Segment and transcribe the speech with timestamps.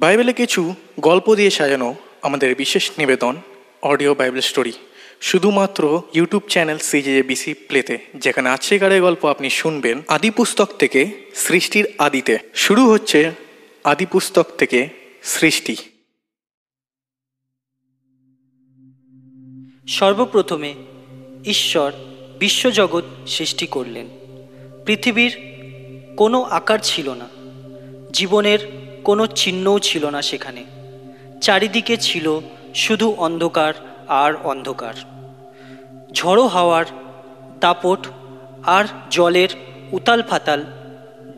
[0.00, 3.36] বাইবেলে কিছু গল্প দিয়ে সাজানো আমাদের বিশেষ নিবেদন,
[3.82, 4.72] অডিও বাইবেল স্টোরি,
[5.20, 12.38] শুধুমাত্র ইউটিউব চ্যানেল সিজেবিসি প্লেতে যেখানে আজকেকারের গল্প আপনি শুনবেন আদি পুস্তক থেকে সৃষ্টির আদিতে।
[12.54, 13.30] শুরু হচ্ছে
[13.84, 14.88] আদি পুস্তক থেকে
[15.22, 15.76] সৃষ্টি।
[19.88, 20.74] সর্বপ্রথমে
[21.44, 21.92] ঈশ্বর
[22.38, 24.08] বিশ্বজগৎ সৃষ্টি করলেন।
[24.86, 25.36] পৃথিবীর
[26.16, 27.28] কোনো আকার ছিল না।
[28.12, 30.64] জীবনের কোনো চিহ্নও ছিল না সেখানে।
[31.40, 32.40] চারিদিকে ছিল
[32.74, 33.74] শুধু অন্ধকার
[34.08, 34.94] আর অন্ধকার।
[36.12, 36.84] ঝড়ো হাওয়ার
[37.60, 38.06] দাপট
[38.62, 39.48] আর জলের
[39.92, 40.64] উতাল ফাতাল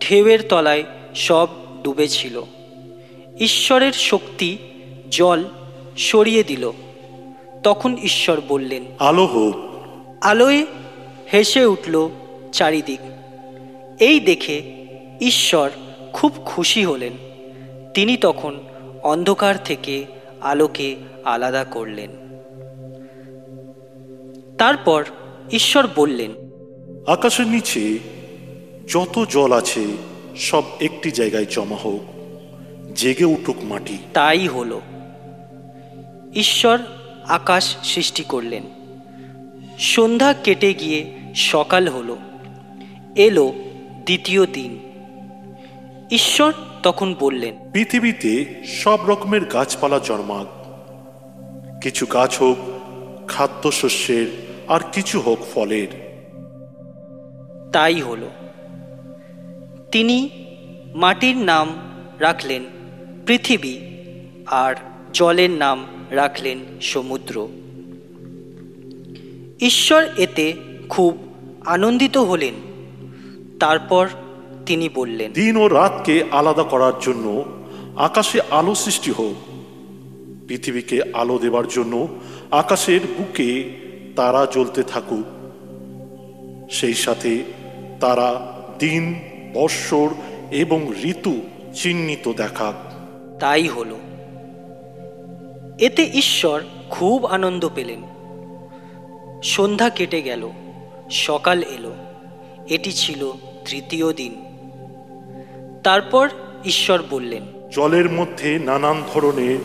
[0.01, 0.85] ঢেউয়ের তলায়
[1.15, 1.49] সব
[1.83, 2.43] ডুবেছিল
[3.41, 4.59] ঈশ্বরের শক্তি
[5.11, 5.45] জল
[5.97, 6.73] সরিয়ে দিল।
[7.63, 9.55] তখন ঈশ্বর বললেন আলো হোক।
[10.21, 10.67] আলোয়
[11.33, 12.09] হেসে উঠল
[12.53, 13.01] চারিদিক।
[14.01, 14.87] এই দেখে
[15.21, 15.71] ঈশ্বর
[16.13, 17.13] খুব খুশি হলেন।
[17.95, 18.61] তিনি তখন
[19.03, 20.05] অন্ধকার থেকে
[20.41, 22.11] আলোকে আলাদা করলেন।
[24.59, 25.05] তারপর
[25.53, 26.31] ঈশ্বর বললেন
[27.07, 27.99] আকাশের নিচে
[28.89, 29.85] যত জল আছে
[30.37, 32.01] সব একটি জায়গায় জমা হোক
[32.95, 34.81] জেগে উঠুক মাটি। তাই হলো।
[36.35, 36.79] ঈশ্বর
[37.25, 38.63] আকাশ সৃষ্টি করলেন।
[39.79, 42.17] সন্ধ্যা কেটে গিয়ে সকাল হলো।
[43.17, 43.53] এলো
[44.05, 44.79] দ্বিতীয় দিন।
[46.11, 50.47] ঈশ্বর তখন বললেন পৃথিবীতে সব রকমের গাছপালা জন্মাক।
[51.83, 52.57] কিছু গাছ হোক
[53.29, 54.27] খাদ্যশস্যের
[54.69, 55.89] আর কিছু হোক ফলের।
[57.73, 58.31] তাই হলো।
[59.93, 60.31] তিনি
[60.95, 61.69] মাটির নাম
[62.19, 62.63] রাখলেন
[63.27, 63.79] পৃথিবী
[64.47, 64.75] আর
[65.13, 67.49] জলের নাম রাখলেন সমুদ্র।
[69.61, 70.53] ঈশ্বর এতে
[70.89, 71.19] খুব
[71.67, 72.55] আনন্দিত হলেন।
[73.61, 74.09] তারপর
[74.67, 77.45] তিনি বললেন দিন ও রাতকে আলাদা করার জন্য
[77.97, 79.35] আকাশে আলো সৃষ্টি হোক
[80.49, 82.09] পৃথিবীকে আলো দেবার জন্য
[82.51, 83.71] আকাশের বুকে
[84.17, 85.25] তারা জ্বলতে থাকুক।
[86.71, 87.43] সেই সাথে
[88.01, 89.15] তারা দিন
[89.55, 90.09] বৎসর
[90.51, 91.41] এবং ঋতু
[91.75, 92.75] চিহ্নিত দেখাক।
[93.41, 93.99] তাই হলো।
[95.79, 98.03] এতে ঈশ্বর খুব আনন্দ পেলেন।
[99.43, 100.51] সন্ধ্যা কেটে গেল
[101.11, 101.93] সকাল এলো।
[102.69, 103.33] এটি ছিল
[103.65, 104.42] তৃতীয় দিন।
[105.85, 106.29] তারপর
[106.65, 109.59] ঈশ্বর বললেন জলের মধ্যে নানান ধরনের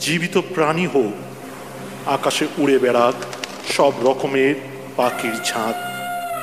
[0.00, 1.12] জীবিত প্রাণী হোক
[2.06, 3.14] আকাশে উড়ে বেড়াক
[3.70, 4.54] সব রকমের
[4.96, 5.74] পাখির ঝাঁক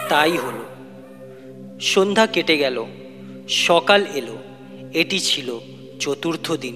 [0.09, 0.64] তাই হলো।
[1.81, 2.86] সন্ধ্যা কেটে গেল
[3.50, 4.38] সকাল এলো
[4.94, 5.59] এটি ছিল
[6.00, 6.75] চতুর্থ দিন।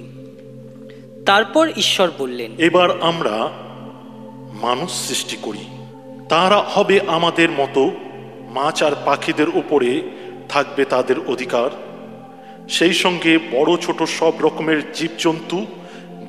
[1.26, 3.50] তারপর ঈশ্বর বললেন এবার আমরা
[4.62, 5.66] মানুষ সৃষ্টি করি।
[6.30, 7.92] তারা হবে আমাদের মতো
[8.50, 10.02] মাছ আর পাখিদের উপরে
[10.50, 11.70] থাকবে তাদের অধিকার।
[12.70, 15.66] সেই সঙ্গে বড় ছোট সব রকমের জীবজন্তু,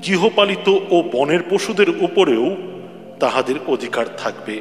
[0.06, 2.56] গৃহপালিত ও বনের পশুদের উপরেও
[3.20, 4.60] তাহাদের অধিকার থাকবে।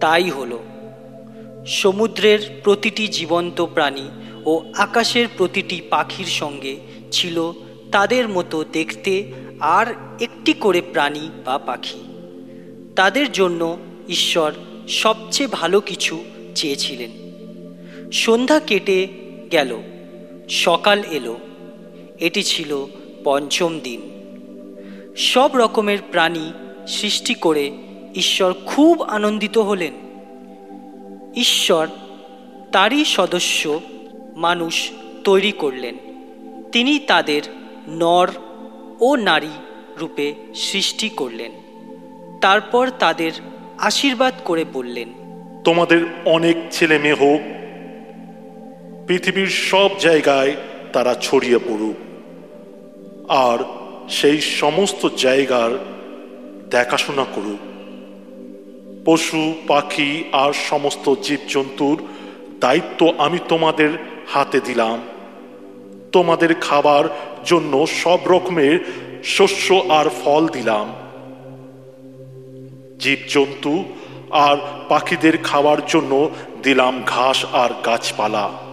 [0.00, 0.62] তাই হলো।
[1.66, 4.08] সমুদ্রের প্রতিটি জীবন্ত প্রাণী
[4.44, 6.76] ও আকাশের প্রতিটি পাখির সঙ্গে
[7.12, 7.52] ছিল
[7.92, 11.98] তাদের মতো দেখতে আর একটি করে প্রাণী বা পাখি।
[12.96, 14.52] তাদের জন্য ঈশ্বর
[14.88, 17.10] সবচেয়ে ভালো কিছু চেয়েছিলেন।
[18.12, 19.08] সন্ধ্যা কেটে
[19.52, 19.82] গেল।
[20.48, 21.36] সকাল এলো।
[22.20, 22.86] এটি ছিল
[23.24, 24.00] পঞ্চম দিন।
[25.16, 26.52] সব রকমের প্রাণী
[26.86, 27.70] সৃষ্টি করে
[28.14, 29.92] ঈশ্বর খুব আনন্দিত হলেন।
[31.36, 31.88] ঈশ্বর
[32.72, 33.80] তারই সদস্য
[34.36, 34.90] মানুষ
[35.24, 35.94] তৈরি করলেন।
[36.72, 37.42] তিনি তাদের
[37.88, 38.30] নর
[39.00, 39.50] ও নারী
[40.00, 41.52] রূপে সৃষ্টি করলেন।
[42.40, 43.32] তারপর তাদের
[43.78, 45.08] আশীর্বাদ করে বললেন,
[45.64, 47.65] তোমাদের অনেক ছেলে মেয়ে হোক
[49.06, 50.56] পৃথিবীর সব জায়গায়
[50.92, 51.96] তারা ছড়িয়ে পড়ুক।
[53.30, 53.58] আর
[54.10, 55.70] সেই সমস্ত জায়গার
[56.70, 57.58] দেখাশোনা করুক।
[59.04, 62.02] পশু, পাখি আর সমস্ত জীবজন্তুর
[62.60, 63.88] দায়িত্ব আমি তোমাদের
[64.28, 65.02] হাতে দিলাম।
[66.12, 67.04] তোমাদের খাবার
[67.44, 68.78] জন্য সব রকমের
[69.24, 70.94] শস্য আর ফল দিলাম।
[72.98, 73.84] জীবজন্তু
[74.30, 74.56] আর
[74.88, 76.30] পাখিদের খাওয়ার জন্য
[76.62, 78.65] দিলাম ঘাস আর গাছপালা।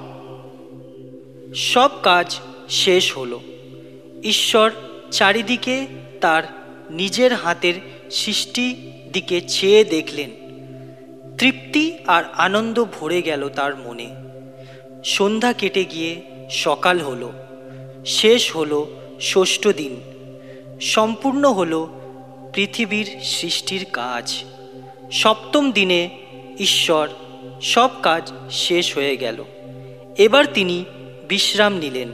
[1.56, 2.40] সব কাজ
[2.70, 3.42] শেষ হলো।
[4.24, 4.72] ঈশ্বর
[5.12, 5.88] চারিদিকে
[6.22, 6.44] তার
[6.90, 7.74] নিজের হাতের
[8.12, 10.30] সৃষ্টি দিকে চেয়ে দেখলেন।
[11.38, 14.10] তৃপ্তি আর আনন্দ ভরে গেল তার মনে।
[15.06, 17.32] সন্ধ্যা কেটে গিয়ে সকাল হলো।
[18.06, 20.02] শেষ হলো ষষ্ঠ দিন।
[20.82, 21.90] সম্পূর্ণ হলো
[22.54, 24.44] পৃথিবীর সৃষ্টির কাজ।
[25.12, 26.10] সপ্তম দিনে
[26.60, 27.10] ঈশ্বর
[27.62, 29.44] সব কাজ শেষ হয়ে গেল।
[30.18, 30.86] এবার তিনি
[31.28, 32.10] বিশ্রাম নিলেন।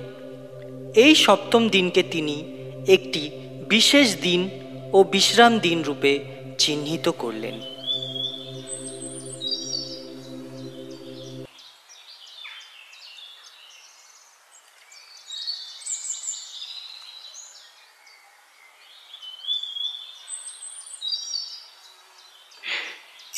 [0.95, 2.35] এই সপ্তম দিনকে তিনি
[2.87, 3.29] একটি
[3.69, 4.49] বিশেষ দিন
[4.93, 6.19] ও বিশ্রাম দিন রূপে
[6.57, 7.61] চিহ্নিত করলেন।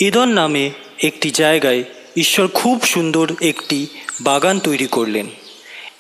[0.02, 0.72] ইদন নামে
[1.04, 1.84] একটি জায়গায়
[2.18, 3.88] ঈশ্বর খুব সুন্দর একটি
[4.22, 5.28] বাগান তৈরি করলেন।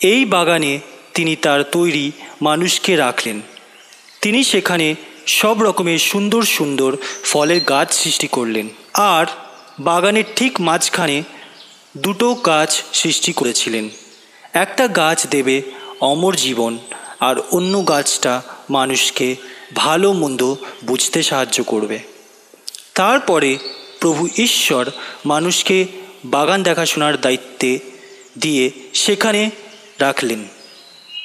[0.01, 0.79] এই বাগানে
[1.13, 2.11] তিনি তার তৈরি
[2.41, 3.41] মানুষকে রাখলেন।
[4.21, 4.95] তিনি সেখানে
[5.27, 9.25] সব রকমের সুন্দর সুন্দর ফলের গাছ সৃষ্টি করলেন আর
[9.79, 11.23] বাগানের ঠিক মাঝখানে
[11.97, 13.89] দুটো গাছ সৃষ্টি করেছিলেন।
[14.53, 15.61] একটা গাছ দেবে
[15.99, 16.77] অমর জীবন
[17.19, 19.35] আর অন্য গাছটা মানুষকে
[19.75, 20.55] ভালো মন্দ
[20.85, 21.99] বুঝতে সাহায্য করবে।
[22.95, 23.57] তারপরে
[23.99, 24.91] প্রভু ঈশ্বর
[25.25, 25.85] মানুষকে
[26.25, 27.79] বাগান দেখাশোনার দায়িত্বে
[28.37, 29.49] দিয়ে সেখানে
[30.01, 30.41] রাখলেন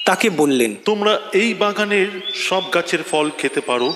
[0.06, 2.08] তাকে বললেন তোমরা এই বাগানের
[2.49, 3.88] সব গাছের ফল খেতে পারো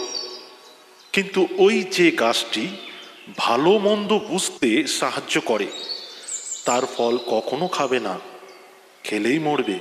[1.12, 2.65] কিন্তু ওই যে গাছটি
[3.37, 5.67] ভালো মন্দ বুঝতে সাহায্য করে
[6.65, 8.15] তার ফল কখনো খাবে না
[9.05, 9.77] খেলেই মরবে।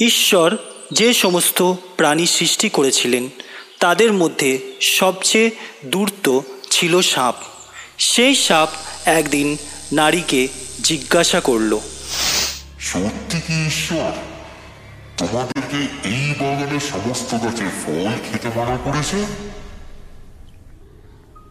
[0.00, 0.56] ঈশ্বর
[0.92, 1.58] যে সমস্ত
[1.96, 3.24] প্রাণী সৃষ্টি করেছিলেন
[3.78, 5.50] তাদের মধ্যে সবচেয়ে
[5.84, 6.26] দূরত
[6.70, 7.36] ছিল সাপ।
[7.98, 8.70] সেই সাপ
[9.04, 9.48] একদিন
[9.92, 10.48] নারীকে
[10.82, 11.72] জিজ্ঞাসা করল
[12.80, 14.12] সত্যি কি ঈশ্বর
[15.18, 15.76] তোমাদেরকে
[16.08, 19.26] এই বাগানের সমস্ত গাছের ফল খেতে মানা করেছে?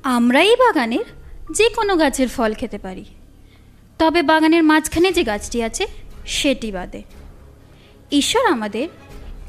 [0.04, 1.06] আমরা এই বাগানের
[1.52, 3.06] যে কোনো গাছের ফল খেতে পারি।
[4.00, 5.88] তবে বাগানের মাঝখানে যে গাছটি আছে
[6.28, 7.04] সেটি বাদে।
[8.12, 8.88] ঈশ্বর আমাদের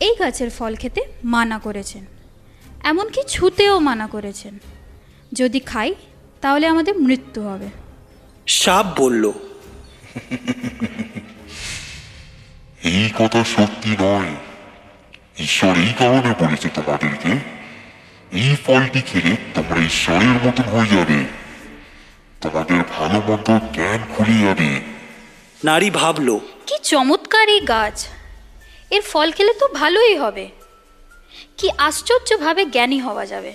[0.01, 2.05] এই গাছের ফল খেতে মানা করেছেন
[2.85, 4.59] এমনকি ছুতেও মানা করেছেন।
[5.33, 5.95] যদি খাই
[6.41, 7.69] তাহলে আমাদের মৃত্যু হবে।
[8.47, 9.33] সাপ বলল।
[13.19, 14.35] কথা সত্যি নয়।
[15.39, 17.33] ঈশ্বর এই কারণে বলেছে তোমাদেরকে
[18.33, 21.25] এই ফলটি খেলে তোমরা ঈশ্বরের মতন হয়ে যাবে।
[22.41, 24.81] তোমাদের ভালো মন্দ জ্ঞান খুলে যাবে
[25.65, 28.07] নারী ভাবল কি চমৎকার এই গাছ।
[28.91, 30.49] এর ফল খেলে তো ভালোই হবে।
[31.59, 33.53] কি আশ্চর্যভাবে জ্ঞানী হওয়া যাবে।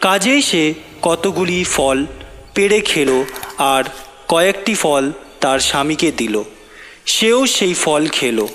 [0.00, 2.06] কাজেই সে কতগুলি ফল
[2.54, 3.24] পেড়ে খেলো
[3.58, 3.84] আর
[4.28, 6.42] কয়েকটি ফল তার স্বামীকে দিল।
[7.06, 8.48] সেও সেই ফল খেলো।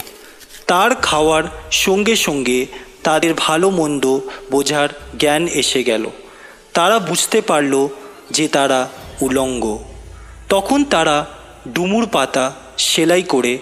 [0.67, 2.65] তার খাওয়ার সঙ্গে সঙ্গে
[3.03, 4.19] তাদের ভালো মন্দ
[4.51, 6.05] বোঝার জ্ঞান এসে গেল।
[6.73, 7.87] তারা বুঝতে পারল
[8.31, 8.89] যে তারা
[9.21, 9.83] উলঙ্গ।
[10.49, 11.25] তখন তারা
[11.73, 13.57] ডুমুর পাতা সেলাই করে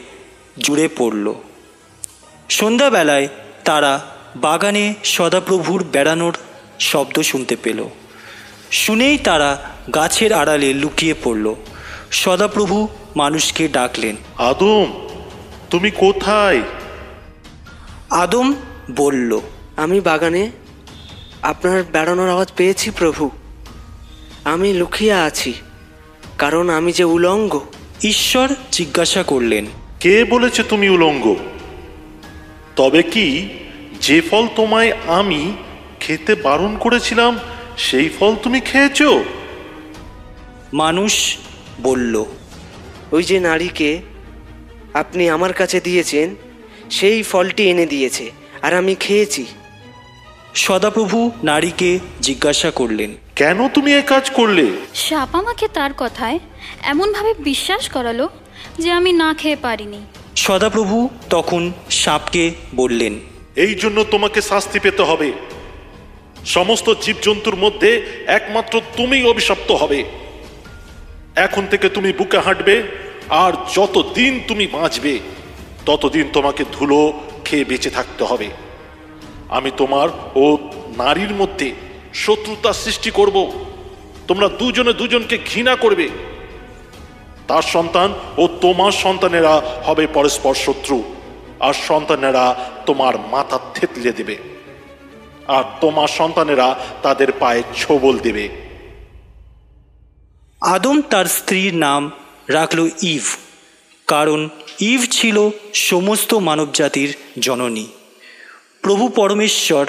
[0.59, 1.33] জুড়ে পড়ল।
[2.49, 3.27] সন্ধ্যাবেলায়
[3.65, 4.01] তারা
[4.35, 6.35] বাগানে সদাপ্রভুর বেড়ানোর
[6.79, 7.83] শব্দ শুনতে পেল।
[8.71, 9.57] শুনেই তারা
[9.95, 11.55] গাছের আড়ালে লুকিয়ে পড়ল।
[12.11, 15.07] সদাপ্রভু মানুষকে ডাকলেন, আদম,
[15.69, 16.61] তুমি কোথায়?
[18.15, 18.53] আদম
[18.95, 19.39] বলল
[19.77, 20.51] আমি বাগানে
[21.41, 23.29] আপনার বেড়ানোর আওয়াজ পেয়েছি প্রভু।
[24.43, 25.53] আমি লুকিয়ে আছি
[26.37, 27.59] কারণ আমি যে উলঙ্গ।
[28.03, 29.65] ঈশ্বর জিজ্ঞাসা করলেন
[29.99, 31.35] কে বলেছে তুমি উলঙ্গ?
[32.75, 33.49] তবে কি
[34.01, 35.53] যে ফল তোমায় আমি
[35.99, 37.39] খেতে বারণ করেছিলাম
[37.77, 39.23] সেই ফল তুমি খেয়েছো?
[40.73, 41.37] মানুষ
[41.83, 42.25] বলল
[43.11, 44.01] ওই যে নারীকে
[44.93, 46.35] আপনি আমার কাছে দিয়েছেন
[46.89, 49.45] সেই ফলটি এনে দিয়েছে আর আমি খেয়েছি।
[50.55, 54.71] সদাপ্রভু নারীকে জিজ্ঞাসা করলেন কেন তুমি এ কাজ করলে?
[54.95, 56.39] সাপ আমাকে তার কথায়
[56.83, 58.29] এমনভাবে বিশ্বাস করালো
[58.79, 60.01] যে আমি না খেয়ে পারিনি।
[60.35, 63.19] সদাপ্রভু তখন সাপকে বললেন
[63.55, 65.31] এই জন্য তোমাকে শাস্তি পেতে হবে।
[66.45, 70.03] সমস্ত জীবজন্তুর মধ্যে একমাত্র তুমি অভিশপ্ত হবে।
[71.35, 72.83] এখন থেকে তুমি বুকে হাঁটবে
[73.29, 75.19] আর যত দিন তুমি বাঁচবে
[75.85, 77.13] ততদিন তোমাকে ধুলো
[77.45, 78.49] খেয়ে বেঁচে থাকতে হবে।
[79.49, 80.57] আমি তোমার ও
[80.97, 81.75] নারীর মধ্যে
[82.13, 83.51] শত্রুতা সৃষ্টি করব।
[84.27, 86.09] তোমরা দুজনে দুজনকে ঘৃণা করবে।
[87.47, 91.03] তার সন্তান ও তোমার সন্তানেরা হবে পরস্পর শত্রু,
[91.59, 94.37] আর সন্তানেরা তোমার মাথা থেতলে দেবে।
[95.47, 98.49] আর তোমার সন্তানেরা তাদের পায়ে ছোবল দেবে।
[100.61, 102.11] আদম তার স্ত্রীর নাম
[102.47, 103.25] রাখল ইভ।
[104.07, 105.37] কারণ ইভ ছিল
[105.73, 107.87] সমস্ত মানবজাতির জননী।
[108.81, 109.85] প্রভু পরমেশ্বর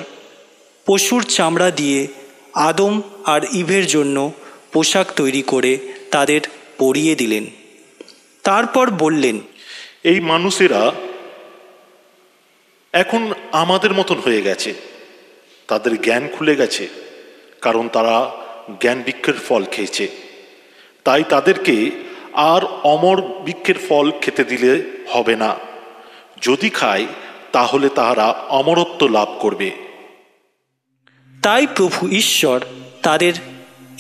[0.87, 2.07] পশুর চামড়া দিয়ে
[2.55, 4.17] আদম আর ইভের জন্য
[4.73, 5.73] পোশাক তৈরি করে
[6.11, 6.41] তাদের
[6.79, 7.45] পরিয়ে দিলেন।
[8.45, 9.41] তারপর বললেন,
[10.05, 10.83] এই মানুষেরা
[12.93, 14.75] এখন আমাদের মতন হয়ে গেছে।
[15.69, 16.85] তাদের জ্ঞান খুলে গেছে,
[17.61, 18.17] কারণ তারা
[18.81, 20.09] জ্ঞান বৃক্ষের ফল খেয়েছে।
[21.05, 21.91] তাই তাদেরকে
[22.37, 25.57] আর অমর বৃক্ষের ফল খেতে দিলে হবে না।
[26.43, 27.07] যদি খায়,
[27.53, 29.71] তাহলে তাহারা অমরত্ব লাভ করবে।
[31.43, 32.61] তাই প্রভু ঈশ্বর
[33.03, 33.33] তাদের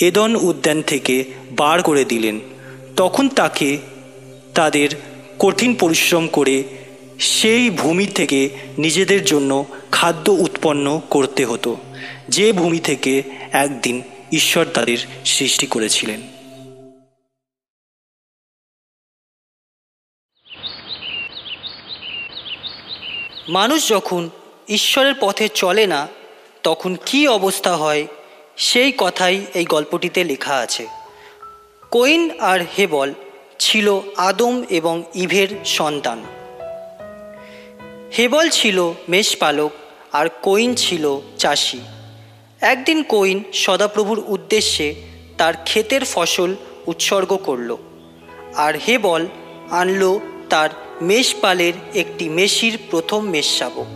[0.00, 1.24] এদন উদ্যান থেকে
[1.56, 2.40] বার করে দিলেন।
[2.96, 3.78] তখন তাকে
[4.54, 4.88] তাদের
[5.38, 6.64] কঠিন পরিশ্রম করে
[7.18, 11.76] সেই ভূমি থেকে নিজেদের জন্য খাদ্য উৎপন্ন করতে হতো।
[12.28, 14.02] যে ভূমি থেকে একদিন
[14.32, 16.35] ঈশ্বর তাদের সৃষ্টি করেছিলেন।
[23.48, 24.30] মানুষ যখন
[24.68, 26.08] ঈশ্বরের পথে চলে না,
[26.62, 28.06] তখন কি অবস্থা হয়?
[28.56, 30.86] সেই কথাই এই গল্পটিতে লেখা আছে।
[31.90, 33.12] কোইন আর হেবল
[33.58, 36.24] ছিল আদম এবং ইভের সন্তান।
[38.18, 39.72] হেবল ছিল মেষপালক
[40.12, 41.80] আর কোইন ছিল চাষি।
[42.60, 44.94] একদিন কোইন সদাপ্রভুর উদ্দেশ্যে
[45.38, 46.54] তার ক্ষেতের ফসল
[46.86, 47.76] উৎসর্গ করল,
[48.56, 49.26] আর হেবল
[49.70, 50.68] আনলো তার
[51.00, 53.86] মেষপালের একটি মেষির প্রথম মেষশাবক।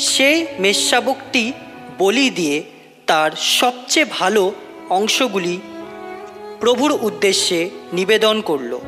[0.00, 1.52] সেই মেষশাবকটি
[1.98, 2.62] বলি দিয়ে
[3.06, 4.52] তার সবচেয়ে ভালো
[4.90, 5.58] অংশগুলি
[6.60, 8.78] প্রভুর উদ্দেশ্যে নিবেদন করল।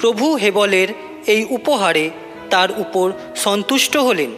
[0.00, 0.88] প্রভু হেবলের
[1.26, 2.10] এই উপহারে
[2.50, 4.30] তার উপর সন্তুষ্ট হলেন।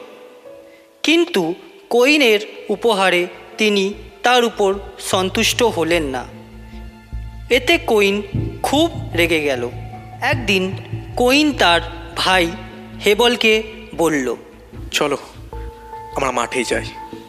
[1.02, 1.54] কিন্তু
[1.88, 3.26] কোইনের উপহারে
[3.58, 6.24] তিনি তার উপর সন্তুষ্ট হলেন না।
[7.50, 8.22] এতে কোইন
[8.62, 9.70] খুব রেগে গেল।
[10.22, 10.72] একদিন
[11.16, 11.80] কোইন তার
[12.16, 12.50] ভাই
[13.06, 13.62] হেবলকে
[13.96, 14.36] বলল
[14.90, 15.18] চলো
[16.16, 16.84] আমরা মাঠে যাই।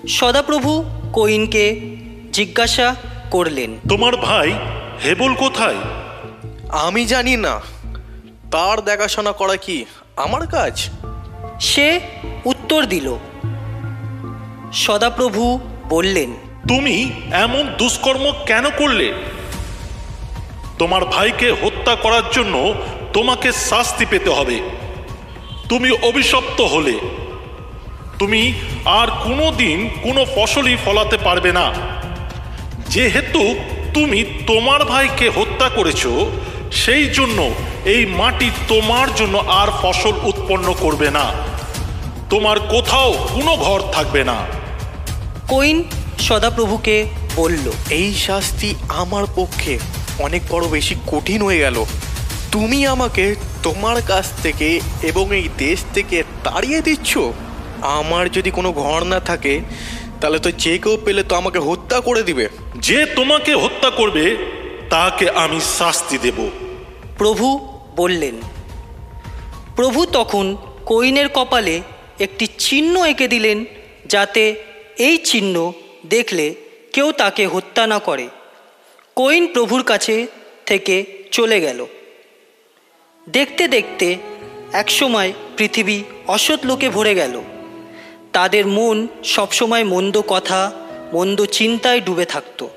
[0.07, 1.79] সদাপ্রভু কোইনকে
[2.31, 2.95] জিজ্ঞাসা
[3.31, 4.53] করলেন তোমার ভাই
[5.05, 5.75] হেবল কোথায়?
[6.69, 7.61] আমি জানি না।
[8.51, 10.89] তার দেখাশোনা করা কি আমার কাজ?
[11.59, 11.99] সে
[12.45, 13.15] উত্তর দিল।
[14.73, 16.33] সদাপ্রভু বললেন
[16.67, 19.13] তুমি এমন দুষ্কর্ম কেন করলে?
[20.79, 22.73] তোমার ভাইকে হত্যা করার জন্য
[23.17, 24.61] তোমাকে শাস্তি পেতে হবে।
[25.69, 26.99] তুমি অভিশপ্ত হলে।
[28.19, 28.53] তুমি
[28.85, 31.73] আর কোনো দিন কোনো ফসলই ফলাতে পারবে না।
[32.89, 33.55] যেহেতু
[33.93, 36.07] তুমি তোমার ভাইকে হত্যা করেছ
[36.71, 37.51] সেই জন্য
[37.85, 41.31] এই মাটি তোমার জন্য আর ফসল উৎপন্ন করবে না।
[42.29, 44.35] তোমার কোথাও কোনো ঘর থাকবে না।
[45.49, 45.83] কইন
[46.19, 49.79] সদাপ্রভুকে বলল এই শাস্তি আমার পক্ষে
[50.19, 51.85] অনেক বড় বেশি কঠিন হয়ে গেল।
[52.59, 57.17] তুমি আমাকে তোমার কাছ থেকে এবং এই দেশ থেকে তাড়িয়ে দিচ্ছ?
[57.81, 59.59] আমার যদি কোনো ঘর না থাকে
[60.21, 64.37] তাহলে তো যে কেউ পেলে তো আমাকে হত্যা করে দিবে। যে তোমাকে হত্যা করবে
[64.89, 66.49] তাকে আমি শাস্তি দেব।
[67.17, 68.35] প্রভু বললেন
[69.75, 71.81] প্রভু তখন কোইনের কপালে
[72.19, 73.65] একটি চিহ্ন এঁকে দিলেন
[74.05, 74.63] যাতে
[74.97, 75.73] এই চিহ্ন
[76.05, 76.55] দেখলে
[76.93, 78.27] কেউ তাকে হত্যা না করে।
[79.15, 80.27] কোইন প্রভুর কাছে
[80.65, 81.85] থেকে চলে গেল।
[83.29, 84.17] দেখতে দেখতে
[84.73, 87.41] একসময় পৃথিবী অসৎ লোকে ভরে গেল।
[88.33, 90.71] তাদের মন সবসময় মন্দ কথা,
[91.13, 92.67] মন্দ চিন্তায় ডুবে থাকত।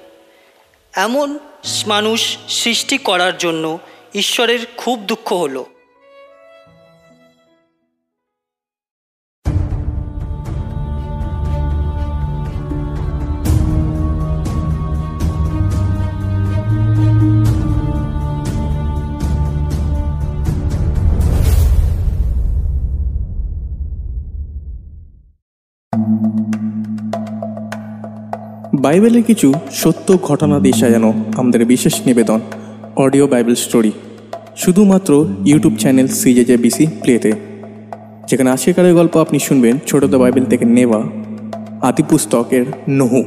[0.95, 1.39] এমন
[1.87, 3.79] মানুষ সৃষ্টি করার জন্য
[4.15, 5.67] ঈশ্বরের খুব দুঃখ হলো।
[28.85, 32.41] বাইবেলের কিছু সত্য ঘটনা দিয়ে সাজানো আমাদের বিশেষ নিবেদন,
[32.97, 33.93] অডিও বাইবেল স্টোরি,
[34.57, 35.11] শুধুমাত্র
[35.47, 37.33] ইউটিউব চ্যানেল সিজেজে বিসি প্লেতে।
[38.29, 41.01] যেখানে আশিকারের গল্প আপনি শুনবেন ছোটদা বাইবেল থেকে নেওয়া
[41.89, 43.23] আদি পুস্তকের নহু।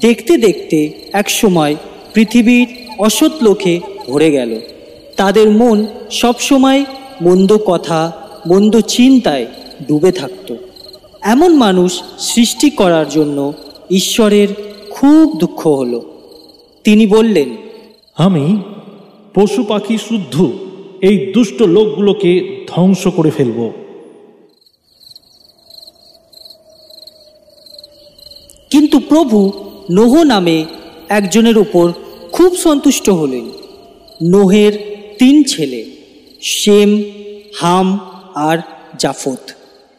[0.00, 1.76] দেখতে দেখতে একসময়
[2.14, 4.60] পৃথিবীর অসৎ লোকে ভরে গেল।
[5.16, 6.84] তাদের মন সবসময়
[7.22, 8.12] মন্দ কথা
[8.46, 9.46] মন্দ চিন্তায়
[9.88, 10.54] ডুবে থাকত।
[11.20, 13.52] এমন মানুষ সৃষ্টি করার জন্য
[13.90, 14.48] ঈশ্বরের
[14.90, 16.00] খুব দুঃখ হলো।
[16.84, 17.56] তিনি বললেন
[18.16, 18.62] আমি
[19.34, 20.52] পশু পাখি শুদ্ধ
[21.00, 23.70] এই দুষ্ট লোকগুলোকে ধ্বংস করে ফেলব।
[28.70, 29.52] কিন্তু প্রভু
[29.90, 30.64] নোহ নামে
[31.08, 31.92] একজনের উপর
[32.32, 33.50] খুব সন্তুষ্ট হলেন।
[34.22, 34.72] নোহের
[35.18, 35.84] তিন ছেলে
[36.42, 37.02] শেম
[37.56, 37.98] হাম
[38.34, 38.58] আর
[38.98, 39.50] জাফত।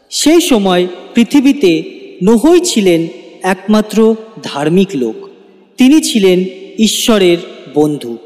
[0.09, 1.83] সেই সময় পৃথিবীতে
[2.23, 3.07] নোহই ছিলেন
[3.43, 5.29] একমাত্র ধার্মিক লোক।
[5.77, 6.43] তিনি ছিলেন
[6.79, 7.37] ঈশ্বরের
[7.73, 8.17] বন্ধু।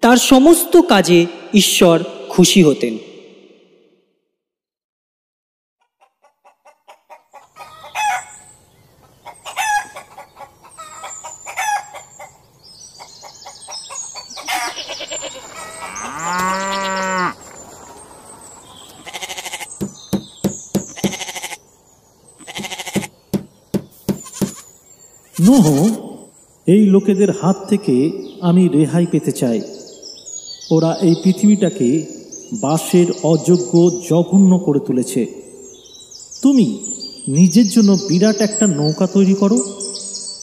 [0.00, 2.98] তার সমস্ত কাজে ঈশ্বর খুশি হতেন।
[25.58, 25.88] নোহ
[26.66, 28.10] এই লোকেদের হাত থেকে
[28.40, 29.60] আমি রেহাই পেতে চাই।
[30.70, 32.06] ওরা এই পৃথিবীটাকে
[32.60, 35.26] বাসের অযোগ্য জঘন্য করে তুলেছে।
[36.42, 36.78] তুমি
[37.28, 39.58] নিজের জন্য বিরাট একটা নৌকা তৈরি করো।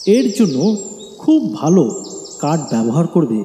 [0.06, 0.76] এর জন্য
[1.18, 2.04] খুব ভালো
[2.38, 3.44] কাঠ ব্যবহার করবে।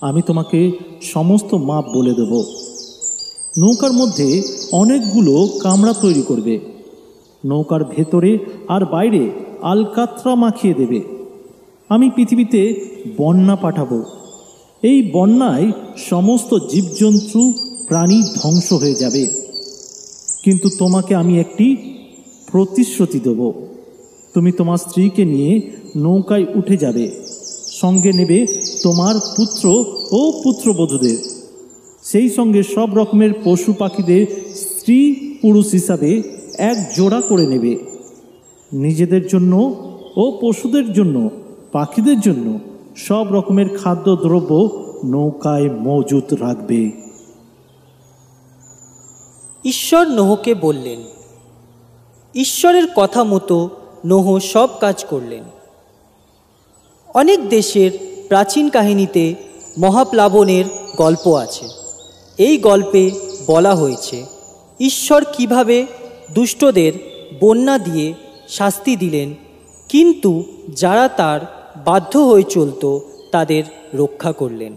[0.00, 0.72] আমি তোমাকে
[1.02, 2.42] সমস্ত মাপ বলে দেব।
[3.58, 6.60] নৌকার মধ্যে অনেকগুলো কামরা তৈরি করবে।
[7.44, 9.30] নৌকার ভেতরে আর বাইরে
[9.62, 11.00] আলকাত্রা মাখিয়ে দেবে।
[11.88, 12.80] আমি পৃথিবীতে
[13.16, 14.04] বন্যা পাঠাবো।
[14.82, 17.52] এই বন্যায় সমস্ত জীবজন্তু,
[17.88, 19.26] প্রাণী ধ্বংস হয়ে যাবে।
[20.42, 21.76] কিন্তু তোমাকে আমি একটি
[22.50, 23.52] প্রতিশ্রুতি দেব।
[24.34, 27.10] তুমি তোমার স্ত্রীকে নিয়ে নৌকায় উঠে যাবে।
[27.66, 28.46] সঙ্গে নেবে
[28.82, 31.16] তোমার পুত্র ও পুত্রবধূদের।
[32.02, 36.22] সেই সঙ্গে সব রকমের পশু পাখিদের স্ত্রী পুরুষ হিসাবে
[36.58, 37.89] এক জোড়া করে নেবে।
[38.72, 39.56] নিজেদের জন্য
[40.16, 41.30] ও পশুদের জন্য,
[41.72, 42.58] পাখিদের জন্য
[42.96, 44.70] সব রকমের খাদ্যদ্রব্য
[45.04, 46.90] নৌকায় মজুত রাখবে।
[49.64, 50.98] ঈশ্বর নোহকে বললেন,
[52.34, 53.70] ঈশ্বরের কথা মতো
[54.06, 55.44] নোহ সব কাজ করলেন।
[57.14, 57.90] অনেক দেশের
[58.28, 59.34] প্রাচীন কাহিনীতে
[59.78, 60.64] মহাপ্লাবনের
[60.96, 61.66] গল্প আছে।
[62.38, 63.10] এই গল্পে
[63.46, 64.26] বলা হয়েছে,
[64.80, 65.86] ঈশ্বর কীভাবে
[66.34, 66.92] দুষ্টদের
[67.40, 68.14] বন্যা দিয়ে
[68.50, 69.34] শাস্তি দিলেন।
[69.88, 71.40] কিন্তু যারা তার
[71.84, 72.98] বাধ্য হয়ে চলত,
[73.30, 74.76] তাদের রক্ষা করলেন।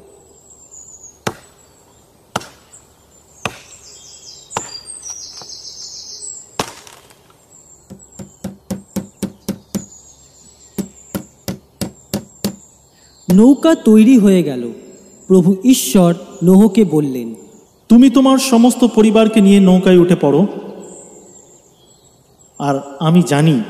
[13.33, 14.71] নৌকা তৈরি হয়ে গেল।
[15.27, 17.35] প্রভু ঈশ্বর নোহকে বললেন,
[17.89, 20.47] তুমি তোমার সমস্ত পরিবারকে নিয়ে নৌকায় উঠে পড়ো।
[22.59, 23.61] আর আমি জানি,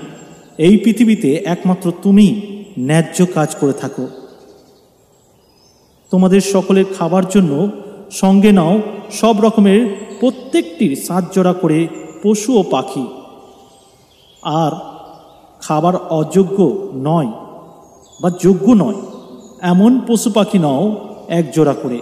[0.58, 2.41] এই পৃথিবীতে একমাত্র তুমি
[2.80, 4.08] ন্যায্য কাজ করে থাকো।
[6.12, 7.69] তোমাদের সকলের খাবার জন্য
[8.12, 11.88] সঙ্গে নাও সব রকমের প্রত্যেকটির সাত জোড়া করে
[12.24, 13.08] পশু ও পাখি।
[14.43, 14.72] আর
[15.62, 17.32] খাবার অযোগ্য নয়
[18.22, 19.02] বা যোগ্য নয়,
[19.62, 20.96] এমন পশু পাখি নাও
[21.28, 22.00] এক জোড়া করে।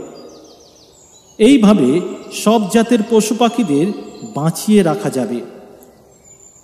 [1.38, 2.02] এইভাবে
[2.34, 3.88] সব জাতের পশু পাখিদের
[4.36, 5.51] বাঁচিয়ে রাখা যাবে।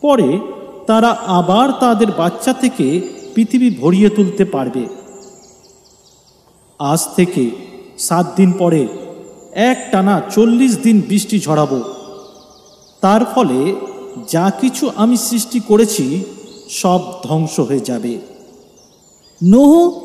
[0.01, 0.39] পরে
[0.87, 3.01] তারা আবার তাদের বাচ্চা থেকে
[3.35, 4.87] পৃথিবী ভরিয়ে তুলতে পারবে।
[6.79, 7.49] আজ থেকে
[7.97, 8.87] সাত দিন পরে
[9.51, 11.83] এক টানা চল্লিশ দিন বৃষ্টি ঝরাবো।
[13.01, 13.75] তার ফলে
[14.29, 16.23] যা কিছু আমি সৃষ্টি করেছি
[16.69, 18.17] সব ধ্বংস হয়ে যাবে।
[19.43, 19.99] নোহ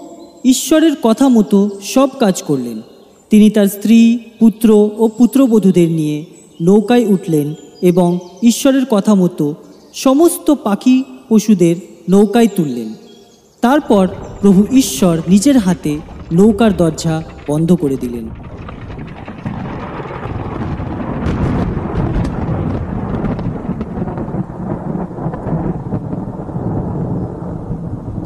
[0.44, 2.82] ঈশ্বরের কথা মতো সব কাজ করলেন।
[3.30, 6.24] তিনি তার স্ত্রী, পুত্র ও পুত্রবধূদের নিয়ে
[6.62, 9.54] নৌকায় উঠলেন এবং ঈশ্বরের কথা মতো
[9.94, 11.76] সমস্ত পাখি পশুদের
[12.10, 12.94] নৌকায় তুললেন।
[13.60, 14.08] তারপর
[14.40, 15.98] প্রভু ঈশ্বর নিজের হাতে
[16.32, 18.28] নৌকার দরজা বন্ধ করে দিলেন।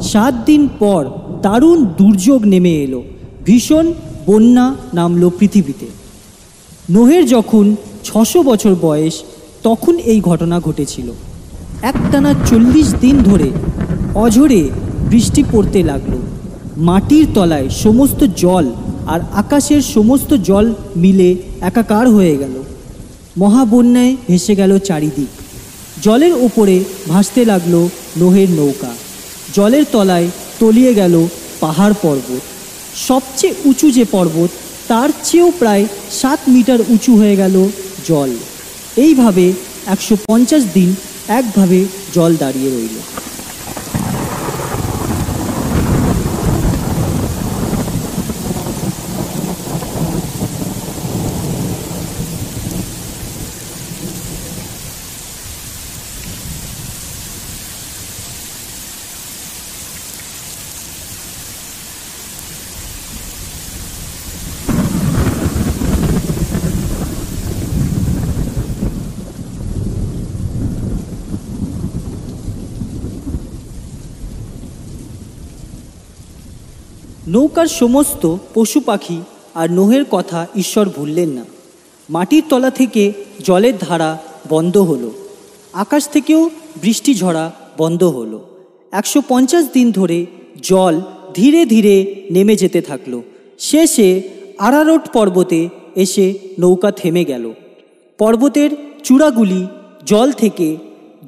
[0.01, 1.05] সাত দিন পর
[1.41, 3.03] দারুণ দুর্যোগ নেমে এলো।
[3.45, 3.93] ভীষণ
[4.25, 5.87] বন্যা নামল পৃথিবীতে।
[6.89, 9.23] নোহের যখন ছশো বছর বয়স,
[9.63, 11.11] তখন এই ঘটনা ঘটেছিল।
[11.81, 13.51] একটানা চল্লিশ দিন ধরে
[14.15, 14.69] অঝরে
[15.09, 16.17] বৃষ্টি পড়তে লাগল।
[16.77, 18.71] মাটির তলায় সমস্ত জল
[19.07, 22.63] আর আকাশের সমস্ত জল মিলে একাকার হয়ে গেল।
[23.37, 25.27] মহাবন্যায় ভেসে গেল চারিদিক।
[26.03, 28.91] জলের ওপরে ভাসতে লাগল নোহের নৌকা।
[29.53, 30.27] জলের তলায়
[30.59, 31.27] তলিয়ে গেল
[31.59, 32.41] পাহাড় পর্বত।
[33.07, 34.49] সবচেয়ে উঁচু যে পর্বত,
[34.87, 37.69] তার চেয়েও প্রায় সাত মিটার উঁচু হয়ে গেল
[38.07, 38.29] জল।
[38.95, 39.53] এইভাবে
[39.87, 40.95] একশো পঞ্চাশ দিন
[41.29, 42.97] একভাবে জল দাঁড়িয়ে রইল।
[77.37, 79.21] নৌকার সমস্ত পশু পাখি
[79.55, 81.45] আর নোহের কথা ঈশ্বর ভুললেন না।
[82.09, 84.17] মাটির তলা থেকে জলের ধারা
[84.49, 85.11] বন্ধ হলো।
[85.73, 86.49] আকাশ থেকেও
[86.81, 88.47] বৃষ্টি ঝরা বন্ধ হলো।
[88.91, 90.25] একশো পঞ্চাশ দিন ধরে
[90.61, 91.01] জল
[91.33, 93.21] ধীরে ধীরে নেমে যেতে থাকল।
[93.59, 97.53] শেষে আরারোট পর্বতে এসে নৌকা থেমে গেল।
[98.17, 98.69] পর্বতের
[99.03, 99.67] চূড়াগুলি
[100.05, 100.77] জল থেকে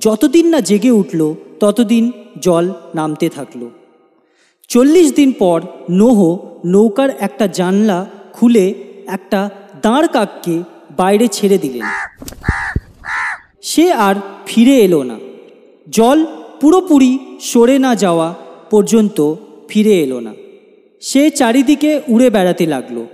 [0.01, 3.69] যতদিন না জেগে উঠল, ততদিন জল নামতে থাকল।
[4.69, 8.73] চল্লিশ দিন পর নোহ নৌকার একটা জানলা খুলে
[9.07, 9.49] একটা
[9.81, 10.63] দাঁড় কাককে
[10.97, 11.81] বাইরে ছেড়ে দিলেন।
[13.61, 15.19] সে আর ফিরে এলো না।
[15.89, 16.25] জল
[16.61, 18.35] পুরোপুরি সরে না যাওয়া
[18.69, 19.35] পর্যন্ত
[19.67, 20.33] ফিরে এলো না।
[21.01, 23.05] সে চারিদিকে উড়ে বেড়াতে লাগল।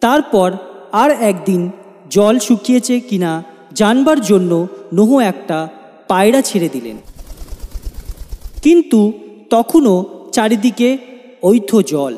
[0.00, 0.52] তারপর
[0.92, 1.70] আর একদিন
[2.10, 5.68] জল শুকিয়েছে কিনা জানবার জন্য নোহ একটা
[6.08, 6.96] পায়রা ছেড়ে দিলেন।
[8.62, 9.12] কিন্তু
[9.50, 10.98] তখনও চারিদিকে
[11.42, 12.14] ঐথ জল।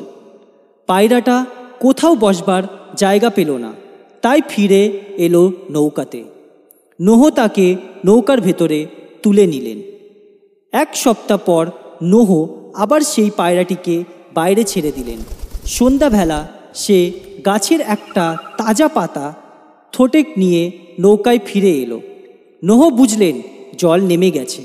[0.87, 1.45] পায়রাটা
[1.79, 2.63] কোথাও বসবার
[2.95, 3.73] জায়গা পেল না।
[4.21, 6.23] তাই ফিরে এলো নৌকাতে।
[7.01, 7.75] নোহ তাকে
[8.05, 8.85] নৌকার ভেতরে
[9.23, 9.81] তুলে নিলেন।
[10.71, 11.71] এক সপ্তাহ পর
[12.03, 15.17] নোহ আবার সেই পায়রাটিকে বাইরে ছেড়ে দিলেন।
[15.65, 17.11] সন্ধ্যাবেলা সে
[17.45, 19.33] গাছের একটা তাজা পাতা
[19.91, 22.01] ঠোঁটে নিয়ে নৌকায় ফিরে এলো।
[22.63, 23.41] নোহ বুঝলেন
[23.77, 24.61] জল নেমে গেছে।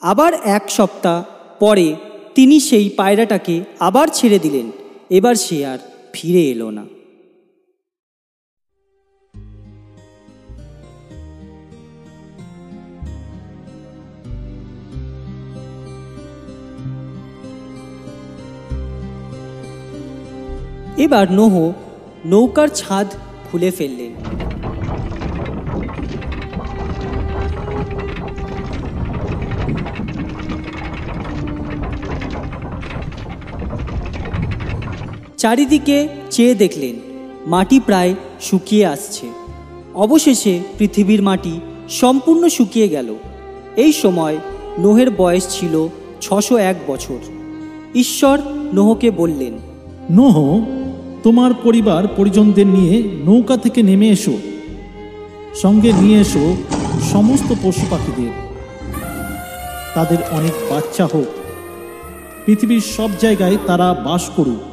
[0.00, 1.22] আবার এক সপ্তাহ
[1.58, 1.94] পরে
[2.34, 4.70] তিনি সেই পায়রাটাকে আবার ছেড়ে দিলেন।
[5.10, 5.78] এবার সে আর
[6.12, 6.86] ফিরে এলো না।
[20.96, 21.72] এবার নোহ
[22.24, 23.06] নৌকার ছাদ
[23.50, 24.11] খুলে ফেললেন।
[35.42, 36.94] চারিদিকে চেয়ে দেখলেন,
[37.46, 39.26] মাটি প্রায় শুকিয়ে আসছে।
[39.94, 43.14] অবশেষে পৃথিবীর মাটি সম্পূর্ণ শুকিয়ে গেল।
[43.76, 44.38] এই সময়
[44.78, 45.88] নোহের বয়স ছিল
[46.20, 47.18] ছশো এক বছর।
[47.94, 48.38] ঈশ্বর
[48.74, 49.58] নোহকে বললেন,
[50.10, 50.64] নোহ,
[51.22, 54.32] তোমার পরিবার পরিজনদের নিয়ে নৌকা থেকে নেমে এসো।
[55.54, 56.56] সঙ্গে নিয়ে এসো
[57.12, 58.30] সমস্ত পশু পাখিদের।
[59.94, 61.26] তাদের অনেক বাচ্চা হোক।
[62.46, 64.71] পৃথিবীর সব জায়গায় তারা বাস করুক।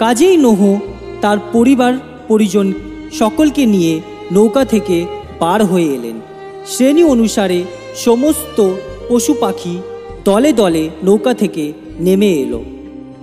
[0.00, 0.78] কাজেই নোহ,
[1.20, 1.94] তার পরিবার,
[2.28, 2.72] পরিজন
[3.12, 4.00] সকলকে নিয়ে
[4.32, 5.06] নৌকা থেকে
[5.38, 6.20] বার হয়ে এলেন।
[6.66, 7.64] শ্রেণি অনুসারে
[7.96, 8.58] সমস্ত
[9.08, 9.74] পশু পাখি
[10.24, 12.62] দলে দলে নৌকা থেকে নেমে এলো।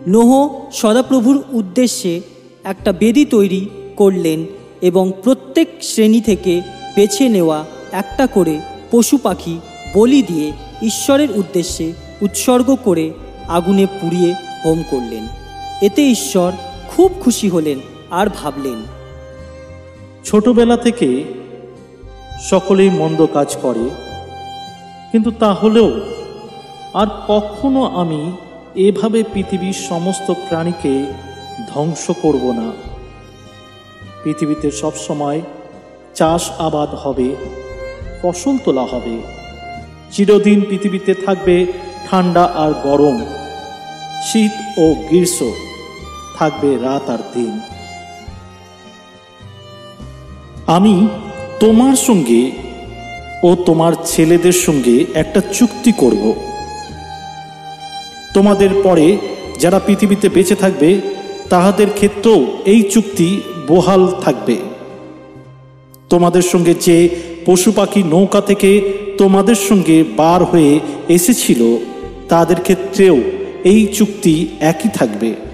[0.08, 0.32] নোহ
[0.74, 2.22] সদাপ্রভুর উদ্দেশ্যে
[2.64, 4.46] একটা বেদি তৈরি করলেন
[4.82, 6.62] এবং প্রত্যেক শ্রেণি থেকে
[6.96, 8.56] বেছে নেওয়া একটা করে
[8.92, 9.60] পশু পাখি
[9.94, 13.12] বলি দিয়ে ঈশ্বরের উদ্দেশ্যে উৎসর্গ করে
[13.48, 14.36] আগুনে পুড়িয়ে
[14.66, 15.28] হোম করলেন।
[15.82, 16.52] এতে ঈশ্বর
[16.98, 17.80] খুব খুশি হলেন
[18.20, 18.80] আর ভাবলেন,
[20.28, 21.10] ছোটবেলা থেকে
[22.52, 23.86] সকলেই মন্দ কাজ করে,
[25.12, 25.90] কিন্তু তাহলেও
[27.02, 28.22] আর কখনো আমি
[28.88, 30.94] এভাবে পৃথিবীর সমস্ত প্রাণীকে
[31.72, 32.68] ধ্বংস করব না।
[34.24, 35.40] পৃথিবীতে সবসময়
[36.20, 37.30] চাষ আবাদ হবে,
[38.20, 39.16] ফসল তোলা হবে।
[40.14, 41.56] চিরদিন পৃথিবীতে থাকবে
[42.08, 43.18] ঠান্ডা আর গরম,
[44.28, 45.52] শীত ও গ্রীষ্ম।
[46.40, 47.60] থাকবে রাত আর দিন।
[50.68, 51.08] আমি
[51.60, 52.52] তোমার সঙ্গে
[53.44, 56.34] ও তোমার ছেলেদের সঙ্গে একটা চুক্তি করব।
[58.34, 59.18] তোমাদের পরে
[59.60, 61.02] যারা পৃথিবীতে বেঁচে থাকবে,
[61.50, 64.58] তাহাদের ক্ষেত্রেও এই চুক্তি বহাল থাকবে।
[66.10, 67.10] তোমাদের সঙ্গে যে
[67.46, 71.78] পশু পাখি নৌকা থেকে তোমাদের সঙ্গে বার হয়ে এসেছিল,
[72.30, 73.22] তাদের ক্ষেত্রেও
[73.64, 75.47] এই চুক্তি একই থাকবে।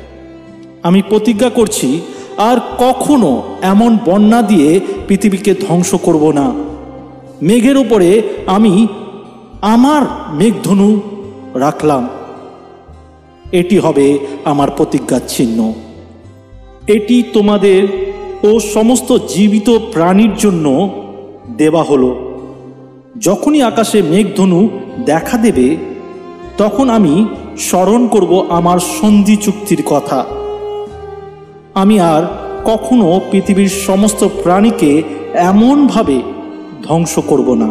[0.84, 2.02] আমি প্রতিজ্ঞা করছি,
[2.38, 6.54] আর কখনো এমন বন্যা দিয়ে পৃথিবীকে ধ্বংস করব না।
[7.42, 8.88] মেঘের উপরে আমি
[9.62, 10.02] আমার
[10.36, 11.02] মেঘধনু
[11.54, 12.10] রাখলাম।
[13.52, 15.74] এটি হবে আমার প্রতিজ্ঞার চিহ্ন।
[16.88, 17.88] এটি তোমাদের
[18.44, 20.90] ও সমস্ত জীবিত প্রাণীর জন্য
[21.58, 22.40] দেওয়া হলো।
[23.20, 24.70] যখনই আকাশে মেঘধনু
[25.06, 25.78] দেখা দেবে,
[26.58, 27.26] তখন আমি
[27.58, 30.26] স্মরণ করব আমার সন্ধি চুক্তির কথা।
[31.76, 32.24] আমি আর
[32.66, 36.22] কখনো পৃথিবীর সমস্ত প্রাণীকে এমনভাবে
[36.84, 37.70] ধ্বংস করব না।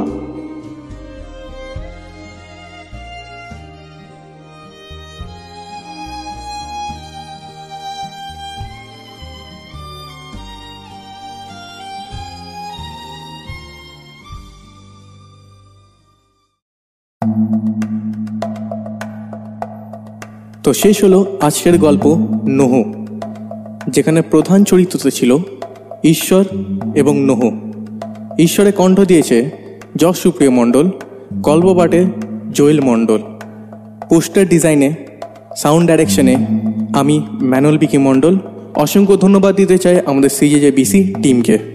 [20.62, 22.04] তো শেষ হলো আজকের গল্প
[22.48, 23.01] নোহ।
[23.88, 25.36] যেখানে প্রধান চরিত্রতে ছিল
[26.04, 26.44] ঈশ্বর
[26.94, 27.50] এবং নোহ।
[28.38, 29.50] ঈশ্বরে কণ্ঠ দিয়েছে
[29.96, 30.90] যশ সুপ্রিয় মণ্ডল,
[31.42, 32.04] কল্পবাটে
[32.52, 33.18] জোয়েল মণ্ডল।
[34.08, 34.94] পোস্টার ডিজাইনে,
[35.56, 36.36] সাউন্ড ডাইরেকশনে
[36.94, 38.38] আমি ম্যানুয়াল বিকি মণ্ডল।
[38.74, 41.71] অসংখ্য ধন্যবাদ দিতে চাই আমাদের সিজে বিসি টিমকে।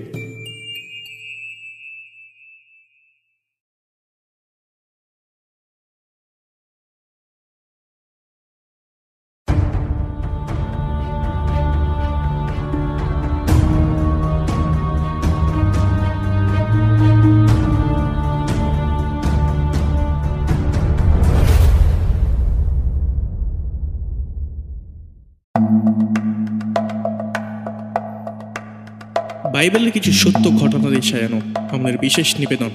[29.67, 32.71] বাইবেলের কিছু সত্য ঘটনা দিয়ে সাজানো আমাদের বিশেষ নিবেদন,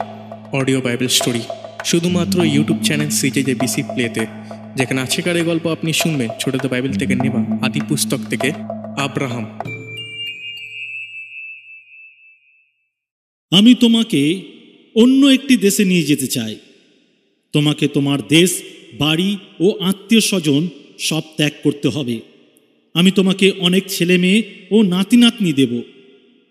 [0.53, 1.41] অডিও বাইবেল স্টোরি,
[1.85, 4.27] শুধুমাত্র ইউটিউব চ্যানেল সিজে বিসি প্লেতে,
[4.77, 8.53] যেখানে আজকের এই গল্প আপনি শুনবেন ছোটদের বাইবেল থেকে নেওয়া আদি পুস্তক থেকে,
[8.99, 9.45] আব্রাহাম।
[13.51, 14.43] আমি তোমাকে
[14.95, 16.57] অন্য একটি দেশে নিয়ে যেতে চাই।
[17.53, 18.63] তোমাকে তোমার দেশ,
[18.99, 22.21] বাড়ি ও আত্মীয় স্বজন সব ত্যাগ করতে হবে।
[22.95, 25.83] আমি তোমাকে অনেক ছেলে মেয়ে ও নাতি নাতনি দেব।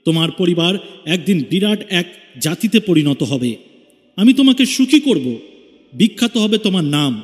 [0.06, 3.56] তোমার পরিবার একদিন বিরাট এক জাতিতে পরিণত হবে।
[4.16, 5.38] আমি তোমাকে সুখী করব।
[5.94, 7.22] বিখ্যাত হবে তোমার নাম।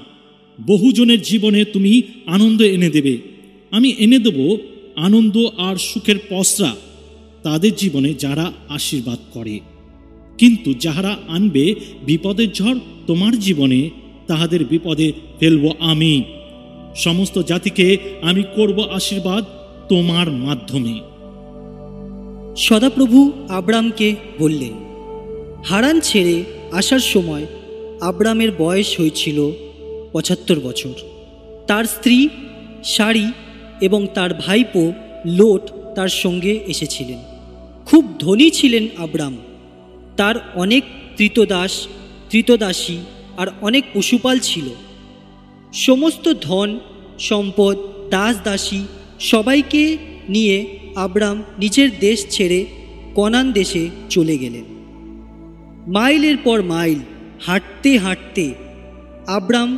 [0.68, 3.18] বহুজনের জীবনে তুমি আনন্দ এনে দেবে।
[3.72, 4.58] আমি এনে দেব
[4.96, 6.76] আনন্দ আর সুখের পসরা
[7.44, 9.60] তাদের জীবনে যারা আশীর্বাদ করে।
[10.38, 13.90] কিন্তু যাহারা আনবে বিপদের ঝড় তোমার জীবনে,
[14.28, 16.24] তাহাদের বিপদে ফেলব আমি।
[16.96, 19.46] সমস্ত জাতিকে আমি করব আশীর্বাদ
[19.90, 21.17] তোমার মাধ্যমে।
[22.58, 24.76] সদাপ্রভু আব্রামকে বললেন,
[25.66, 27.46] হারান ছেড়ে আসার সময়
[28.02, 29.52] আব্রামের বয়স হয়েছিল
[30.14, 30.94] পঁচাত্তর বছর।
[31.68, 32.30] তার স্ত্রী,
[32.84, 33.32] শাড়ি
[33.82, 34.94] এবং তার ভাইপো
[35.26, 35.62] লোট
[35.96, 37.18] তার সঙ্গে এসেছিলেন।
[37.86, 39.38] খুব ধনী ছিলেন আব্রাম।
[40.18, 40.84] তার অনেক
[41.18, 41.88] তৃতদাস,
[42.30, 42.98] তৃতদাসী
[43.38, 44.66] আর অনেক পশুপাল ছিল।
[45.74, 46.80] সমস্ত ধন,
[47.20, 47.78] সম্পদ
[48.10, 48.82] দাস দাসী
[49.20, 49.98] সবাইকে
[50.30, 52.66] নিয়ে আব্রাম নিজের দেশ ছেড়ে
[53.16, 54.66] কনান দেশে চলে গেলেন।
[55.88, 57.00] মাইলের পর মাইল
[57.42, 58.54] হাঁটতে হাঁটতে
[59.28, 59.78] আব্রাম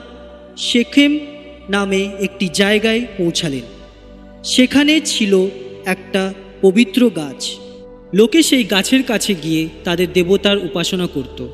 [0.58, 1.20] শেখেম
[1.70, 3.66] নামে একটি জায়গায় পৌঁছালেন।
[4.44, 5.48] সেখানে ছিল
[5.86, 7.50] একটা পবিত্র গাছ।
[8.14, 11.48] লোকে সেই গাছের কাছে গিয়ে তাদের দেবতার উপাসনা করত।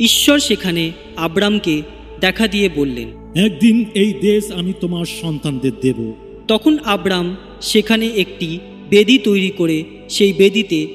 [0.00, 1.82] ঈশ্বর সেখানে আব্রামকে
[2.20, 3.08] দেখা দিয়ে বললেন
[3.44, 6.12] একদিন এই দেশ আমি তোমার সন্তানদের দেব।
[6.48, 8.58] তখন আব্রাম সেখানে একটি
[8.90, 10.86] বেদি তৈরি করে সেই বেদিতে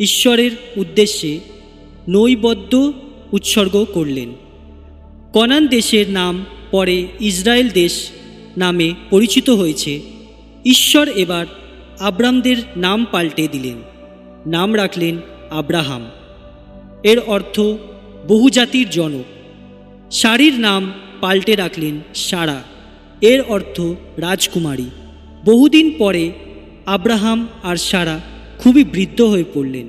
[0.00, 1.40] ঈশ্বরের উদ্দেশ্যে
[2.08, 2.92] নৈবদ্য
[3.32, 4.28] উৎসর্গ করলেন।
[5.32, 8.08] কনান দেশের নাম পরে ইসরায়েল দেশ
[8.56, 10.00] নামে পরিচিত হয়েছে।
[10.64, 11.46] ঈশ্বর এবার
[11.98, 13.76] আব্রামদের নাম পাল্টে দিলেন।
[14.46, 15.18] নাম রাখলেন
[15.50, 16.10] আব্রাহাম।
[17.04, 17.60] এর অর্থ
[18.28, 19.24] বহুজাতির জনক।
[20.12, 22.62] শাড়ির নাম পাল্টে রাখলেন সারা।
[23.20, 23.80] এর অর্থ
[24.16, 24.84] রাজকুমারী।
[25.44, 26.32] বহুদিন পরে
[26.88, 28.20] আব্রাহাম আর সারা
[28.58, 29.88] খুবই বৃদ্ধ হয়ে পড়লেন।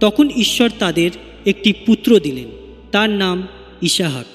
[0.00, 1.10] তখন ঈশ্বর তাদের
[1.46, 2.48] একটি পুত্র দিলেন,
[2.92, 3.48] তার নাম
[3.82, 4.26] ইসাহাক।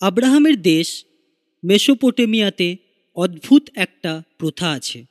[0.00, 1.04] আব্রাহামের দেশ
[1.64, 2.76] মেসোপটেমিয়াতে
[3.14, 5.04] অদ্ভুত একটা প্রথা আছে।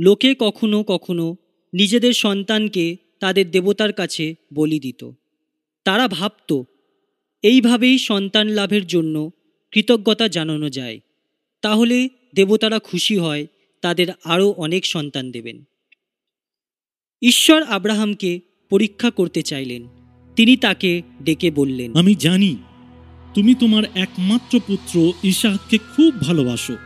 [0.00, 1.36] লোকে কখনো কখনো
[1.74, 5.10] নিজেদের সন্তানকে তাদের দেবতার কাছে বলি দিত।
[5.84, 6.62] তারা ভাবত,
[7.42, 9.30] এইভাবেই সন্তান লাভের জন্য
[9.72, 11.00] কৃতজ্ঞতা জানানো যায়।
[11.62, 13.46] তাহলে দেবতারা খুশি হয়,
[13.80, 15.64] তাদের আরও অনেক সন্তান দেবেন।
[17.22, 19.86] ঈশ্বর আব্রাহামকে পরীক্ষা করতে চাইলেন।
[20.36, 22.56] তিনি তাকে ডেকে বললেন, আমি জানি,
[23.34, 26.76] তুমি তোমার একমাত্র পুত্র ইসাহকে খুব ভালোবাসো।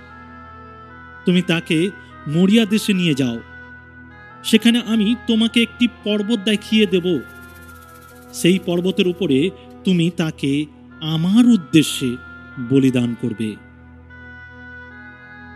[1.26, 1.90] তুমি তাকে
[2.28, 3.40] মরিয়া দেশে নিয়ে যাও।
[4.44, 7.20] সেখানে আমি তোমাকে একটি পর্বত দেখিয়ে দেব।
[8.32, 9.50] সেই পর্বতের উপরে
[9.84, 10.66] তুমি তাকে
[11.00, 12.16] আমার উদ্দেশ্যে
[12.68, 13.71] বলিদান করবে।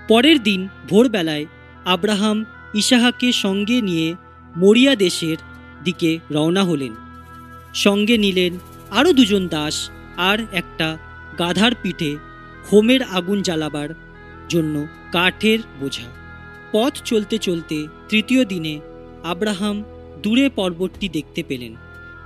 [0.08, 1.46] পরের দিন ভোরবেলায়
[1.84, 4.14] আব্রাহাম ইসাহাকে সঙ্গে নিয়ে
[4.56, 5.36] মরিয়া দেশের
[5.84, 6.92] দিকে রওনা হলেন।
[7.74, 8.58] সঙ্গে নিলেন
[8.90, 10.98] আরও দুজন দাস আর একটা
[11.38, 12.16] গাধার পিঠে
[12.72, 13.88] হোমের আগুন জ্বালাবার
[14.48, 16.08] জন্য কাঠের বোঝা।
[16.72, 18.80] পথ চলতে চলতে তৃতীয় দিনে
[19.24, 19.84] আব্রাহাম
[20.22, 21.72] দূরে পর্বতটি দেখতে পেলেন।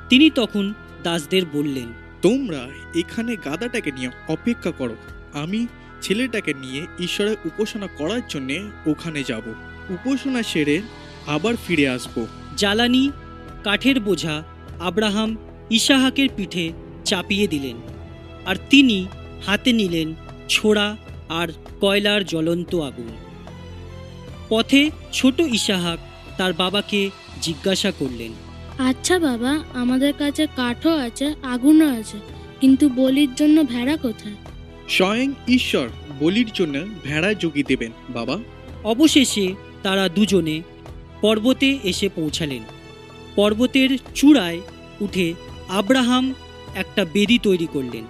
[0.08, 1.88] তিনি তখন দাসদের বললেন,
[2.22, 2.62] তোমরা
[2.94, 4.96] এখানে গাদাটাকে নিয়ে অপেক্ষা করো,
[5.32, 5.66] আমি
[6.02, 9.42] ছেলেটাকে নিয়ে ঈশ্বরের উপাসনা করার জন্যে ওখানে যাব।
[9.90, 10.82] উপাসনা সেরে
[11.26, 13.10] আবার ফিরে আসব। জ্বালানি
[13.64, 14.42] কাঠের বোঝা
[14.80, 15.36] আব্রাহাম
[15.70, 16.72] ইসাহাকের পিঠে
[17.04, 17.76] চাপিয়ে দিলেন।
[18.46, 19.06] আর তিনি
[19.46, 20.14] হাতে নিলেন
[20.48, 20.96] ছোড়া
[21.28, 21.48] আর
[21.80, 23.08] কয়লার জ্বলন্ত আগুন।
[24.48, 25.98] পথে ছোট ইসাহাক
[26.38, 27.10] তার বাবাকে
[27.42, 28.32] জিজ্ঞাসা করলেন
[28.78, 32.18] আচ্ছা বাবা আমাদের কাছে কাঠও আছে আগুনও আছে
[32.60, 34.34] কিন্তু বলির জন্য ভেড়া কোথায়?
[34.90, 38.38] স্বয়ং ঈশ্বর বলির জন্য ভেড়া যোগী দেবেন, বাবা।
[38.84, 40.62] অবশেষে তারা দুজনে
[41.20, 42.62] পর্বতে এসে পৌঁছালেন।
[43.36, 44.60] পর্বতের চূড়ায়
[45.00, 45.34] উঠে
[45.68, 46.34] আব্রাহাম
[46.74, 48.04] একটা বেদি তৈরি করলেন।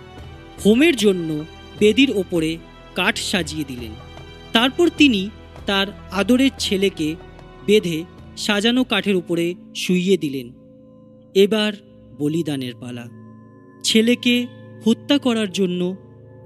[0.66, 1.45] হোমের জন্য
[1.79, 2.59] বেদির ওপরে
[2.95, 3.90] কাঠ সাজিয়ে দিলেন।
[4.53, 5.31] তারপর তিনি
[5.66, 7.16] তার আদরের ছেলেকে
[7.66, 8.05] বেঁধে
[8.37, 10.53] সাজানো কাঠের উপরে শুইয়ে দিলেন।
[11.35, 11.73] এবার
[12.19, 13.07] বলিদানের পালা।
[13.83, 14.47] ছেলেকে
[14.87, 15.97] হত্যা করার জন্য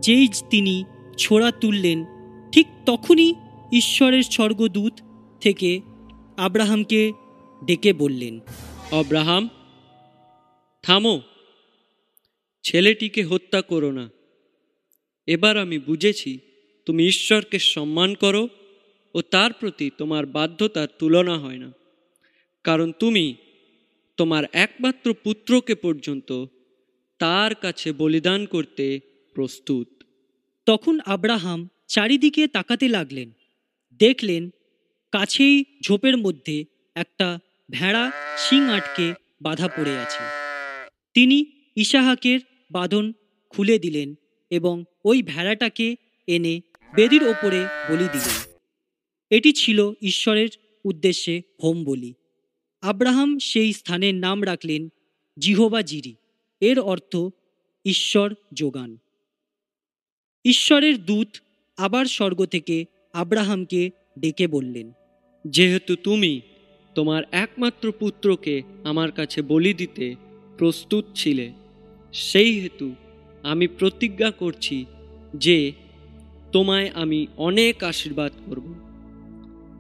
[0.05, 0.85] যেই তিনি
[1.19, 2.05] ছোড়া তুললেন,
[2.53, 3.35] ঠিক তখনই
[3.73, 4.93] ঈশ্বরের স্বর্গদূত
[5.41, 5.81] থেকে
[6.37, 7.13] আব্রাহামকে
[7.65, 8.41] ডেকে বললেন
[8.93, 9.49] অব্রাহাম
[10.83, 11.21] থামো।
[12.63, 14.11] ছেলেটিকে হত্যা করো না।
[15.27, 16.39] এবার আমি বুঝেছি
[16.87, 18.49] তুমি ঈশ্বরকে সম্মান করো
[19.15, 21.73] ও তার প্রতি তোমার বাধ্যতার তুলনা হয় না।
[22.65, 23.35] কারণ তুমি
[24.17, 26.45] তোমার একমাত্র পুত্রকে পর্যন্ত
[27.19, 29.01] তার কাছে বলিদান করতে
[29.35, 29.94] প্রস্তুত।
[30.67, 33.31] তখন আব্রাহাম চারিদিকে তাকাতে লাগলেন।
[33.93, 34.51] দেখলেন
[35.13, 37.39] কাছেই ঝোপের মধ্যে একটা
[37.71, 40.23] ভেড়া শিং আটকে বাধা পড়ে আছে।
[41.15, 41.47] তিনি
[41.77, 43.13] ইসাহাকের বাঁধন
[43.49, 44.15] খুলে দিলেন
[44.51, 45.97] এবং ওই ভেড়াটাকে
[46.27, 46.61] এনে
[46.95, 48.53] বেদির ওপরে বলি দিলেন।
[49.31, 50.49] এটি ছিল ঈশ্বরের
[50.85, 52.15] উদ্দেশ্যে হোম বলি।
[52.83, 54.89] আব্রাহাম সেই স্থানের নাম রাখলেন
[55.39, 56.15] জিহোবা জিরি।
[56.61, 57.17] এর অর্থ
[57.85, 58.97] ঈশ্বর যোগান।
[60.45, 61.29] ঈশ্বরের দূত
[61.79, 64.93] আবার স্বর্গ থেকে আব্রাহামকে ডেকে বললেন,
[65.47, 66.41] যেহেতু তুমি
[66.95, 70.15] তোমার একমাত্র পুত্রকে আমার কাছে বলি দিতে
[70.59, 71.53] প্রস্তুত ছিলে,
[72.13, 72.95] সেই হেতু
[73.43, 74.85] আমি প্রতিজ্ঞা করছি
[75.35, 75.73] যে
[76.53, 78.67] তোমায় আমি অনেক আশীর্বাদ করব।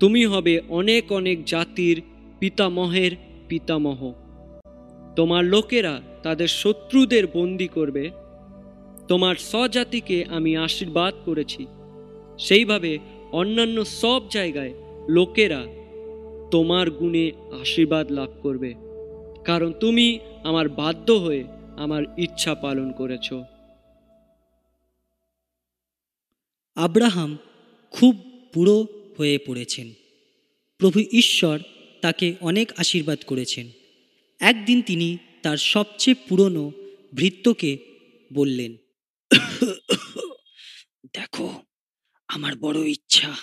[0.00, 2.02] তুমি হবে অনেক অনেক জাতির
[2.38, 3.12] পিতামহের
[3.48, 4.12] পিতামহ।
[5.16, 8.10] তোমার লোকেরা তাদের শত্রুদের বন্দি করবে
[9.08, 11.66] তোমার স্বজাতিকে আমি আশীর্বাদ করেছি।
[12.38, 12.98] সেইভাবে
[13.32, 14.72] অন্যান্য সব জায়গায়
[15.08, 15.66] লোকেরা
[16.50, 18.74] তোমার গুণে আশীর্বাদ লাভ করবে।
[19.44, 21.44] কারণ তুমি আমার বাধ্য হয়ে
[21.76, 23.32] আমার ইচ্ছা পালন করেছ।
[26.74, 27.38] আব্রাহাম
[27.90, 28.16] খুব
[28.54, 28.86] বুড়ো
[29.18, 29.92] হয়ে পড়েছেন।
[30.78, 31.58] প্রভু ঈশ্বর
[32.00, 33.70] তাকে অনেক আশীর্বাদ করেছেন।
[34.40, 36.72] একদিন তিনি তার সবচেয়ে পুরনো
[37.14, 37.78] ভৃত্যকে
[38.32, 38.76] বললেন
[41.12, 41.62] দেখো,
[42.28, 43.36] আমার বড় ইচ্ছা।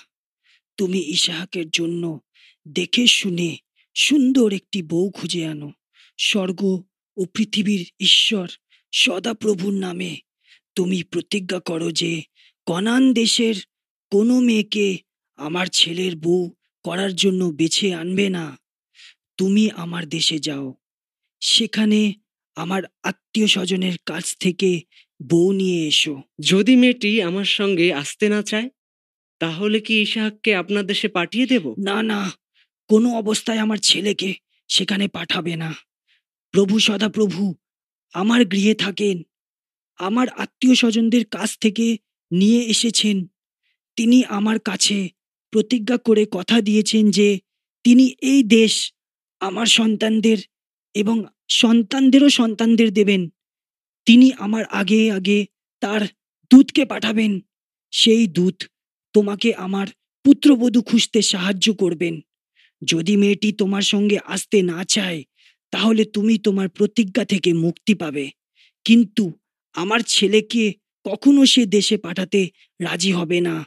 [0.78, 2.20] তুমি ইসাহাকের জন্য
[2.68, 3.58] দেখে শুনে
[3.96, 5.74] সুন্দর একটি বউ খুঁজে আনো।
[6.18, 6.84] স্বর্গ
[7.18, 8.50] ও পৃথিবীর ঈশ্বর
[8.92, 10.22] সদাপ্রভুর নামে।
[10.76, 12.24] তুমি প্রতিজ্ঞা করো যে
[12.66, 13.56] কনান দেশের
[14.10, 14.98] কোনো মেয়েকে
[15.36, 18.60] আমার ছেলের বউ করার জন্য বেছে আনবে না।
[19.38, 20.76] তুমি আমার দেশে যাও।
[21.40, 22.14] সেখানে
[22.56, 24.82] আমার আত্মীয় স্বজনের কাছ থেকে
[25.28, 28.70] বউ নিয়ে এসো। যদি মেয়েটি আমার সঙ্গে আসতে না চায়,
[29.40, 31.76] তাহলে কি ইসাহাককে আপনার দেশে পাঠিয়ে দেব?
[31.86, 32.32] না না।
[32.88, 34.34] কোনো অবস্থায় আমার ছেলেকে
[34.68, 35.76] সেখানে পাঠাবে না।
[36.52, 37.56] প্রভু সদা প্রভু,
[38.14, 39.24] আমার গৃহে থাকেন।
[39.98, 41.98] আমার আত্মীয় স্বজনদের কাছ থেকে
[42.32, 43.26] নিয়ে এসেছেন।
[43.96, 45.10] তিনি আমার কাছে
[45.52, 47.40] প্রতিজ্ঞা করে কথা দিয়েছেন যে,
[47.84, 48.94] তিনি এই দেশ
[49.40, 50.38] আমার সন্তানদের
[50.94, 53.30] এবং সন্তানদেরও সন্তানদের দেবেন।
[54.06, 55.46] তিনি আমার আগে আগে
[55.80, 56.02] তার
[56.50, 57.40] দূতকে পাঠাবেন।
[57.92, 58.64] সেই দূত
[59.14, 59.88] তোমাকে আমার
[60.24, 62.20] পুত্রবধূ খুঁজতে সাহায্য করবেন।
[62.84, 65.24] যদি মেয়েটি তোমার সঙ্গে আসতে না চায়,
[65.72, 68.32] তাহলে তুমি তোমার প্রতিজ্ঞা থেকে মুক্তি পাবে।
[68.86, 69.32] কিন্তু
[69.74, 70.74] আমার ছেলেকে
[71.04, 72.50] কখনো সে দেশে পাঠাতে
[72.82, 73.66] রাজি হবে না।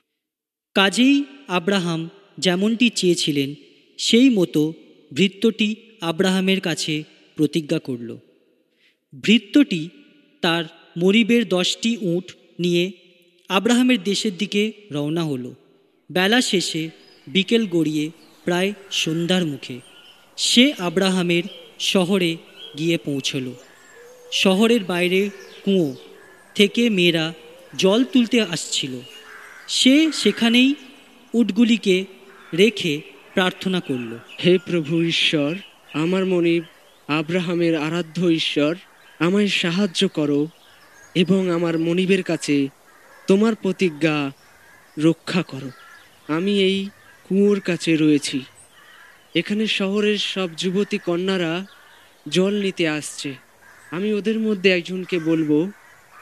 [0.75, 2.09] কাজেই আব্রাহাম
[2.39, 3.55] যেমনটি চেয়েছিলেন,
[3.99, 4.73] সেই মতো
[5.13, 7.05] ভৃত্যটি আব্রাহামের কাছে
[7.37, 8.17] প্রতিজ্ঞা করল।
[9.21, 9.89] ভৃত্যটি
[10.45, 10.65] তার
[10.97, 12.93] মরিবের দশটি উট নিয়ে
[13.49, 15.55] আব্রাহামের দেশের দিকে রওনা হলো।
[16.13, 16.91] বেলা শেষে
[17.27, 18.11] বিকেল গড়িয়ে
[18.45, 19.81] প্রায় সন্ধ্যার মুখে
[20.37, 21.43] সে আব্রাহামের
[21.81, 22.37] শহরে
[22.79, 23.53] গিয়ে পৌঁছল।
[24.33, 25.31] শহরের বাইরে
[25.65, 25.97] কুঁয়ো
[26.55, 27.33] থেকে মেয়েরা
[27.79, 29.01] জল তুলতে আসছিল।
[29.69, 30.75] সে সেখানেই
[31.35, 32.05] উটগুলিকে
[32.55, 33.01] রেখে
[33.35, 35.55] প্রার্থনা করল। হে প্রভু ঈশ্বর,
[35.93, 36.63] আমার মনিব
[37.09, 38.75] আব্রাহামের আরাধ্য ঈশ্বর
[39.25, 40.41] আমায় সাহায্য করো
[41.15, 42.57] এবং আমার মনিবের কাছে
[43.27, 44.17] তোমার প্রতিজ্ঞা
[44.99, 45.71] রক্ষা করো।
[46.29, 46.79] আমি এই
[47.29, 48.39] কুয়োর কাছে রয়েছি।
[49.35, 51.53] এখানে শহরের সব যুবতী কন্যারা
[52.29, 53.31] জল নিতে আসছে।
[53.91, 55.51] আমি ওদের মধ্যে একজনকে বলব,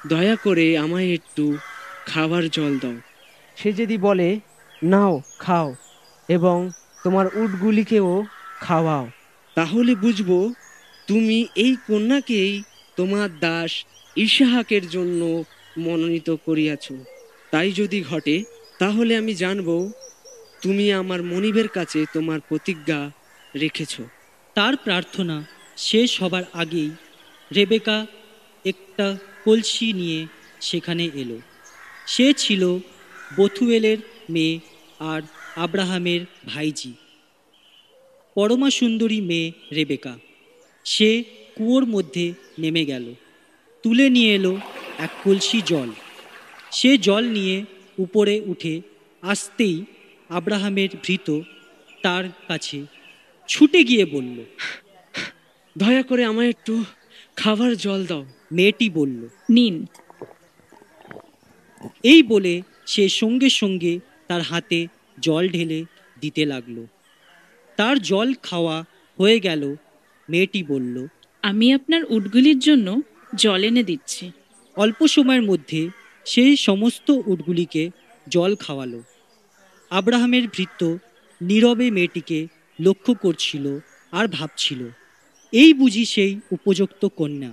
[0.06, 1.44] দয়া করে আমায় একটু
[2.06, 2.96] খাবার জল দাও।
[3.56, 4.28] সে যদি বলে,
[4.82, 5.68] নাও, খাও
[6.28, 6.58] এবং
[7.04, 8.10] তোমার উটগুলিকেও
[8.60, 9.06] খাওয়াও,
[9.56, 10.30] তাহলে বুঝব,
[11.06, 12.52] তুমি এই কন্যাকেই
[12.96, 13.84] তোমার দাস
[14.16, 15.44] ইসাহাকের জন্য
[15.78, 16.92] মনোনীত করিয়াছ।
[17.50, 18.44] তাই যদি ঘটে,
[18.78, 19.92] তাহলে আমি জানব,
[20.62, 23.10] তুমি আমার মনিবের কাছে তোমার প্রতিজ্ঞা
[23.56, 24.00] রেখেছ।
[24.54, 25.44] তার প্রার্থনা
[25.76, 26.90] শেষ হবার আগেই
[27.56, 28.06] রেবেকা
[28.64, 30.26] একটা কলসি নিয়ে
[30.60, 31.38] সেখানে এলো।
[32.06, 32.78] সে ছিল
[33.36, 33.98] বথুয়েলের
[34.30, 34.60] মেয়ে
[34.98, 35.22] আর
[35.56, 36.92] আব্রাহামের ভাইজি
[38.34, 40.18] পরমা সুন্দরী মেয়ে রেবেকা।
[40.84, 41.24] সে
[41.56, 43.14] কুয়োর মধ্যে নেমে গেল।
[43.82, 44.58] তুলে নিয়ে এলো
[44.98, 45.90] এক কলসি জল।
[46.72, 47.64] সে জল নিয়ে
[47.98, 48.80] উপরে উঠে
[49.22, 49.84] আসতেই
[50.28, 51.40] আব্রাহামের ভৃত
[52.02, 52.86] তার কাছে
[53.48, 54.44] ছুটে গিয়ে বলল
[55.78, 56.84] দয়া করে আমায় একটু
[57.36, 59.86] খাবার জল দাও। মেয়েটি বলল নিন।
[62.02, 63.98] এই বলে সে সঙ্গে সঙ্গে
[64.28, 64.86] তার হাতে
[65.20, 65.84] জল ঢেলে
[66.20, 66.86] দিতে লাগল।
[67.76, 68.84] তার জল খাওয়া
[69.18, 69.76] হয়ে গেল।
[70.28, 71.06] মেয়েটি বলল
[71.42, 72.88] আমি আপনার উটগুলির জন্য
[73.34, 74.24] জল এনে দিচ্ছি।
[74.76, 75.80] অল্প সময়ের মধ্যে
[76.26, 77.82] সেই সমস্ত উটগুলিকে
[78.26, 79.00] জল খাওয়ালো।
[79.90, 80.80] আব্রাহামের ভৃত্য
[81.40, 82.38] নীরবে মেয়েটিকে
[82.78, 83.64] লক্ষ্য করছিল
[84.12, 84.80] আর ভাবছিল,
[85.52, 87.52] এই বুঝি সেই উপযুক্ত কন্যা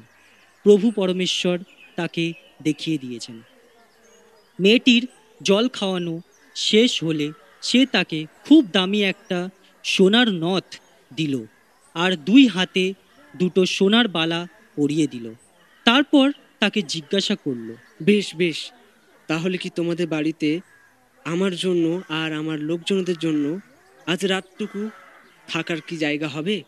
[0.65, 1.57] প্রভু পরমেশ্বর
[1.95, 2.23] তাকে
[2.63, 3.37] দেখিয়ে দিয়েছেন।
[4.59, 5.03] মেয়েটির
[5.41, 6.15] জল খাওয়ানো
[6.55, 7.27] শেষ হলে
[7.61, 9.39] সে তাকে খুব দামি একটা
[9.85, 10.67] সোনার নথ
[11.11, 11.35] দিল
[11.95, 12.83] আর দুই হাতে
[13.38, 15.34] দুটো সোনার বালা পরিয়ে দিল।
[15.86, 18.71] তারপর তাকে জিজ্ঞাসা করল বেশ বেশ
[19.27, 20.59] তাহলে কি তোমাদের বাড়িতে
[21.25, 23.59] আমার জন্য আর আমার লোকজনদের জন্য
[24.07, 24.89] আজ রাতটুকু
[25.47, 26.63] থাকার কি জায়গা হবে?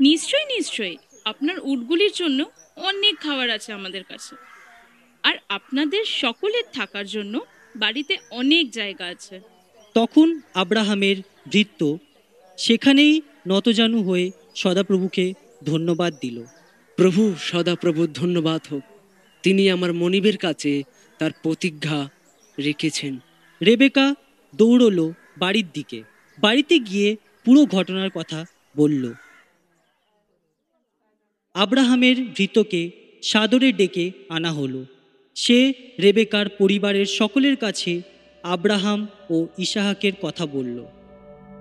[0.00, 2.44] নিশ্চয়ই নিশ্চয়ই। আপনার উটগুলির জন্য
[2.76, 4.36] অনেক খাবার আছে আমাদের কাছে।
[5.22, 7.40] আর আপনাদের সকলের থাকার জন্য
[7.76, 9.40] বাড়িতে অনেক জায়গা আছে।
[9.94, 11.16] তখন আব্রাহামের
[11.48, 11.98] ভৃত্য
[12.58, 15.34] সেখানেই নতজানু হয়ে সদাপ্রভুকে
[15.64, 16.42] ধন্যবাদ দিল।
[16.96, 18.82] প্রভু, সদাপ্রভু, ধন্যবাদ হোক।
[19.42, 20.82] তিনি আমার মনিবের কাছে
[21.18, 22.08] তার প্রতিজ্ঞা
[22.58, 23.18] রেখেছেন।
[23.66, 24.14] রেবেকা
[24.56, 26.02] দৌড়লো বাড়ির দিকে।
[26.38, 28.44] বাড়িতে গিয়ে পুরো ঘটনার কথা
[28.76, 29.12] বলল।
[31.54, 32.90] আব্রাহামের ভৃতকে
[33.22, 34.84] সাদরে ডেকে আনা হলো।
[35.34, 38.02] সে রেবেকার পরিবারের সকলের কাছে
[38.42, 40.84] আব্রাহাম ও ইসাহাকের কথা বলল।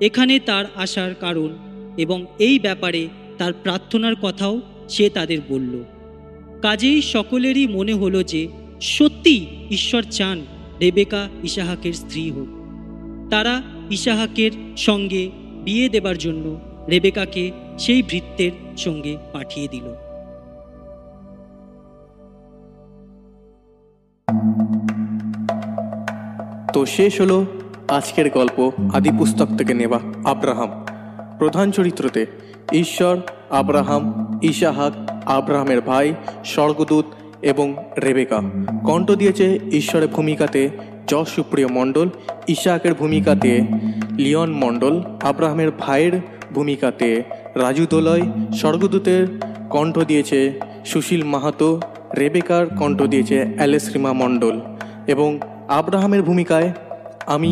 [0.01, 1.57] এখানে তার আসার কারণ
[1.97, 3.07] এবং এই ব্যাপারে
[3.39, 5.83] তার প্রার্থনার কথাও সে তাদের বলল।
[6.61, 8.47] কাজেই সকলেরই মনে হলো যে,
[8.81, 10.45] সত্যি ঈশ্বর চান
[10.81, 12.47] রেবেকা ইসাহাকের স্ত্রী হোক।
[13.29, 13.61] তারা
[13.91, 15.31] ইসাহাকের সঙ্গে
[15.63, 16.59] বিয়ে দেবার জন্য
[16.89, 19.83] রেবেকাকে সেই ভৃত্যের সঙ্গে পাঠিয়ে দিল।
[26.73, 27.45] তো শেষ হলো
[27.87, 30.98] আজকের গল্প। আদি পুস্তক থেকে নেওয়া আব্রাহাম।
[31.39, 32.25] প্রধান চরিত্রতে
[32.73, 33.15] ঈশ্বর,
[33.49, 34.03] আব্রাহাম,
[34.41, 34.93] ইশাহাক,
[35.25, 36.13] আব্রাহামের ভাই,
[36.45, 37.05] স্বর্গদূত
[37.41, 37.67] এবং
[38.03, 38.39] রেবেকা।
[38.83, 40.69] কণ্ঠ দিয়েছে ঈশ্বরের ভূমিকাতে
[41.07, 42.09] যশ সুপ্রিয় মণ্ডল,
[42.47, 43.51] ইশাহাকের ভূমিকাতে
[44.17, 46.15] লিওন মণ্ডল, আব্রাহামের ভাইয়ের
[46.53, 47.23] ভূমিকাতে
[47.55, 48.21] রাজু দোলয়,
[48.53, 49.23] স্বর্গদূতের
[49.69, 50.39] কণ্ঠ দিয়েছে
[50.85, 51.81] সুশীল মাহাতো,
[52.17, 54.55] রেবেকার কণ্ঠ দিয়েছে অ্যালেস রিমা মণ্ডল
[55.07, 56.69] এবং আব্রাহামের ভূমিকায়
[57.25, 57.51] আমি,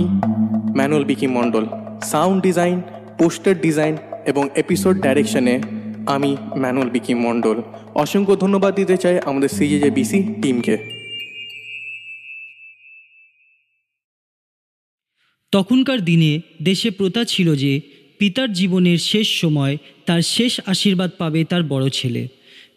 [0.76, 1.66] Manuel Vicky Mondal.
[2.02, 2.82] Sound design
[3.20, 5.62] poster design এবং এপিসোড ডাইরেকশনে
[6.08, 7.62] আমি ম্যানুয়াল বিকি মণ্ডল।
[7.96, 10.78] অসংখ্য ধন্যবাদ দিতে চাই আমাদের সিজে বিসি টিমকে
[15.52, 17.82] তখনকার দিনে দেশে প্রথা ছিল যে
[18.20, 22.28] পিতার জীবনের শেষ সময় তার শেষ আশীর্বাদ পাবে তার বড় ছেলে।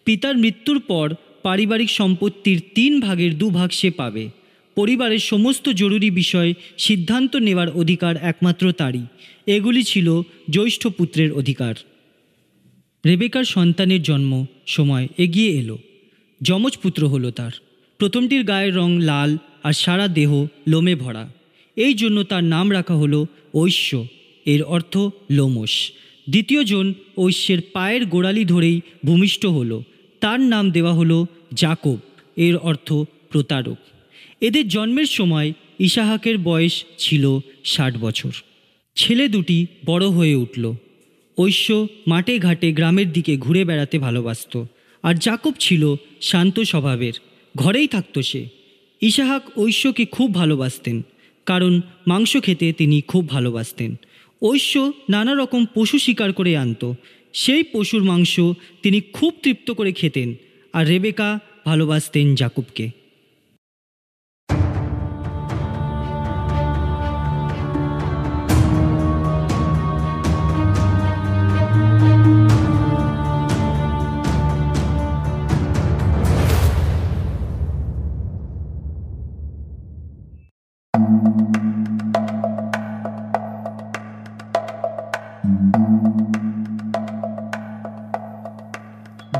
[0.04, 4.28] পিতার মৃত্যুর পর পারিবারিক সম্পত্তির তিন ভাগের দু ভাগ সে পাবে।
[4.74, 9.04] পরিবারের সমস্ত জরুরি বিষয় সিদ্ধান্ত নেওয়ার অধিকার একমাত্র তারই।
[9.56, 11.74] এগুলি ছিল জ্যৈষ্ঠ পুত্রের অধিকার।
[13.06, 15.78] রেবেকার সন্তানের জন্ম সময় এগিয়ে এলো।
[16.42, 17.50] যমজ পুত্র হলো তার।
[17.98, 21.32] প্রথমটির গায়ের রং লাল আর সারা দেহ লোমে ভরা।
[21.76, 24.06] এই জন্য তার নাম রাখা হলো ঐশ্য,
[24.44, 24.98] এর অর্থ
[25.30, 25.92] লোমস
[26.30, 29.82] দ্বিতীয়জন ঐশ্যের পায়ের গোড়ালি ধরেই ভূমিষ্ঠ হলো।
[30.20, 31.96] তার নাম দেওয়া হলো জাকব,
[32.36, 32.92] এর অর্থ
[33.30, 33.78] প্রতারক।
[34.40, 37.24] এদের জন্মের সময় ইসাহাকের বয়স ছিল
[37.64, 38.32] ষাট বছর।
[39.00, 40.64] ছেলে দুটি বড় হয়ে উঠল।
[41.38, 44.54] ঐশ্য মাঠে ঘাটে গ্রামের দিকে ঘুরে বেড়াতে ভালোবাসত।
[45.02, 45.82] আর জাকব ছিল
[46.20, 47.14] শান্ত স্বভাবের,
[47.54, 48.42] ঘরেই থাকত সে।
[49.02, 50.96] ইসাহাক ঐশ্যকে খুব ভালোবাসতেন,
[51.46, 53.90] কারণ মাংস খেতে তিনি খুব ভালোবাসতেন।
[54.42, 54.74] ঐশ্য
[55.08, 56.82] নানা রকম পশু শিকার করে আনত,
[57.32, 58.34] সেই পশুর মাংস
[58.82, 60.28] তিনি খুব তৃপ্ত করে খেতেন,
[60.72, 61.28] আর রেবেকা
[61.66, 62.99] ভালোবাসতেন জাকুবকে।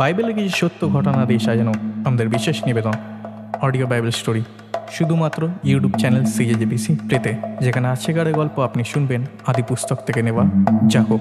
[0.00, 1.72] বাইবেলে কিছু সত্য ঘটনা দিয়ে সাজানো
[2.04, 2.92] আমাদের বিশেষ নিবেদন?
[3.62, 4.42] অডিও বাইবেল স্টোরি
[4.90, 10.44] শুধুমাত্র ইউটিউব চ্যানেল সিজেজেবিসি প্লেতে যেখানে আছেগারে গল্প আপনি শুনবেন আদি পুস্তক থেকে নেওয়া।
[10.86, 11.20] যাহোক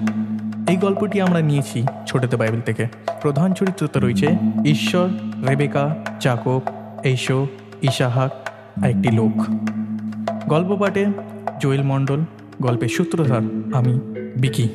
[0.68, 2.86] এই গল্পটি আমরা নিয়েছি ছোটতে বাইবেল থেকে।
[3.22, 4.26] প্রধান চরিত্রতে রয়েছে
[4.64, 5.08] ঈশ্বর,
[5.48, 6.60] রেবেকা, জাকব
[7.04, 7.46] এইশো
[7.82, 8.48] ইশাহাক
[8.84, 9.36] আর একটি লোক।
[10.48, 11.06] গল্প পাঠে
[11.60, 12.20] জোয়েল মণ্ডল
[12.62, 13.42] গল্পের সূত্রধার
[13.74, 14.00] আমি,
[14.36, 14.68] বিকি।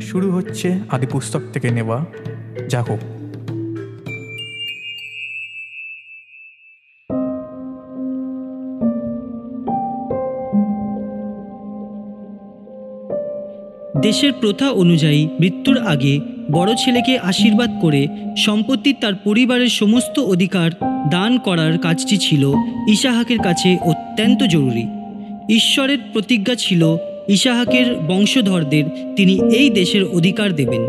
[0.00, 2.04] শুরু হচ্ছে আদি পুস্তক থেকে নেওয়া।
[2.68, 2.98] যাকব
[14.02, 16.20] দেশের প্রথা অনুযায়ী মৃত্যুর আগে
[16.52, 20.70] বড় ছেলেকে আশীর্বাদ করে সম্পত্তির তার পরিবারের সমস্ত অধিকার
[21.10, 22.52] দান করার কাজটি ছিল
[22.88, 24.86] ইসাহাকের কাছে অত্যন্ত জরুরি।
[25.54, 26.96] ঈশ্বরের প্রতিজ্ঞা ছিল
[27.28, 28.84] ইসাহাকের বংশধরদের
[29.16, 30.80] তিনি এই দেশের অধিকার দেবেন।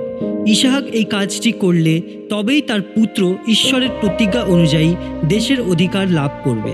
[0.48, 4.96] ইসাহাক এই কাজটি করলে তবেই তার পুত্র ঈশ্বরের প্রতিজ্ঞা অনুযায়ী
[5.30, 6.72] দেশের অধিকার লাভ করবে।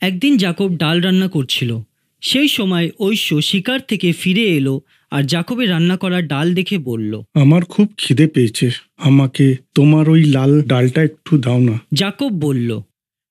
[0.00, 1.78] একদিন জাকব ডাল রান্না করছিল।
[2.24, 7.64] সেই সময় ঐশ্য শিকার থেকে ফিরে এলো আর জাকবের রান্না করা ডাল দেখে বলল আমার
[7.64, 12.80] খুব খিদে পেয়েছে আমাকে তোমার ওই লাল ডালটা একটু দাও না। জাকব বলল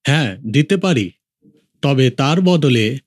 [0.06, 1.10] হ্যাঁ দিতে পারি।
[1.82, 2.98] তবে তার বদলে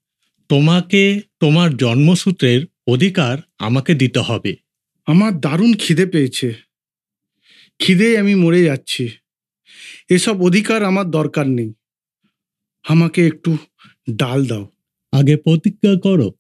[0.50, 4.56] তোমাকে তোমার জন্মসূত্রের অধিকার আমাকে দিতে হবে।
[5.06, 6.54] আমার দারুণ খিদে পেয়েছে।
[7.80, 9.10] খিদে আমি মরে যাচ্ছি।
[10.10, 11.74] এসব অধিকার আমার দরকার নেই।
[12.84, 13.58] আমাকে একটু
[14.10, 14.77] ডাল দাও।
[15.12, 16.32] আগে প্রতিজ্ঞা করো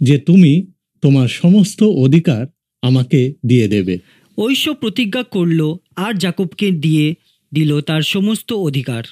[0.00, 0.66] যে তুমি
[1.02, 2.46] তোমার সমস্ত অধিকার
[2.82, 3.98] আমাকে দিয়ে দেবে।
[4.38, 7.14] ঐশ্য প্রতিজ্ঞা করল আর জাকবকে দিয়ে
[7.54, 9.04] দিল তার সমস্ত অধিকার।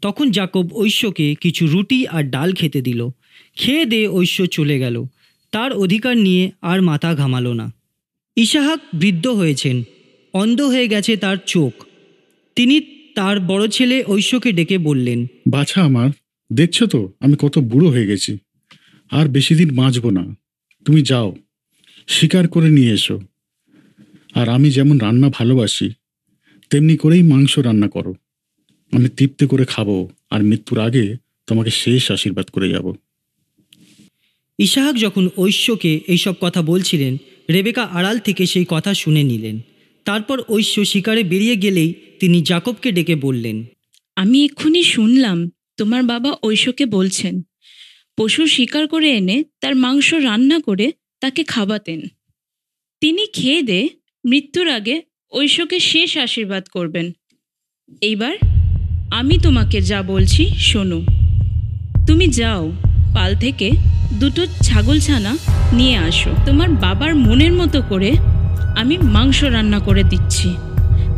[0.00, 3.08] তখন জাকব ঐশ্যকে কিছু রুটি আর ডাল খেতে দিল।
[3.56, 5.04] খেয়ে দিয়ে ঐশ্য চলে গেল।
[5.50, 7.72] তার অধিকার নিয়ে আর মাথা ঘামালো না।
[8.36, 9.82] ইসাহাক বৃদ্ধ হয়েছেন।
[10.32, 11.72] অন্ধ হয়ে গেছে তার চোখ।
[12.56, 12.80] তিনি
[13.14, 16.10] তার বড় ছেলে ঐশ্যকে ডেকে বললেন বাছা আমার
[16.52, 18.38] দেখছ তো আমি কত বুড়ো হয়ে গেছি।
[19.10, 20.36] আর বেশি দিন বাঁচবো না।
[20.84, 21.36] তুমি যাও
[22.06, 23.20] শিকার করে নিয়ে এসো।
[24.34, 25.90] আর আমি যেমন রান্না ভালোবাসি
[26.70, 28.14] তেমনি করেই মাংস রান্না করো।
[28.92, 31.16] আমি তৃপ্তি করে খাব আর মৃত্যুর আগে
[31.46, 32.94] তোমাকে শেষ আশীর্বাদ করে যাব।
[34.58, 37.16] ইসাহাক যখন ঐশ্যকে এইসব কথা বলছিলেন
[37.50, 39.60] রেবেকা আড়াল থেকে সেই কথা শুনে নিলেন।
[40.04, 43.64] তারপর ঐশ্য শিকারে বেরিয়ে গেলেই তিনি জাকবকে ডেকে বললেন
[44.16, 47.42] আমি এক্ষুনি শুনলাম তোমার বাবা ঐশকে বলছেন,
[48.16, 52.00] পশু শিকার করে এনে তার মাংস রান্না করে তাকে খাওয়াতেন।
[53.00, 53.88] তিনি খেয়ে দে,
[54.26, 55.02] মৃত্যুর আগে
[55.32, 57.12] ঐশকে শেষ আশীর্বাদ করবেন।
[58.00, 58.36] এইবার
[59.10, 61.00] আমি তোমাকে যা বলছি শোনো।
[62.06, 62.72] তুমি যাও,
[63.14, 63.70] পাল থেকে
[64.20, 65.38] দুটো ছাগলছানা
[65.72, 68.12] নিয়ে আসো। তোমার বাবার মনের মতো করে
[68.76, 70.48] আমি মাংস রান্না করে দিচ্ছি।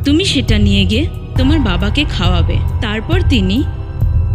[0.05, 1.07] তুমি সেটা নিয়ে গিয়ে
[1.39, 3.63] তোমার বাবাকে খাওয়াবে। তারপর তিনি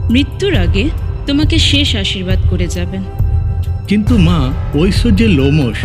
[0.09, 0.89] মৃত্যুর আগে
[1.27, 3.03] তোমাকে শেষ আশীর্বাদ করে যাবেন।
[3.87, 5.77] কিন্তু মা ঐশ্বর্যের লোমস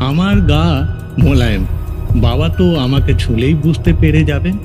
[0.00, 1.66] আমার গা মোলায়েম।
[2.16, 4.58] বাবা তো আমাকে ছুলেই বুঝতে পেরে যাবেন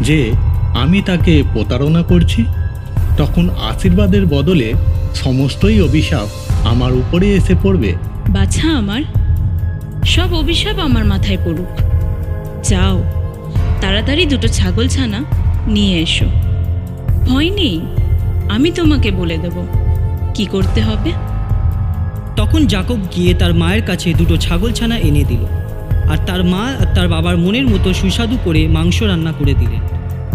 [0.00, 0.32] যে
[0.74, 2.44] আমি তাকে প্রতারণা করছি।
[3.16, 4.72] তখন আশীর্বাদের বদলে
[5.14, 6.28] সমস্তই অভিশাপ
[6.66, 7.94] আমার উপরে এসে পড়বে।
[8.28, 9.02] বাছা আমার
[10.04, 11.80] সব অভিশাপ আমার মাথায় পড়ুক।
[12.64, 13.02] যাও
[13.80, 15.24] তাড়াতাড়ি দুটো ছাগল ছানা
[15.66, 16.24] নিয়ে এসো।
[17.26, 17.80] ভয় নেই।
[18.52, 19.56] আমি তোমাকে বলে দেব।
[20.34, 21.10] কি করতে হবে?
[22.36, 25.44] তখন জাকব গিয়ে তার মায়ের কাছে দুটো ছাগলছানা এনে দিল
[26.08, 29.80] আর তার মা আর তার বাবার মনের মতো সুস্বাদু করে মাংস রান্না করে দিলেন।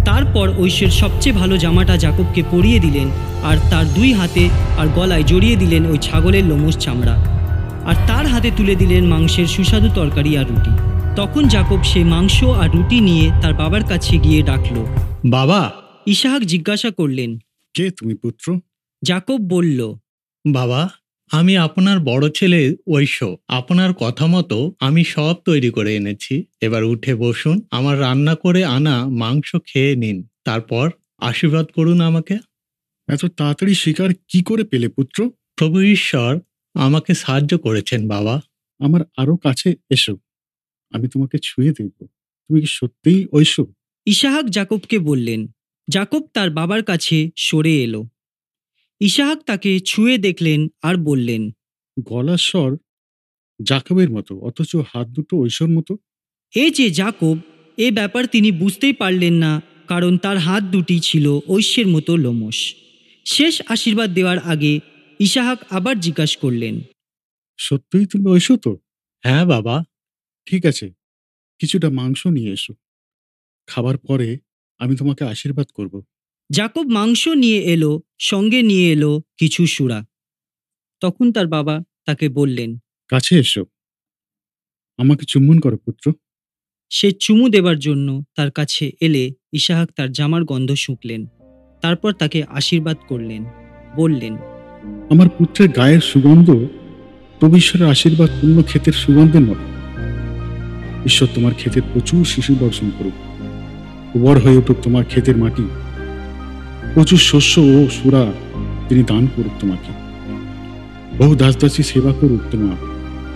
[0.06, 3.08] তারপর ঐশ্বের সবচেয়ে ভালো জামাটা জাকবকে পরিয়ে দিলেন
[3.44, 7.16] আর তার দুই হাতে আর গলায় জড়িয়ে দিলেন ওই ছাগলের লোমস চামড়া।
[7.86, 10.72] আর তার হাতে তুলে দিলেন মাংসের সুস্বাদু তরকারি আর রুটি।
[11.16, 14.76] তখন জাকব সে মাংস আর রুটি নিয়ে তার বাবার কাছে গিয়ে ডাকল
[15.26, 15.72] বাবা!
[16.06, 17.40] ইসাহাক জিজ্ঞাসা করলেন
[17.78, 18.60] কে তুমি পুত্র?
[19.04, 19.94] জাকব বলল
[20.46, 20.90] বাবা
[21.32, 27.16] আমি আপনার বড় ছেলে ঐশ্য। আপনার কথা মতো আমি সব তৈরি করে এনেছি। এবার উঠে
[27.16, 32.38] বসুন আমার রান্না করে আনা মাংস খেয়ে নিন। তারপর আশীর্বাদ করুন আমাকে।
[33.08, 35.32] এত তাড়াতাড়ি শিকার কি করে পেলে পুত্র?
[35.56, 36.40] প্রভু ঈশ্বর
[36.74, 38.42] আমাকে সাহায্য করেছেন বাবা।
[38.80, 40.18] আমার আরও কাছে এসো।
[40.92, 42.08] আমি তোমাকে ছুঁয়ে দেখব।
[42.48, 43.66] তুমি কি সত্যিই ঐশ্য?
[44.06, 45.48] ইসাহাক জাকবকে বললেন
[45.90, 48.04] জাকব তার বাবার কাছে সরে এলো।
[49.00, 51.52] ইসাহাক তাকে ছুঁয়ে দেখলেন আর বললেন
[52.00, 52.78] গলার স্বর
[53.64, 55.98] জাকবের মতো অথচ হাত দুটো ঐশ্বর মতো।
[56.56, 57.38] এ যে জাকব
[57.78, 62.74] এ ব্যাপার তিনি বুঝতেই পারলেন না কারণ তার হাত দুটি ছিল ঐশ্যের মতো লোমস
[63.26, 64.80] শেষ আশীর্বাদ দেওয়ার আগে
[65.20, 66.82] ইসাহাক আবার জিজ্ঞাসা করলেন
[67.58, 68.78] সত্যিই তুমি ঐশ্য তো?
[69.24, 69.84] হ্যাঁ বাবা
[70.46, 70.94] ঠিক আছে।
[71.60, 72.74] কিছুটা মাংস নিয়ে এসো।
[73.68, 74.38] খাবার পরে
[74.80, 76.04] আমি তোমাকে আশীর্বাদ করব।
[76.52, 80.06] জাকব মাংস নিয়ে এলো সঙ্গে নিয়ে এলো কিছু সুরা।
[81.02, 83.66] তখন তার বাবা তাকে বললেন কাছে এসো।
[84.98, 86.14] আমাকে চুম্বন করো পুত্র।
[86.90, 91.28] সে চুমু দেবার জন্য তার কাছে এলে ইসাহাক তার জামার গন্ধ শুঁকলেন।
[91.82, 93.46] তারপর তাকে আশীর্বাদ করলেন
[93.96, 94.34] বললেন
[95.10, 96.50] আমার পুত্রের গায়ের সুগন্ধ
[97.58, 99.66] ঈশ্বরের আশীর্বাদ পূর্ণ ক্ষেতের সুগন্ধের মতো
[101.06, 103.27] ঈশ্বর তোমার ক্ষেতের প্রচুর শিশু বর্ষণ করুক।
[104.18, 105.68] উবর হয়ে উঠুক তোমার ক্ষেতের মাটি।
[106.94, 108.32] প্রচুর শস্য ও সুরা
[108.90, 109.92] তিনি দান করুক তোমাকে।
[111.18, 112.76] বহু দাসদাসী সেবা করুক তোমার,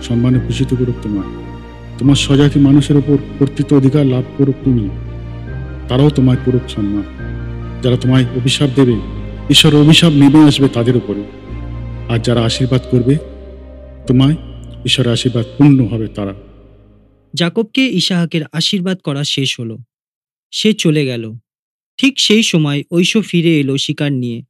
[0.02, 1.24] সম্মানে ভূষিত করুক তোমার।
[1.98, 4.88] তোমার স্বজাতি মানুষের ওপর কর্তৃত্ব অধিকার লাভ করুক তুমি।
[5.88, 7.02] তারাও তোমায় করুক সম্মান।
[7.82, 8.96] যারা তোমায় অভিশাপ দেবে
[9.50, 11.22] ঈশ্বর অভিশাপ নেমে আসবে তাদের উপরে।
[12.08, 13.18] আর যারা আশীর্বাদ করবে,
[14.06, 14.36] তোমায়
[14.84, 16.34] ঈশ্বরের আশীর্বাদ পূর্ণ হবে তারা।
[17.34, 19.78] জাকবকে ইসাহাকের আশীর্বাদ করা শেষ হলো।
[20.52, 21.24] সে চলে গেল।
[21.98, 24.42] ঠিক সেই সময় ঐশ ফিরে এলো শিকার নিয়ে।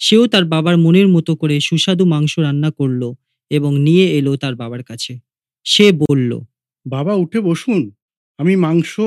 [0.00, 3.12] সেও তার বাবার মনের মতো করে সুস্বাদু মাংস রান্না করল
[3.50, 5.18] এবং নিয়ে এলো তার বাবার কাছে।
[5.66, 6.40] সে বলল
[6.86, 7.90] বাবা উঠে বসুন।
[8.38, 9.00] আমি মাংস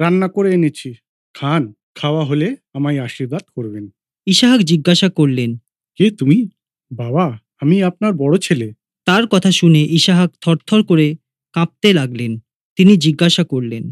[0.00, 0.94] রান্না করে এনেছি।
[1.34, 3.84] খান খাওয়া হলে আমায় আশীর্বাদ করবেন।
[4.26, 5.50] ইসাহাক জিজ্ঞাসা করলেন
[5.96, 6.48] কে তুমি?
[6.90, 8.72] বাবা আমি আপনার বড় ছেলে।
[9.04, 11.16] তার কথা শুনে ইসাহাক থরথর করে
[11.52, 12.32] কাঁপতে লাগলেন।
[12.76, 13.84] তিনি জিজ্ঞাসা করলেন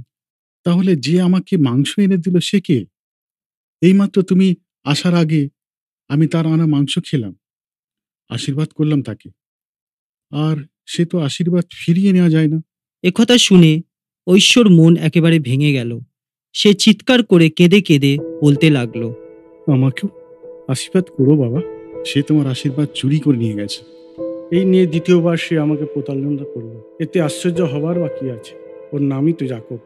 [0.64, 2.84] তাহলে যে আমাকে মাংস এনে দিল সে কে?
[3.80, 4.54] এইমাত্র তুমি
[4.84, 5.48] আসার আগে
[6.08, 7.36] আমি তার আনা মাংস খেলাম
[8.28, 9.30] আশীর্বাদ করলাম তাকে।
[10.30, 10.56] আর
[10.86, 12.60] সে তো আশীর্বাদ ফিরিয়ে নেওয়া যায় না।
[13.02, 13.82] একথা শুনে
[14.26, 15.98] ঐশ্বর মন একেবারে ভেঙে গেল।
[16.52, 19.12] সে চিৎকার করে কেঁদে কেঁদে বলতে লাগল
[19.66, 20.08] আমাকেও
[20.68, 21.60] আশীর্বাদ করো বাবা
[22.04, 23.80] সে তোমার আশীর্বাদ চুরি করে নিয়ে গেছে।
[24.56, 28.54] এই নিয়ে দ্বিতীয়বার সে আমাকে প্রতারণা করল। এতে আশ্চর্য হবার বাকি আছে।
[28.92, 29.78] ওর নামই তো জাকব।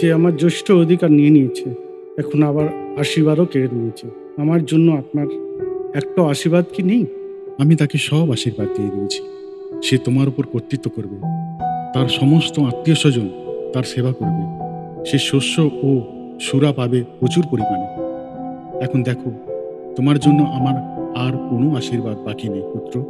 [0.00, 1.74] সে আমার জ্যেষ্ঠ অধিকার নিয়ে নিয়েছে।
[2.18, 2.68] এখন আবার
[3.00, 5.26] আশীর্বাদও কেড়ে নিয়েছে। আমার জন্য আপনার
[5.94, 7.06] একটা আশীর্বাদ কি নেই?
[7.58, 9.22] আমি তাকে সব আশীর্বাদ দিয়ে দিয়েছি।
[9.82, 11.16] সে তোমার উপর কর্তৃত্ব করবে।
[11.94, 13.28] তার সমস্ত আত্মীয় স্বজন
[13.72, 14.44] তার সেবা করবে।
[15.10, 16.00] সে শস্য ও
[16.40, 17.86] সুরা পাবে প্রচুর পরিমাণে।
[18.84, 19.30] এখন দেখো
[19.96, 20.76] তোমার জন্য আমার
[21.16, 23.04] আর কোনো আশীর্বাদ বাকি নেই পুত্র।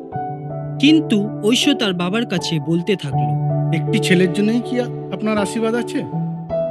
[0.80, 3.24] কিন্তু ঐশ্ব তার বাবার কাছে বলতে থাকল
[3.76, 4.80] একটি ছেলের জন্যই কি
[5.12, 6.23] আপনার আশীর্বাদ আছে?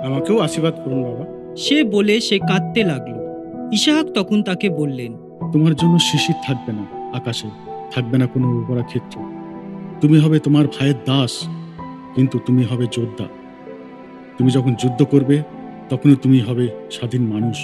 [0.04, 1.26] আমাকেও আশীর্বাদ করুন বাবা।
[1.58, 3.16] সে বলে সে কাঁদতে লাগল।
[3.74, 5.12] ইসাহাক তখন তাকে বললেন
[5.54, 7.48] তোমার জন্য শিশির থাকবে না আকাশে
[7.92, 9.16] থাকবে না কোনো উর্বরা ক্ষেত্র।
[10.02, 11.34] তুমি হবে তোমার ভাইয়ের দাস
[12.16, 13.28] কিন্তু তুমি হবে যোদ্ধা।
[14.38, 15.44] তুমি যখন যুদ্ধ করবে
[15.90, 17.58] তখনই তুমি হবে স্বাধীন মানুষ।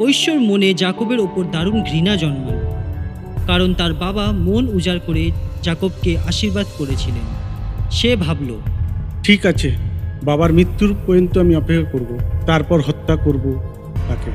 [0.00, 2.58] ঐশ্বর মনে জাকবের ওপর দারুণ ঘৃণা জন্মাল
[3.46, 5.30] কারণ তার বাবা মন উজাড় করে
[5.62, 7.26] জাকবকে আশীর্বাদ করেছিলেন।
[7.90, 8.50] সে ভাবল
[9.22, 9.93] ঠিক আছে
[10.24, 13.62] বাবার মৃত্যুর পর্যন্ত আমি অপেক্ষা করব, তারপর হত্যা করব
[14.08, 14.30] তাকে।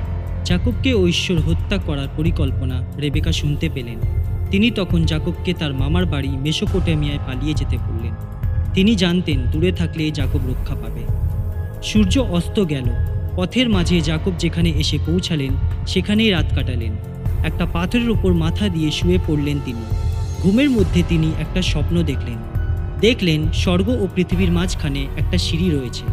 [0.46, 3.98] জাকবকে ঐশ্বর হত্যা করার পরিকল্পনা রেবেকা শুনতে পেলেন।
[4.52, 8.16] তিনি তখন জাকবকে তার মামার বাড়ি মেসোপোটেমিয়ায় পালিয়ে যেতে বললেন।
[8.74, 11.02] তিনি জানতেন দূরে থাকলে জাকব রক্ষা পাবে।
[11.84, 12.84] সূর্য অস্ত গেল।
[13.36, 15.52] পথের মাঝে জাকব যেখানে এসে পৌঁছালেন,
[15.88, 16.94] সেখানেই রাত কাটালেন।
[17.44, 19.82] একটা পাথরের উপর মাথা দিয়ে শুয়ে পড়লেন তিনি।
[20.44, 22.49] ঘুমের মধ্যে তিনি একটা স্বপ্ন দেখলেন।
[23.00, 26.06] দেখলেন স্বর্গ ও পৃথিবীর মাঝখানে একটা সিঁড়ি রয়েছে।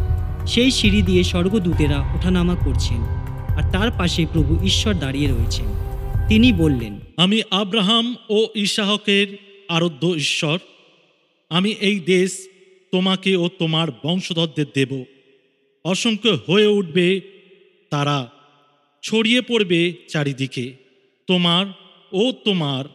[0.47, 3.01] সেই সিঁড়ি দিয়ে স্বর্গদূতেরা ওঠানামা করছেন
[3.57, 5.65] আর তার পাশে প্রভু ঈশ্বর দাঁড়িয়ে রয়েছেন।
[6.27, 9.27] তিনি বললেন, আমি আব্রাহাম ও ইসাহকের
[9.69, 10.59] আরাধ্য ঈশ্বর।
[11.49, 12.47] আমি এই দেশ
[12.91, 15.03] তোমাকে ও তোমার বংশধরদের দেব।
[15.85, 17.21] অসংখ্য হয়ে উঠবে,
[17.89, 18.31] তারা
[19.03, 20.73] ছড়িয়ে পড়বে চারিদিকে।
[21.27, 21.65] তোমার
[22.11, 22.85] ও তোমার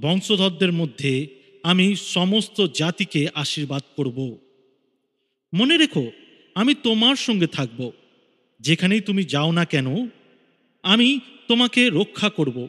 [0.00, 4.38] বংশধরদের মধ্যে আমি সমস্ত জাতিকে আশীর্বাদ করব।
[5.54, 6.10] মনে রেখো
[6.54, 7.92] আমি তোমার সঙ্গে থাকব।
[8.60, 10.08] যেখানেই তুমি যাও না কেন
[10.82, 12.68] আমি তোমাকে রক্ষা করব।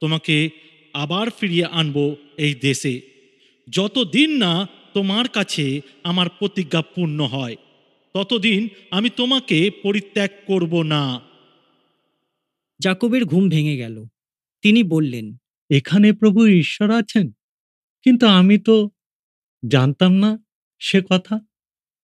[0.00, 0.50] তোমাকে
[0.92, 3.00] আবার ফিরিয়ে আনব এই দেশে।
[3.70, 7.56] যতদিন না তোমার কাছে আমার প্রতিজ্ঞা পূর্ণ হয়
[8.14, 11.20] ততদিন আমি তোমাকে পরিত্যাগ করব না।
[12.80, 14.04] জাকবের ঘুম ভেঙে গেল।
[14.62, 15.36] তিনি বললেন
[15.70, 17.30] এখানে প্রভু ঈশ্বর আছেন?
[18.06, 18.76] কিন্তু আমি তো
[19.62, 20.30] জানতাম না
[20.80, 21.34] সে কথা।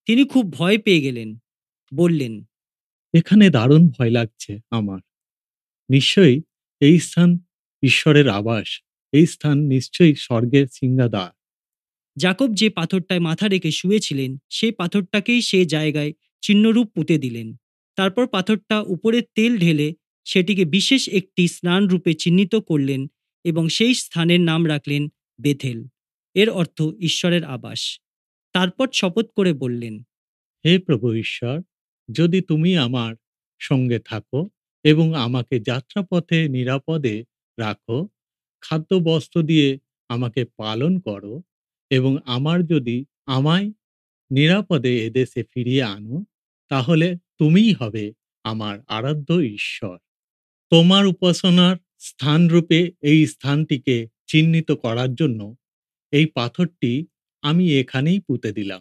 [0.06, 1.28] তিনি খুব ভয় পেয়ে গেলেন,
[1.92, 2.34] বললেন,
[3.14, 5.00] এখানে দারুণ ভয় লাগছে আমার।
[5.90, 6.36] নিশ্চয়ই
[6.80, 7.30] এই স্থান
[7.82, 8.68] ঈশ্বরের আবাস,
[9.12, 11.30] এই স্থান নিশ্চয়ই স্বর্গের সিংহাদ্বার
[12.16, 17.48] জাকব যে পাথরটায় মাথা রেখে শুয়েছিলেন, সেই পাথরটাকেই সে জায়গায় চিহ্নরূপ পুঁতে দিলেন।
[17.98, 19.88] তারপর পাথরটা উপরে তেল ঢেলে
[20.26, 23.00] সেটিকে বিশেষ একটি স্নান রূপে চিহ্নিত করলেন
[23.44, 25.02] এবং সেই স্থানের নাম রাখলেন
[25.40, 25.86] বেথেল।
[26.34, 28.00] এর অর্থ ঈশ্বরের আবাস।
[28.52, 29.94] তারপর শপথ করে বললেন,
[30.64, 31.62] হে প্রভু ঈশ্বর,
[32.12, 33.14] যদি তুমি আমার
[33.60, 34.48] সঙ্গে থাকো
[34.84, 37.24] এবং আমাকে যাত্রাপথে নিরাপদে
[37.58, 38.08] রাখো
[38.60, 39.78] খাদ্য বস্ত্র দিয়ে
[40.08, 41.42] আমাকে পালন করো
[41.90, 43.72] এবং আমার যদি আমায়
[44.30, 46.24] নিরাপদে এদেশে ফিরিয়ে আনো,
[46.68, 48.12] তাহলে তুমিই হবে
[48.44, 49.98] আমার আরাধ্য ঈশ্বর।
[50.70, 55.56] তোমার উপাসনার স্থানরূপে এই স্থানটিকে চিহ্নিত করার জন্য
[56.12, 57.06] এই পাথরটি
[57.42, 58.80] আমি এখানেই পুঁতে দিলাম।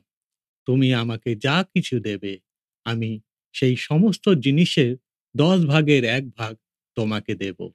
[0.65, 2.39] তুমি আমাকে যা কিছু দেবে,
[2.85, 3.19] আমি
[3.53, 4.97] সেই সমস্ত জিনিসের
[5.37, 6.55] দশ ভাগের এক ভাগ
[6.95, 7.69] তোমাকে দেব।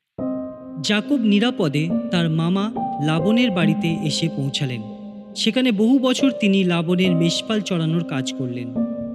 [0.83, 4.83] জাকব নিরাপদে তার মামা লাবণের বাড়িতে এসে পৌঁছালেন।
[5.37, 8.69] সেখানে বহু বছর তিনি লাবণের মেষপাল চড়ানোর কাজ করলেন।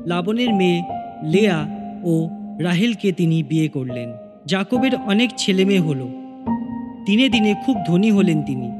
[0.07, 0.83] লাবণের মেয়ে
[1.23, 1.67] লেয়া
[2.03, 2.29] ও
[2.59, 4.13] রাহেলকে তিনি বিয়ে করলেন।
[4.45, 6.26] জাকবের অনেক ছেলেমেয়ে হলো।
[7.07, 8.71] দিনে দিনে খুব ধনী হলেন তিনি।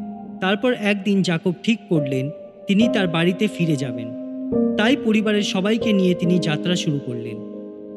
[0.42, 2.30] তারপর একদিন জাকব ঠিক করলেন,
[2.68, 4.08] তিনি তার বাড়িতে ফিরে যাবেন।
[4.78, 7.38] তাই পরিবারের সবাইকে নিয়ে তিনি যাত্রা শুরু করলেন।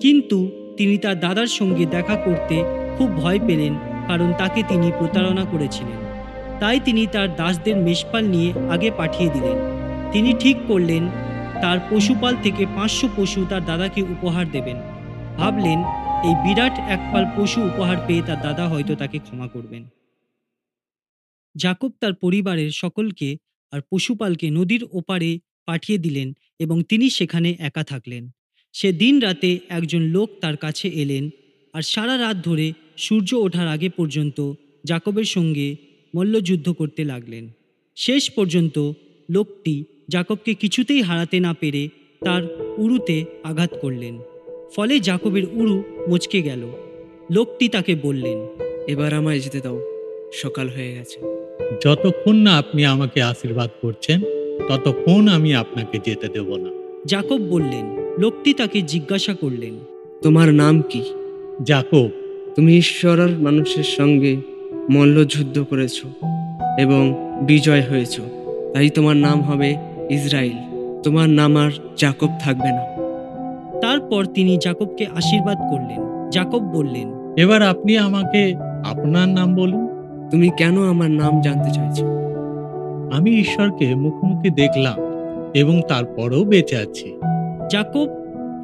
[0.01, 2.65] কিন্তু তিনি তার দাদার সঙ্গে দেখা করতে
[2.99, 3.75] খুব ভয় পেলেন,
[4.07, 5.99] কারণ তাকে তিনি প্রতারণা করেছিলেন।
[6.61, 9.57] তাই তিনি তার দাসদের মেষপাল নিয়ে আগে পাঠিয়ে দিলেন।
[10.13, 11.09] তিনি ঠিক করলেন,
[11.63, 14.77] তার পশুপাল থেকে পাঁচশো পশু তার দাদাকে উপহার দেবেন।
[15.37, 15.79] ভাবলেন,
[16.25, 19.85] এই বিরাট একপাল পশু উপহার পেয়ে তার দাদা হয়তো তাকে ক্ষমা করবেন।
[21.57, 23.37] জাকব তার পরিবারের সকলকে
[23.71, 28.31] আর পশুপালকে নদীর ওপারে পাঠিয়ে দিলেন এবং তিনি সেখানে একা থাকলেন।
[28.73, 31.31] সে দিন রাতে একজন লোক তার কাছে এলেন
[31.73, 34.53] আর সারা রাত ধরে সূর্য ওঠার আগে পর্যন্ত
[34.85, 35.77] জাকবের সঙ্গে
[36.15, 37.51] মল্লযুদ্ধ করতে লাগলেন।
[37.97, 38.93] শেষ পর্যন্ত
[39.31, 41.89] লোকটি জাকবকে কিছুতেই হারাতে না পেরে
[42.25, 44.19] তার উরুতে আঘাত করলেন।
[44.77, 46.73] ফলে জাকবের উরু মচকে গেল।
[47.33, 48.39] লোকটি তাকে বললেন,
[48.89, 49.81] এবার আমায় যেতে দাও,
[50.33, 51.40] সকাল হয়ে গেছে।
[51.85, 54.21] যতক্ষণ না আপনি আমাকে আশীর্বাদ করছেন
[54.69, 56.71] ততক্ষণ আমি আপনাকে যেতে দেব না।
[57.07, 59.75] জাকব বললেন লোকটি তাকে জিজ্ঞাসা করলেন
[60.23, 61.03] তোমার নাম কি?
[61.65, 62.09] জাকব
[62.57, 64.37] তুমি ঈশ্বরের মানুষের সঙ্গে
[64.91, 66.03] মল্লযুদ্ধ করেছ
[66.79, 68.21] এবং বিজয় হয়েছ।
[68.75, 69.77] তাই তোমার নাম হবে
[70.11, 70.59] ইসরায়েল
[71.03, 72.91] তোমার নাম আর জাকব থাকবে না।
[73.81, 78.55] তারপর তিনি জাকবকে আশীর্বাদ করলেন। জাকব বললেন এবার আপনি আমাকে
[78.85, 79.90] আপনার নাম বলুন।
[80.31, 82.07] তুমি কেন আমার নাম জানতে চাইছো?
[83.13, 84.99] আমি ঈশ্বরকে মুখোমুখি দেখলাম
[85.55, 87.13] এবং তারপরেও বেঁচে আছি।
[87.71, 88.09] জাকব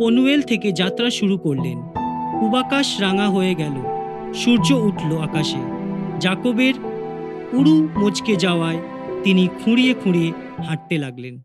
[0.01, 1.79] পনুয়েল থেকে যাত্রা শুরু করলেন।
[2.41, 3.73] পূবাকাশ রাঙা হয়ে গেল।
[4.35, 5.59] সূর্য উঠল আকাশে।
[6.21, 6.75] জাকবের
[7.53, 8.79] উড়ু মচকে যাওয়ায়
[9.25, 10.33] তিনি খুঁড়িয়ে খুঁড়িয়ে
[10.65, 11.41] হাঁটতে লাগলেন।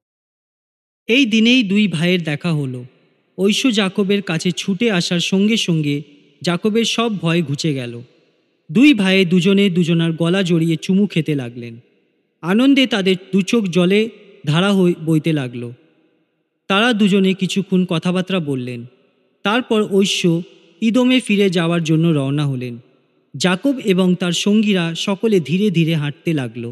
[1.08, 2.84] এই দিনেই দুই ভাইয়ের দেখা হলো।
[3.38, 6.02] ঐশ্য জাকবের কাছে ছুটে আসার সঙ্গে সঙ্গে
[6.42, 8.02] জাকবের সব ভয় ঘুচে গেল।
[8.72, 11.80] দুই ভাইয়ে দুজনে দুজনার গলা জড়িয়ে চুমু খেতে লাগলেন।
[12.42, 14.10] আনন্দে তাদের দুচোখ জলে
[14.46, 15.72] ধারা হয়ে বইতে লাগল।
[16.68, 18.86] তারা দুজনে কিছুক্ষণ কথাবার্তা বললেন।
[19.44, 20.42] তারপর ঐশ্য
[20.82, 22.78] ইদমে ফিরে যাওয়ার জন্য রওনা হলেন।
[23.38, 26.72] জাকব এবং তার সঙ্গীরা সকলে ধীরে ধীরে হাঁটতে লাগল।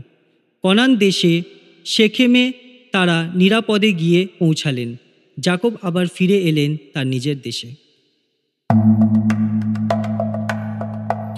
[0.64, 1.42] কনান দেশে
[1.86, 2.52] শেখেমে
[2.92, 4.96] তারা নিরাপদে গিয়ে পৌঁছালেন।
[5.40, 7.89] জাকব আবার ফিরে এলেন তার নিজের দেশে।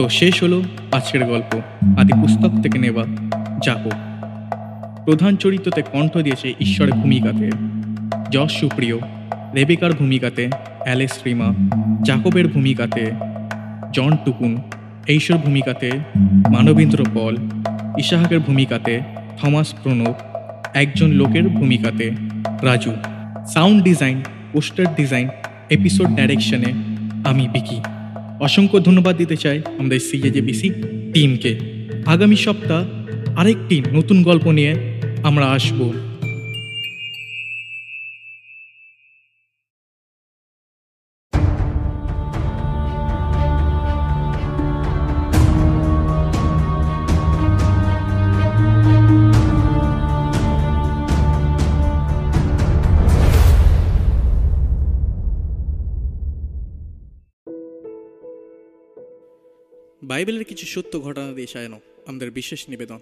[0.02, 1.62] তো শেষ হলো আজকের গল্প।
[1.98, 3.04] আদি পুস্তক থেকে নেওয়া
[3.64, 3.90] জাকব
[5.06, 7.50] প্রধান চরিত্রতে কণ্ঠ দিয়েছে ঈশ্বরের ভূমিকাতে।
[8.32, 8.98] যশ সুপ্রিয়,
[9.56, 10.50] রেবেকার ভূমিকাতে
[10.84, 11.50] অ্যালেস রিমা,
[12.04, 13.12] জাকবের ভূমিকাতে
[13.94, 14.62] জন টুকুন
[15.08, 15.92] এইশ্বর ভূমিকাতে
[16.50, 17.38] মানবেন্দ্র পল
[17.98, 19.02] ইসাহাকের ভূমিকাতে
[19.42, 20.14] থমাস প্রণব,
[20.74, 22.12] একজন লোকের ভূমিকাতে
[22.62, 22.92] Raju.
[23.48, 24.22] Sound design,
[24.54, 25.28] poster design,
[25.70, 26.72] episode ডাইরেকশনে
[27.30, 27.80] আমি বিকি।
[28.42, 30.70] অসংখ্য ধন্যবাদ দিতে চাই আমাদের সিএজেবিসি
[31.14, 31.52] টিমকে।
[32.06, 32.82] আগামী সপ্তাহ
[33.36, 34.74] আরেকটি নতুন গল্প নিয়ে
[35.24, 35.80] আমরা আসব।
[60.22, 63.00] বাইবেলের কিছু সত্য ঘটনা দিয়ে সাজানো আমাদের বিশেষ নিবেদন।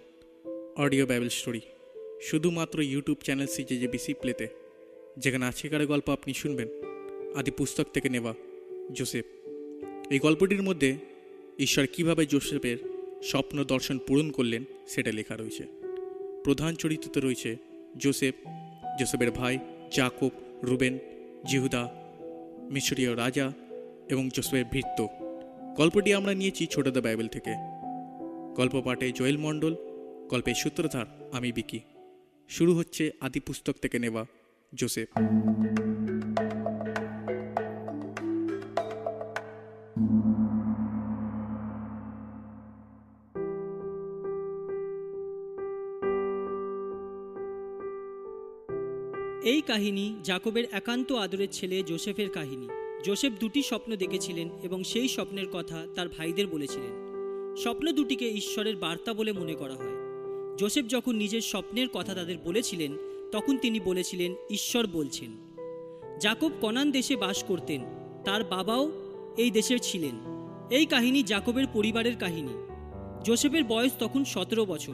[0.77, 1.61] অডিও বাইবেল স্টোরি,
[2.21, 4.47] শুধুমাত্র ইউটিউব চ্যানেল সিজেজেবিসি প্লেতে,
[5.17, 6.67] যেখানে আজকেকার গল্প আপনি শুনবেন,
[7.35, 8.33] আদি পুস্তক থেকে নেওয়া
[8.93, 9.25] জোসেফ।
[10.11, 10.95] এই গল্পটির মধ্যে
[11.59, 12.77] ঈশ্বর কীভাবে জোসেফের
[13.23, 15.63] স্বপ্ন দর্শন পূরণ করলেন সেটা লেখা রয়েছে।
[16.43, 17.57] প্রধান চরিত্রতে রয়েছে
[17.97, 18.35] জোসেফ,
[18.99, 19.59] জোসেফের ভাই
[19.91, 20.29] জাকব,
[20.63, 20.99] রুবেন,
[21.47, 21.83] জিহুদা,
[22.71, 23.51] মিশরীয় রাজা
[24.09, 25.18] এবং জোসেফের ভৃত্য।
[25.79, 27.53] গল্পটি আমরা নিয়েছি ছোট ছোটদা বাইবেল থেকে।
[28.55, 29.75] গল্প পাঠে জয়েল মণ্ডল
[30.29, 31.79] গল্পের সূত্রধার আমি বিকি।
[32.49, 34.25] শুরু হচ্ছে আদি পুস্তক থেকে নেওয়া
[34.75, 35.07] জোসেফ।
[49.43, 52.67] এই কাহিনী জাকবের একান্ত আদরের ছেলে জোসেফের কাহিনী।
[53.03, 57.05] জোসেফ দুটি স্বপ্ন দেখেছিলেন এবং সেই স্বপ্নের কথা তার ভাইদের বলেছিলেন।
[57.57, 59.91] স্বপ্ন দুটিকে ঈশ্বরের বার্তা বলে মনে করা হয়।
[60.57, 62.91] জোসেফ যখন নিজের স্বপ্নের কথা তাদের বলেছিলেন,
[63.31, 65.29] তখন তিনি বলেছিলেন, ঈশ্বর বলছেন।
[66.19, 67.81] জাকব কনান দেশে বাস করতেন,
[68.25, 68.91] তার বাবাও
[69.37, 70.15] এই দেশের ছিলেন।
[70.69, 72.53] এই কাহিনী জাকবের পরিবারের কাহিনী।
[73.23, 74.93] জোসেফের বয়স তখন সতেরো বছর।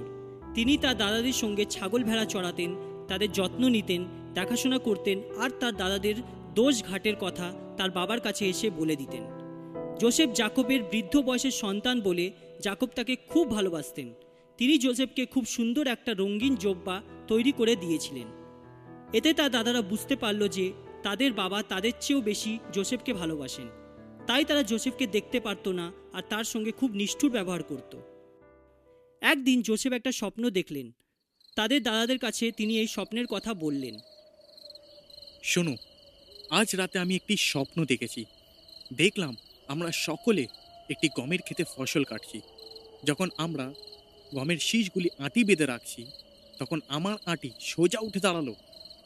[0.55, 2.75] তিনি তার দাদাদের সঙ্গে ছাগল ভেড়া চড়াতেন,
[3.07, 6.15] তাদের যত্ন নিতেন, দেখাশোনা করতেন আর তার দাদাদের
[6.55, 9.23] দোষ ঘাটের কথা তার বাবার কাছে এসে বলে দিতেন,
[9.99, 12.25] জোসেফ জাকবের বৃদ্ধ বয়সের সন্তান বলে
[12.63, 14.07] জাকব তাকে খুব ভালোবাসতেন।
[14.59, 16.97] তিনি জোসেফকে খুব সুন্দর একটা রঙিন জোব্বা
[17.27, 18.27] তৈরি করে দিয়েছিলেন।
[19.13, 20.65] এতে তার দাদারা বুঝতে পারল যে
[21.03, 23.67] তাদের বাবা তাদের চেয়েও বেশি জোসেফকে ভালোবাসেন।
[24.27, 27.93] তাই তারা জোসেফকে দেখতে পারতো না আর তার সঙ্গে খুব নিষ্ঠুর ব্যবহার করত।
[29.21, 30.87] একদিন জোসেফ একটা স্বপ্ন দেখলেন।
[31.55, 33.95] তাদের দাদাদের কাছে তিনি এই স্বপ্নের কথা বললেন,
[35.43, 35.73] শোনো
[36.49, 38.25] আজ রাতে আমি একটি স্বপ্ন দেখেছি।
[38.93, 39.35] দেখলাম
[39.67, 40.47] আমরা সকলে
[40.89, 42.41] একটি গমের খেতে ফসল কাটছি।
[43.03, 43.73] যখন আমরা
[44.35, 46.05] গমের শীষগুলি আঁটি বেঁধে রাখছি
[46.59, 48.53] তখন আমার আঁটি সোজা উঠে দাঁড়াল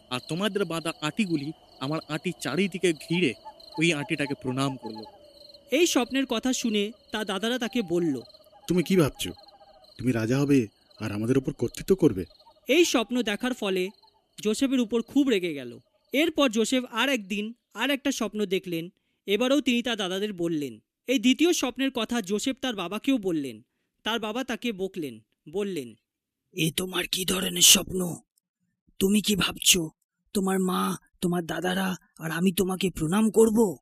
[0.09, 3.33] আর তোমাদের বাঁধা আঁটিগুলি আমার আঁটি চারিদিকে ঘিরে
[3.79, 5.03] ওই আঁটিটাকে প্রণাম করল।
[5.71, 8.21] এই স্বপ্নের কথা শুনে তা দাদারা তাকে বলল
[8.67, 9.27] তুমি কি ভাবছ?
[9.97, 10.67] তুমি রাজা হবে
[10.99, 12.25] আর আমাদের উপর কর্তৃত্ব করবে?
[12.67, 13.89] এই স্বপ্ন দেখার ফলে
[14.43, 15.79] জোসেফের উপর খুব রেগে গেল।
[16.14, 18.89] এরপর জোসেফ আর একদিন আর একটা স্বপ্ন দেখলেন
[19.28, 23.62] এবারেও তিনি তার দাদাদের বললেন। এই দ্বিতীয় স্বপ্নের কথা জোসেফ তার বাবাকেও বললেন।
[24.03, 25.20] তার বাবা তাকে বকলেন
[25.51, 25.95] বললেন
[26.53, 28.16] এ তোমার কি ধরনের স্বপ্ন?
[28.99, 29.78] তুমি কি ভাবছ
[30.34, 33.78] তোমার মা তোমার দাদারা আর আমি তোমাকে প্রণাম করব?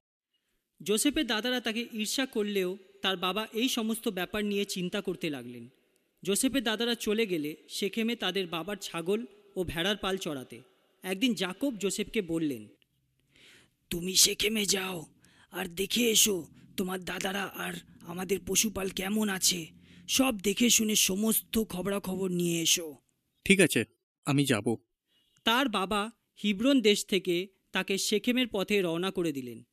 [0.81, 5.69] জোসেফের দাদারা তাকে ঈর্ষা করলেও তার বাবা এই সমস্ত ব্যাপার নিয়ে চিন্তা করতে লাগলেন।
[6.23, 9.25] জোসেফের দাদারা চলে গেলে সেখেমে তাদের বাবার ছাগল
[9.55, 10.61] ও ভেড়ার পাল চড়াতে।
[11.03, 12.67] একদিন জাকব জোসেফকে বললেন
[13.89, 15.05] তুমি সেখেমে যাও
[15.51, 19.67] আর দেখে এসো তোমার দাদারা আর আমাদের পশুপাল কেমন আছে।
[20.07, 22.95] সব দেখে শুনে সমস্ত খবরাখবর নিয়ে এসো।
[23.45, 23.85] ঠিক আছে
[24.25, 24.75] আমি যাব।
[25.43, 26.11] তার বাবা
[26.43, 29.63] হিব্রন দেশ থেকে তাকে সেখেমের পথে রওনা করে দিলেন।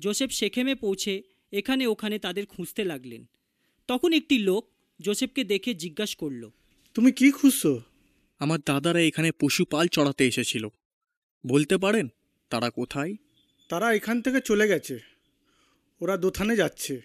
[0.00, 3.26] জোসেফ সেখেমে পৌঁছে এখানে ওখানে তাদের খুঁজতে লাগলেন।
[3.86, 6.50] তখন একটি লোক জোসেফকে দেখে জিজ্ঞাসা করল
[6.94, 7.80] তুমি কি খুঁজছো?
[8.40, 10.68] আমার দাদারা এখানে পশুপাল চড়াতে এসেছিল।
[11.46, 12.08] বলতে পারেন
[12.50, 13.14] তারা কোথায়?
[13.68, 14.98] তারা এখান থেকে চলে গেছে।
[16.00, 17.00] ওরা দোথানে যাচ্ছে।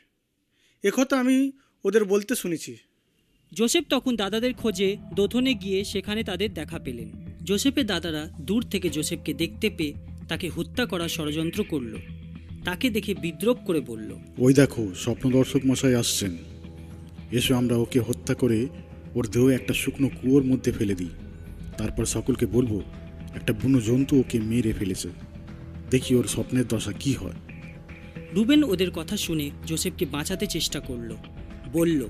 [0.83, 1.51] একথা আমি
[1.83, 2.77] ওদের বলতে শুনেছি।
[3.53, 7.11] জোসেফ তখন দাদাদের খোঁজে দোথনে গিয়ে সেখানে তাদের দেখা পেলেন।
[7.43, 9.93] জোসেফের দাদারা দূর থেকে জোসেফকে দেখতে পেয়ে
[10.29, 11.95] তাকে হত্যা করার ষড়যন্ত্র করল।
[12.65, 16.37] তাকে দেখে বিদ্রোপ করে বলল ওই দেখো স্বপ্নদর্শক মশাই আসছেন।
[17.31, 18.67] এসো আমরা ওকে হত্যা করে
[19.15, 21.09] ওর দেহ একটা শুকনো কুয়োর মধ্যে ফেলে দিই।
[21.77, 22.81] তারপর সকলকে বলব,
[23.35, 25.09] একটা বুনো জন্তু ওকে মেরে ফেলেছে।
[25.89, 27.33] দেখি ওর স্বপ্নের দশা কি হয়।
[28.33, 31.15] রুবেন ওদের কথা শুনে জোসেফকে বাঁচাতে চেষ্টা করল।
[31.73, 32.07] বলল,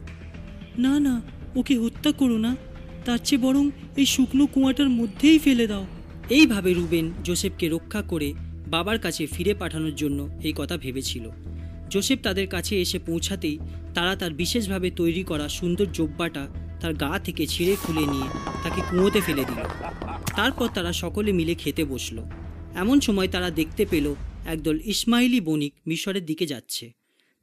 [0.78, 1.22] না না,
[1.56, 2.56] ওকে হত্যা করো না।
[3.06, 5.86] তার চেয়ে বরং এই শুকনো কুয়াটার মধ্যেই ফেলে দাও।
[6.30, 8.34] এইভাবে রুবেন জোসেফকে রক্ষা করে
[8.68, 11.30] বাবার কাছে ফিরে পাঠানোর জন্য এই কথা ভেবেছিল।
[11.90, 13.60] জোসেফ তাদের কাছে এসে পৌঁছাতেই
[13.94, 16.48] তারা তার বিশেষভাবে তৈরি করা সুন্দর জোব্বাটা
[16.82, 18.30] তার গা থেকে ছিঁড়ে খুলে নিয়ে
[18.64, 19.62] তাকে কুঁয়োতে ফেলে দিল।
[20.36, 22.18] তারপর তারা সকলে মিলে খেতে বসল।
[22.76, 24.06] এমন সময় তারা দেখতে পেল
[24.46, 26.86] একদল ইসমাইলি বণিক মিশরের দিকে যাচ্ছে।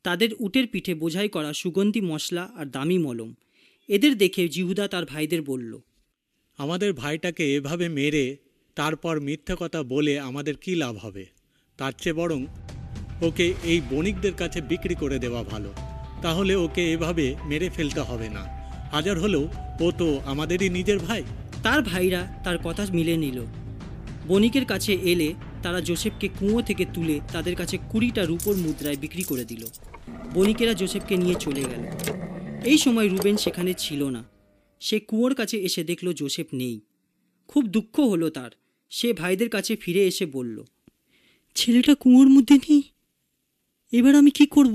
[0.04, 3.30] তাদের উটের পিঠে বোঝাই করা সুগন্ধি মশলা আর দামি মলম।
[3.88, 5.72] এদের দেখে জিহুদা তার ভাইদের বলল,
[6.58, 8.24] আমাদের ভাইটাকে এভাবে মেরে
[8.76, 11.24] তারপর মিথ্যা কথা বলে আমাদের কি লাভ হবে?
[11.78, 12.40] তার চেয়ে বরং
[13.22, 15.70] ওকে এই বণিকদের কাছে বিক্রি করে দেওয়া ভালো।
[16.22, 18.61] তাহলে ওকে এভাবে মেরে ফেলতে হবে না।
[18.92, 19.44] হাজার হলেও
[19.80, 21.22] ও তো আমাদেরই নিজের ভাই।
[21.62, 23.38] তার ভাইরা তার কথা মিলে নিল।
[24.28, 25.28] বণিকের কাছে এলে
[25.62, 29.62] তারা জোসেফকে কুঁয়ো থেকে তুলে তাদের কাছে কুড়িটা রূপোর মুদ্রায় বিক্রি করে দিল।
[30.34, 31.82] বণিকেরা জোসেফকে নিয়ে চলে গেল।
[32.64, 34.22] এই সময় রুবেন সেখানে ছিল না।
[34.80, 36.80] সে কুয়োর কাছে এসে দেখল জোসেফ নেই।
[37.48, 38.50] খুব দুঃখ হলো তার।
[38.92, 40.56] সে ভাইদের কাছে ফিরে এসে বলল,
[41.56, 42.82] ছেলেটা কুয়োর মধ্যে নেই।
[43.92, 44.74] এবার আমি কি করব?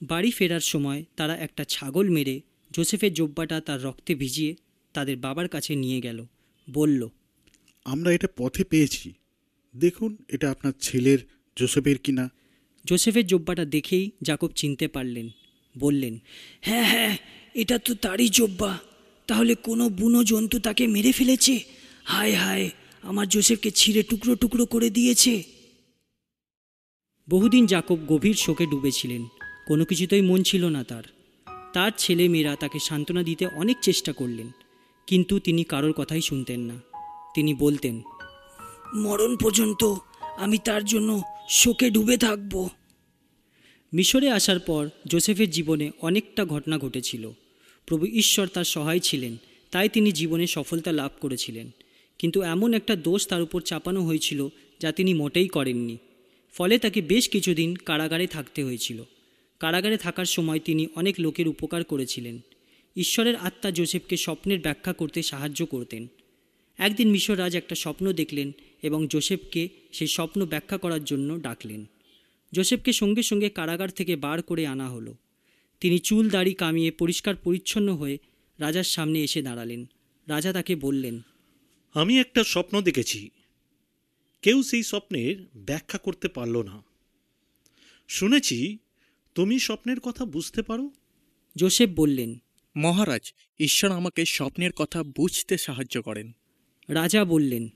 [0.00, 2.36] বাড়ি ফেরার সময় তারা একটা ছাগল মেরে
[2.70, 4.56] জোসেফের জোব্বাটা তার রক্তে ভিজিয়ে
[4.92, 6.26] তাদের বাবার কাছে নিয়ে গেল।
[6.70, 7.08] বলল
[7.84, 9.12] আমরা এটা পথে পেয়েছি।
[9.76, 11.18] দেখুন এটা আপনার ছেলের
[11.56, 12.30] জোসেফের কিনা?
[12.84, 15.28] জোসেফের জোব্বাটা দেখেই জাকব চিনতে পারলেন।
[15.78, 16.18] বললেন
[16.60, 17.18] হ্যাঁ হ্যাঁ
[17.54, 18.78] এটা তো তারই জোব্বা।
[19.26, 21.60] তাহলে কোনো বুনো জন্তু তাকে মেরে ফেলেছে?
[22.04, 22.70] হায় হায়
[23.02, 25.42] আমার জোসেফকে ছিঁড়ে টুকরো টুকরো করে দিয়েছে।
[27.28, 29.26] বহুদিন জাকব গভীর শোকে ডুবেছিলেন।
[29.66, 31.02] কোনো কিছুতেই মন ছিল না তার।
[31.78, 34.50] তার ছেলে মেয়েরা তাকে সান্ত্বনা দিতে অনেক চেষ্টা করলেন
[35.06, 36.80] কিন্তু তিনি কারোর কথাই শুনতেন না।
[37.34, 38.02] তিনি বলতেন
[38.94, 39.94] মরণ পর্যন্ত
[40.36, 42.68] আমি তার জন্য শোকে ডুবে থাকব।
[43.94, 47.30] মিশরে আসার পর জোসেফের জীবনে অনেকটা ঘটনা ঘটেছিল।
[47.86, 49.36] প্রভু ঈশ্বর তার সহায় ছিলেন
[49.70, 51.70] তাই তিনি জীবনে সফলতা লাভ করেছিলেন।
[52.18, 54.48] কিন্তু এমন একটা দোষ তার উপর চাপানো হয়েছিল
[54.80, 55.96] যা তিনি মোটেই করেননি।
[56.52, 59.04] ফলে তাকে বেশ কিছুদিন কারাগারে থাকতে হয়েছিল।
[59.58, 62.40] কারাগারে থাকার সময় তিনি অনেক লোকের উপকার করেছিলেন।
[62.96, 66.06] ঈশ্বরের আত্মা জোসেফকে স্বপ্নের ব্যাখ্যা করতে সাহায্য করতেন।
[66.78, 68.52] একদিন মিশররাজ একটা স্বপ্ন দেখলেন
[68.82, 71.86] এবং জোসেফকে সেই স্বপ্ন ব্যাখ্যা করার জন্য ডাকলেন।
[72.52, 75.14] জোসেফকে সঙ্গে সঙ্গে কারাগার থেকে বার করে আনা হলো।
[75.80, 78.18] তিনি চুল দাড়ি কামিয়ে পরিষ্কার পরিচ্ছন্ন হয়ে
[78.58, 79.86] রাজার সামনে এসে দাঁড়ালেন।
[80.28, 81.20] রাজা তাকে বললেন,
[81.94, 83.30] আমি একটা স্বপ্ন দেখেছি।
[84.42, 86.82] কেউ সেই স্বপ্নের ব্যাখ্যা করতে পারল না।
[88.08, 88.78] শুনেছি
[89.38, 90.90] তুমি স্বপ্নের কথা বুঝতে পারো?
[91.56, 92.38] জোসেফ বললেন
[92.76, 96.32] মহারাজ ঈশ্বর আমাকে স্বপ্নের কথা বুঝতে সাহায্য করেন।
[96.88, 97.68] রাজা বললেন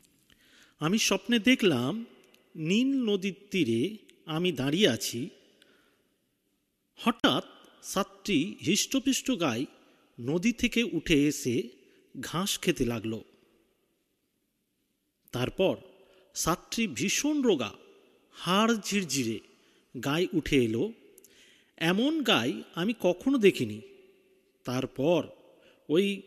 [0.78, 2.04] আমি স্বপ্নে দেখলাম
[2.56, 3.96] নীল নদীর তীরে
[4.26, 5.28] আমি দাঁড়িয়ে আছি।
[6.96, 7.44] হঠাৎ
[7.82, 9.66] সাতটি হৃষ্টপিষ্ট গাই
[10.20, 11.62] নদী থেকে উঠে এসে
[12.20, 13.20] ঘাস খেতে লাগল।
[15.32, 15.76] তারপর
[16.34, 17.72] সাতটি ভীষণ রোগা
[18.32, 19.40] হাড় ঝিরঝিরে
[20.04, 20.92] গায়ে উঠে এলো।
[21.82, 23.80] এমন গাই আমি কখনো দেখিনি।
[24.64, 25.28] তারপর
[25.88, 26.22] ওই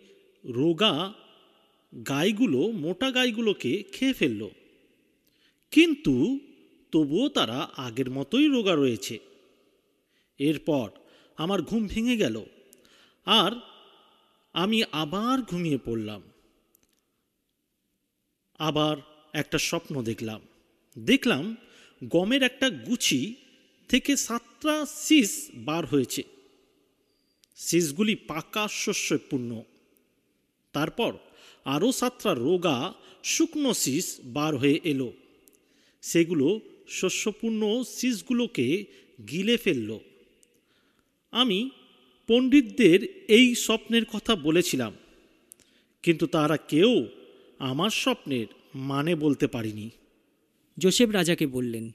[0.46, 1.14] রোগা
[2.08, 4.50] গাইগুলো, মোটা গাইগুলোকে খেয়ে ফেলল।
[5.72, 6.40] কিন্তু
[6.92, 9.20] তবুও তারা আগের মতোই রোগা রয়েছে।
[10.40, 10.90] এরপর
[11.38, 12.46] আমার ঘুম ভেঙে গেল
[13.26, 13.52] আর
[14.54, 16.22] আমি আবার ঘুমিয়ে পড়লাম।
[18.60, 18.98] আবার
[19.34, 20.42] একটা স্বপ্ন দেখলাম।
[21.00, 21.58] দেখলাম
[22.04, 23.36] গমের একটা গুছি
[23.90, 24.76] থেকে সাতটা
[25.06, 25.30] শীষ
[25.68, 26.24] বার হয়েছে।
[27.58, 29.52] শীষগুলি পাকা শস্যে পূর্ণ
[30.74, 31.12] তারপর
[31.66, 32.78] আরও সাতটা রোগা
[33.24, 34.06] শুকনো শীষ
[34.36, 35.10] বার হয়ে এলো।
[36.04, 36.48] সেগুলো
[36.90, 37.62] শস্যপূর্ণ
[37.98, 38.68] শীষগুলোকে
[39.30, 39.90] গিলে ফেলল।
[41.34, 41.60] আমি
[42.30, 44.94] পণ্ডিতদের এই স্বপ্নের কথা বলেছিলাম,
[46.04, 46.92] কিন্তু তারা কেউ
[47.60, 48.48] আমার স্বপ্নের
[48.90, 49.88] মানে বলতে পারিনি।
[50.78, 51.86] জোসেফ রাজাকে বললেন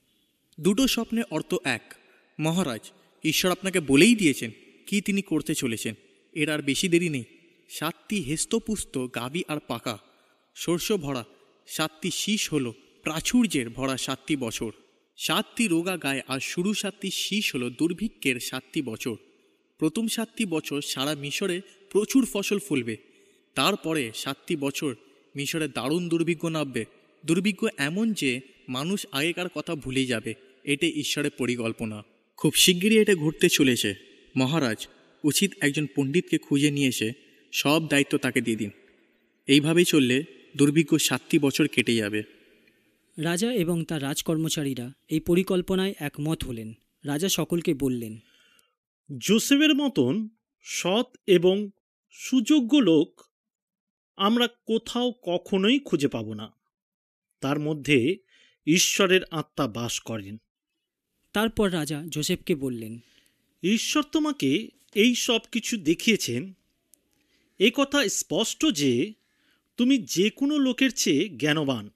[0.60, 1.94] দুটো স্বপ্নের অর্থ এক।
[2.40, 2.90] মহারাজ,
[3.24, 4.50] ঈশ্বর আপনাকে বলেই দিয়েছেন
[4.86, 5.94] কি তিনি করতে চলেছেন।
[6.32, 7.24] এর আর বেশি দেরি নেই।
[7.68, 9.98] সাতটি হেস্তপুস্ত গাবি আর পাকা।
[10.54, 11.24] শস্য ভরা
[11.66, 14.70] সাতটি শীষ হল। প্রাচুর্যের ভরা সাতটি বছর।
[15.16, 19.14] সাতটি রোগা গায়ে আর শুরু সাতটি শীষ হল। দুর্ভিক্ষের সাতটি বছর।
[19.78, 22.96] প্রথম সাতটি বছর সারা মিশরে প্রচুর ফসল ফলবে।
[23.54, 24.94] তারপরে সাতটি বছর
[25.36, 26.84] মিশরে দারুণ দুর্ভিক্ষ নামবে।
[27.26, 32.02] দুর্ভিক্ষ এমন যে মানুষ আগেকার কথা ভুলে যাবে। এটা ঈশ্বরের পরিকল্পনা।
[32.36, 33.94] খুব শিগগিরই এটা ঘটতে চলেছে।
[34.36, 34.88] মহারাজ
[35.24, 37.12] উচিত একজন পণ্ডিতকে খুঁজে নিয়ে এসে
[37.52, 38.70] সব দায়িত্ব তাকে দিয়ে দিন।
[39.46, 40.24] এইভাবেই চললে
[40.56, 42.22] দুর্ভিক্ষ সাতটি বছর কেটে যাবে।
[43.18, 46.72] রাজা এবং তার রাজকর্মচারীরা এই পরিকল্পনায় একমত হলেন।
[47.04, 48.18] রাজা সকলকে বললেন
[49.18, 50.28] জোসেফের মতন
[50.60, 51.70] সৎ এবং
[52.10, 53.20] সুযোগ্য লোক
[54.16, 56.52] আমরা কোথাও কখনোই খুঁজে পাব না।
[57.40, 58.16] তার মধ্যে
[58.66, 60.36] ঈশ্বরের আত্মা বাস করেন।
[61.32, 62.98] তারপর রাজা জোসেফকে বললেন,
[63.62, 66.52] ঈশ্বর তোমাকে এই সব কিছু দেখিয়েছেন।
[67.58, 69.12] এ কথা স্পষ্ট যে
[69.76, 71.90] তুমি যে কোনো লোকের চেয়ে জ্ঞানবান।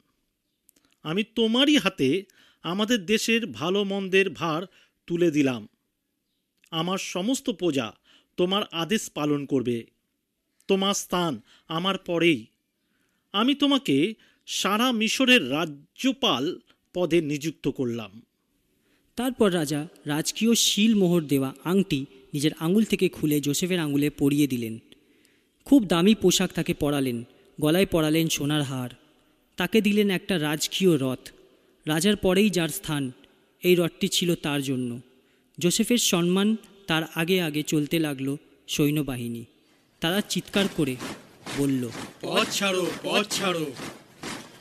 [1.02, 2.24] আমি তোমারই হাতে
[2.62, 4.62] আমাদের দেশের ভালো মন্দের ভার
[5.06, 5.68] তুলে দিলাম।
[6.70, 7.92] আমার সমস্ত প্রজা
[8.36, 9.86] তোমার আদেশ পালন করবে।
[10.68, 12.46] তোমার স্থান আমার পরেই।
[13.32, 14.14] আমি তোমাকে
[14.46, 16.60] সারা মিশরের রাজ্যপাল
[16.94, 18.22] পদে নিযুক্ত করলাম।
[19.16, 24.78] তারপর রাজা রাজকীয় শিল মোহর দেওয়া আংটি নিজের আঙুল থেকে খুলে জোসেফের আঙুলে পরিয়ে দিলেন।
[25.64, 27.24] খুব দামি পোশাক তাকে পরালেন
[27.60, 28.90] গলায় পরালেন সোনার হার।
[29.56, 31.30] তাকে দিলেন একটা রাজকীয় রথ।
[31.86, 33.12] রাজার পরেই যার স্থান
[33.62, 35.00] এই রথটি ছিল তার জন্য।
[35.58, 36.56] জোসেফের সম্মান
[36.86, 38.36] তার আগে আগে চলতে লাগল
[38.68, 39.44] সৈন্যবাহিনী।
[40.00, 40.96] তারা চিৎকার করে
[41.58, 41.88] বলল
[42.22, 43.66] পথ ছাড়ো পথ ছাড়ো।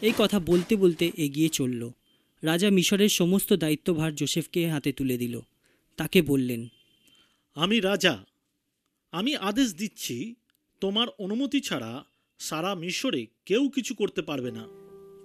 [0.02, 1.90] এই কথা বলতে বলতে এগিয়ে চলল।
[2.44, 5.40] রাজা মিশরের সমস্ত দায়িত্বভার জোসেফকে হাতে তুলে দিল।
[5.98, 6.68] তাকে বললেন
[7.56, 8.26] আমি রাজা।
[9.12, 10.36] আমি আদেশ দিচ্ছি
[10.82, 12.06] তোমার অনুমতি ছাড়া
[12.40, 14.68] সারা মিশরে কেউ কিছু করতে পারবে না।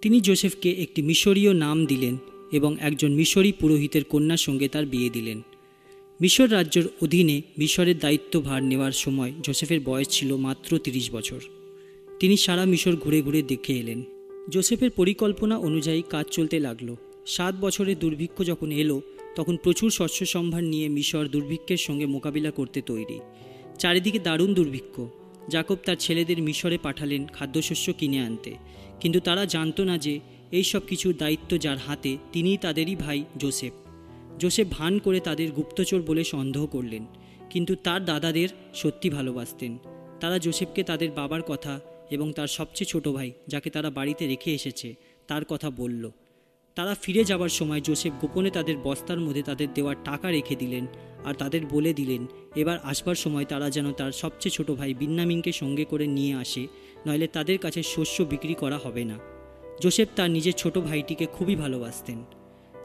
[0.03, 2.17] তিনি জোসেফকে একটি মিশরীয় নাম দিলেন
[2.53, 5.43] এবং একজন মিশরী পুরোহিতের কন্যার সঙ্গে তার বিয়ে দিলেন।
[6.21, 11.41] মিশর রাজ্যের অধীনে মিশরের দায়িত্বভার নেওয়ার সময় জোসেফের বয়স ছিল মাত্র তিরিশ বছর।
[12.21, 14.03] তিনি সারা মিশর ঘুরে ঘুরে দেখে এলেন।
[14.51, 16.97] জোসেফের পরিকল্পনা অনুযায়ী কাজ চলতে লাগল।
[17.29, 19.01] সাত বছরের দুর্ভিক্ষ যখন এলো,
[19.37, 23.21] তখন প্রচুর শস্য সম্ভার নিয়ে মিশর দুর্ভিক্ষের সঙ্গে মোকাবিলা করতে তৈরি।
[23.79, 25.01] চারিদিকে দারুণ দুর্ভিক্ষ।
[25.49, 28.55] জাকব তার ছেলেদের মিশরে পাঠালেন খাদ্যশস্য কিনে আনতে।
[29.01, 30.21] কিন্তু তারা জানতো না যে,
[30.53, 33.73] এই সব কিছুর দায়িত্ব যার হাতে, তিনিই তাদেরই ভাই জোসেফ।
[34.39, 37.07] জোসেফ ভান করে তাদের গুপ্তচর বলে সন্দেহ করলেন।
[37.51, 39.79] কিন্তু তার দাদাদের সত্যি ভালোবাসতেন।
[40.21, 44.95] তারা জোসেফকে তাদের বাবার কথা এবং তার সবচেয়ে ছোট ভাই, যাকে তারা বাড়িতে রেখে এসেছে,
[45.27, 46.11] তার কথা বলল।
[46.79, 50.87] তারা ফিরে যাবার সময় জোসেফ গোপনে তাদের বস্তার মধ্যে তাদের দেওয়ার টাকা রেখে দিলেন
[51.25, 52.27] আর তাদের বলে দিলেন,
[52.57, 56.67] এবার আসবার সময় তারা যেন তার সবচেয়ে ছোট ভাই বিন্নামিনকে সঙ্গে করে নিয়ে আসে,
[57.07, 59.17] নইলে তাদের কাছে শস্য বিক্রি করা হবে না।
[59.83, 62.19] জোসেফ তার নিজের ছোট ভাইটিকে খুবই ভালোবাসতেন।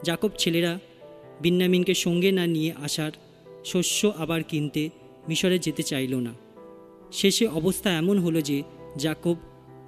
[0.04, 0.72] জাকব ছেলেরা
[1.40, 3.12] বিন্নামিনকে সঙ্গে না নিয়ে আসার
[3.64, 4.90] শস্য আবার কিনতে
[5.28, 6.32] মিশরে যেতে চাইল না।
[7.12, 8.62] শেষে অবস্থা এমন হলো যে
[8.98, 9.36] জাকব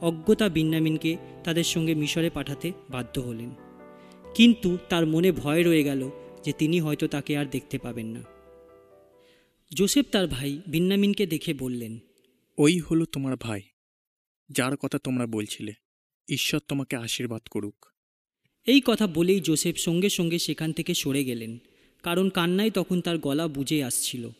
[0.00, 1.12] অজ্ঞতা বিন্নামিনকে
[1.44, 3.65] তাদের সঙ্গে মিশরে পাঠাতে বাধ্য হলেন।
[4.36, 6.10] কিন্তু তার মনে ভয় রয়ে গেল
[6.44, 8.22] যে তিনি হয়তো তাকে আর দেখতে পাবেন না।
[9.74, 11.98] জোসেফ তার ভাই বিন্নামিনকে দেখে বললেন
[12.58, 13.62] ওই হলো তোমার ভাই
[14.50, 15.72] যার কথা তোমরা বলছিলে।
[16.28, 17.86] ঈশ্বর তোমাকে আশীর্বাদ করুক।
[18.66, 21.58] এই কথা বলেই জোসেফ সঙ্গে সঙ্গে সেখান থেকে সরে গেলেন
[22.02, 24.30] কারণ কান্নায় তখন তার গলা বুঝে আসছিল।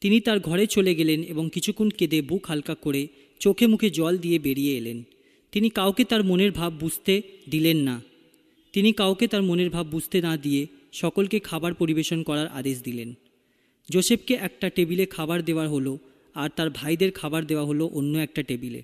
[0.00, 3.08] তিনি তার ঘরে চলে গেলেন এবং কিছুক্ষণ কেঁদে বুক হালকা করে
[3.40, 5.02] চোখে মুখে জল দিয়ে বেরিয়ে এলেন।
[5.52, 8.15] তিনি কাউকে তার মনের ভাব বুঝতে দিলেন না।
[8.76, 13.14] তিনি কাউকে তার মনের ভাব বুঝতে না দিয়ে সকলকে খাবার পরিবেশন করার আদেশ দিলেন।
[13.90, 15.98] জোসেফকে একটা টেবিলে খাবার দেওয়া হলো
[16.34, 18.82] আর তার ভাইদের খাবার দেওয়া হলো অন্য একটা টেবিলে।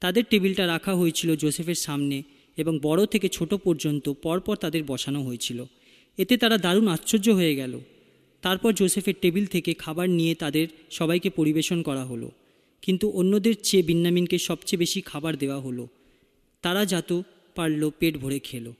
[0.00, 2.22] তাদের টেবিলটা রাখা হয়েছিল জোসেফের সামনে
[2.56, 5.64] এবং বড় থেকে ছোট পর্যন্ত পরপর তাদের বসানো হয়েছিল।
[6.18, 7.80] এতে তারা দারুণ আশ্চর্য হয়ে গেল।
[8.42, 12.30] তারপর জোসেফের টেবিল থেকে খাবার নিয়ে তাদের সবাইকে পরিবেশন করা হলো।
[12.82, 15.88] কিন্তু অন্যদের চেয়ে বিন্নামিনকে সবচেয়ে বেশি খাবার দেওয়া হলো।
[16.62, 17.20] তারা যাত
[17.54, 18.74] পারল পেট ভরে খেলো।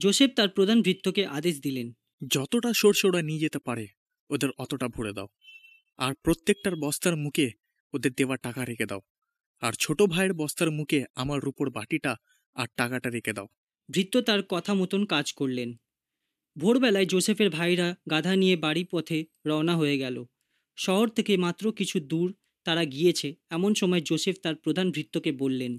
[0.00, 1.92] জোসেফ তার প্রধান ভৃত্যকে আদেশ দিলেন।
[2.30, 3.86] যতটা সরষে ওরা নিয়ে যেতে পারে
[4.30, 5.28] ওদের অতটা ভরে দাও।
[5.96, 7.50] আর প্রত্যেকটার বস্তার মুখে
[7.92, 9.00] ওদের দেওয়া টাকা রেখে দাও।
[9.60, 12.16] আর ছোট ভাইয়ের বস্তার মুখে আমার রূপোর বাটিটা
[12.54, 13.48] আর টাকাটা রেখে দাও।
[13.90, 15.76] ভৃত্য তার কথা মতন কাজ করলেন।
[16.56, 20.24] ভোরবেলায় জোসেফের ভাইরা গাধা নিয়ে বাড়ি পথে রওনা হয়ে গেল।
[20.76, 22.34] শহর থেকে মাত্র কিছু দূর
[22.64, 25.78] তারা গিয়েছে এমন সময় জোসেফ তার প্রধান ভৃত্যকে বললেন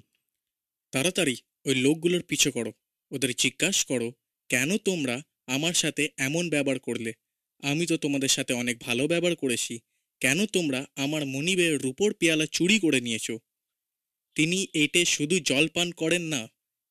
[0.93, 2.72] তাড়াতাড়ি ওই লোকগুলোর পিছু করো।
[3.12, 4.14] ওদের জিজ্ঞাসা করো
[4.49, 7.14] কেন তোমরা আমার সাথে এমন ব্যবহার করলে?
[7.64, 9.80] আমি তো তোমাদের সাথে অনেক ভালো ব্যবহার করেছি।
[10.20, 13.39] কেন তোমরা আমার মনিবের রূপোর পেয়ালা চুরি করে নিয়েছো?
[14.36, 16.47] তিনি এটে শুধু জল পান করেন না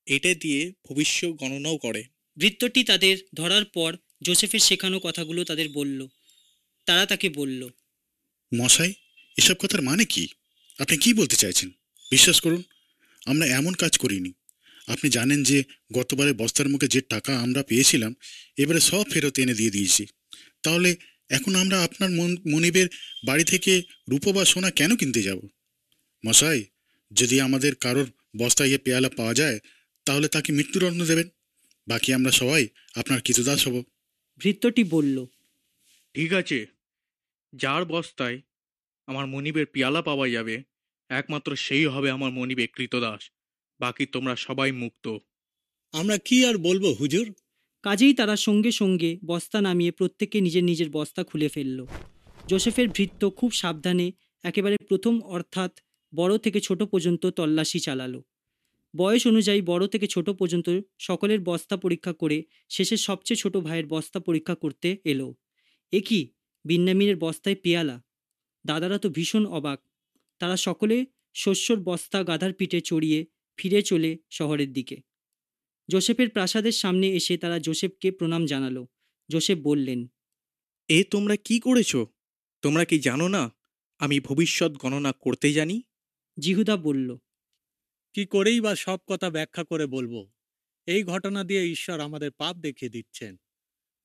[0.06, 2.04] এটা দিয়ে ভবিষ্য গণনাও করে।
[2.36, 6.06] বৃত্তটি তাদের ধরার পর জোসেফের শেখানো কথাগুলো তাদের বলল।
[6.86, 7.68] তারা তাকে বলল
[8.54, 8.92] মশাই
[9.38, 10.28] এসব কথার মানে কি?
[10.78, 11.70] আপনি কি বলতে চাইছেন?
[12.10, 12.62] বিশ্বাস করুন
[13.26, 14.32] আমরা এমন কাজ করিনি।
[14.86, 18.14] আপনি জানেন যে গতবারে বস্তার মুখে যে টাকা আমরা পেয়েছিলাম
[18.56, 20.06] এবারে সব ফেরত এনে দিয়ে দিয়েছি।
[20.62, 20.96] তাহলে
[21.28, 22.88] এখন আমরা আপনার মন- মনিবের
[23.26, 25.48] বাড়ি থেকে রূপো বা সোনা কেন কিনতে যাব?
[26.26, 26.64] মশাই
[27.12, 29.58] যদি আমাদের কারোর বস্তায় এ পেয়ালা পাওয়া যায়
[30.04, 31.28] তাহলে তাকে মৃত্যুদণ্ড দেবেন।
[31.88, 33.84] বাকি আমরা সবাই আপনার কৃতদাস হব।
[34.38, 35.26] ভৃত্যটি বলল
[36.14, 36.66] ঠিক আছে।
[37.56, 38.40] যার বস্তায়
[39.06, 40.62] আমার মনিবের পিয়ালা পাওয়া যাবে
[41.08, 43.30] একমাত্র সেই হবে আমার মনিবের কৃতদাস।
[43.80, 45.18] বাকি তোমরা সবাই মুক্ত।
[45.92, 47.34] আমরা কি আর বলব হুজুর?
[47.82, 51.86] কাজেই তারা সঙ্গে সঙ্গে বস্তা নামিয়ে প্রত্যেকে নিজের নিজের বস্তা খুলে ফেলল।
[52.48, 54.12] জোসেফের ভৃত্য খুব সাবধানে
[54.42, 55.80] একেবারে প্রথম অর্থাৎ
[56.14, 58.22] বড় থেকে ছোট পর্যন্ত তল্লাশি চালালো।
[58.96, 64.20] বয়স অনুযায়ী বড় থেকে ছোট পর্যন্ত সকলের বস্তা পরীক্ষা করে শেষে সবচেয়ে ছোট ভাইয়ের বস্তা
[64.20, 65.34] পরীক্ষা করতে এলো।
[65.92, 66.32] এ কি?
[66.64, 68.02] বিন্নামিনের বস্তায় পেয়ালা?
[68.66, 69.80] দাদারা তো ভীষণ অবাক।
[70.38, 73.26] তারা সকলে শস্যর বস্তা গাধার পিঠে চড়িয়ে
[73.56, 74.96] ফিরে চলে শহরের দিকে।
[75.88, 78.86] জোসেফের প্রাসাদের সামনে এসে তারা জোসেফকে প্রণাম জানালো।
[79.28, 80.06] জোসেফ বললেন
[80.88, 81.96] এ তোমরা কি করেছ?
[82.62, 83.54] তোমরা কি জানো না
[83.98, 85.82] আমি ভবিষ্যৎ গণনা করতে জানি?
[86.40, 87.16] জিহুদা বলল
[88.14, 90.30] কি করেই বা সব কথা ব্যাখ্যা করে বলব?
[90.86, 93.36] এই ঘটনা দিয়ে ঈশ্বর আমাদের পাপ দেখিয়ে দিচ্ছেন।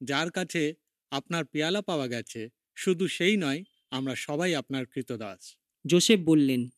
[0.02, 0.74] যার কাছে
[1.12, 5.58] আপনার পেয়ালা পাওয়া গেছে শুধু সেই নয় আমরা সবাই আপনার কৃতদাস।
[5.88, 6.70] জোসেফ বললেন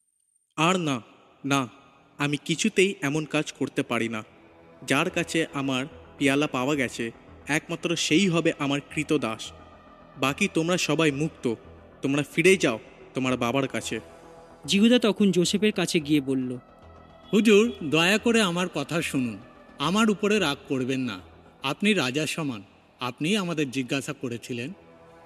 [0.57, 1.01] আর না
[1.45, 1.82] না
[2.17, 4.23] আমি কিছুতেই এমন কাজ করতে পারি না।
[4.87, 5.85] যার কাছে আমার
[6.17, 7.11] পিয়ালা পাওয়া গেছে
[7.47, 9.51] একমাত্র সেই হবে আমার কৃত দাস
[10.17, 11.53] বাকি তোমরা সবাই মুক্ত
[12.01, 12.79] তোমরা ফিরে যাও
[13.13, 13.99] তোমার বাবার কাছে।
[14.65, 16.57] জিহুদা তখন জোসেফের কাছে গিয়ে বলল
[17.33, 19.37] হুজুর দয়া করে আমার কথা শুনুন।
[19.79, 21.19] আমার উপরে রাগ করবেন না।
[21.63, 22.63] আপনি রাজার সমান।
[22.99, 24.73] আপনি আমাদের জিজ্ঞাসা করেছিলেন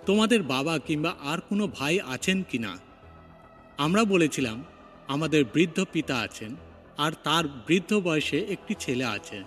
[0.06, 2.78] তোমাদের বাবা কিংবা আর কোনো ভাই আছেন কি না
[3.78, 4.64] আমরা বলেছিলাম
[5.08, 6.56] আমাদের বৃদ্ধ পিতা আছেন।
[6.98, 9.44] আর তার বৃদ্ধ বয়সে একটি ছেলে আছে।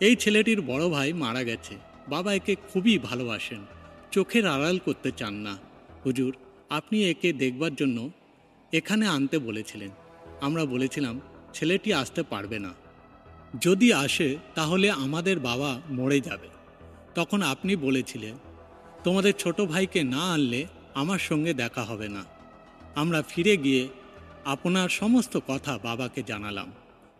[0.00, 1.74] এই ছেলেটির বড় ভাই মারা গেছে।
[2.08, 3.58] বাবা একে খুবই ভালোবাসেন।
[4.12, 5.58] চোখের আড়াল করতে চান না।
[6.06, 6.36] হুজুর,
[6.70, 8.10] আপনি একে দেখবার জন্য
[8.72, 9.90] এখানে আনতে বলেছিলেন।
[10.40, 11.20] আমরা বলেছিলাম,
[11.54, 12.70] ছেলেটি আসতে পারবে না।
[13.60, 16.48] যদি আসে, তাহলে আমাদের বাবা মরে যাবে।
[17.14, 18.34] তখন আপনি বলেছিলেন,
[19.04, 22.24] তোমাদের ছোট ভাইকে না আনলে আমার সঙ্গে দেখা হবে না।
[22.94, 23.88] আমরা ফিরে গিয়ে
[24.44, 26.72] আপনার সমস্ত কথা বাবাকে জানালাম।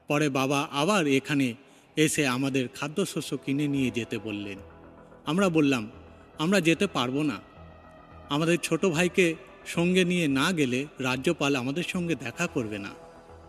[0.08, 1.54] পরে বাবা আবার এখানে
[1.96, 4.58] এসে আমাদের খাদ্যশস্য কিনে নিয়ে যেতে বললেন।
[5.26, 5.90] আমরা বললাম,
[6.38, 7.40] আমরা যেতে পারব না।
[8.28, 9.34] আমাদের ছোট ভাইকে
[9.66, 12.90] সঙ্গে নিয়ে না গেলে রাজ্যপাল আমাদের সঙ্গে দেখা করবে না।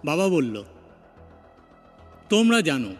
[0.05, 0.63] বাবা বলল,
[2.29, 2.95] তোমরা জানো,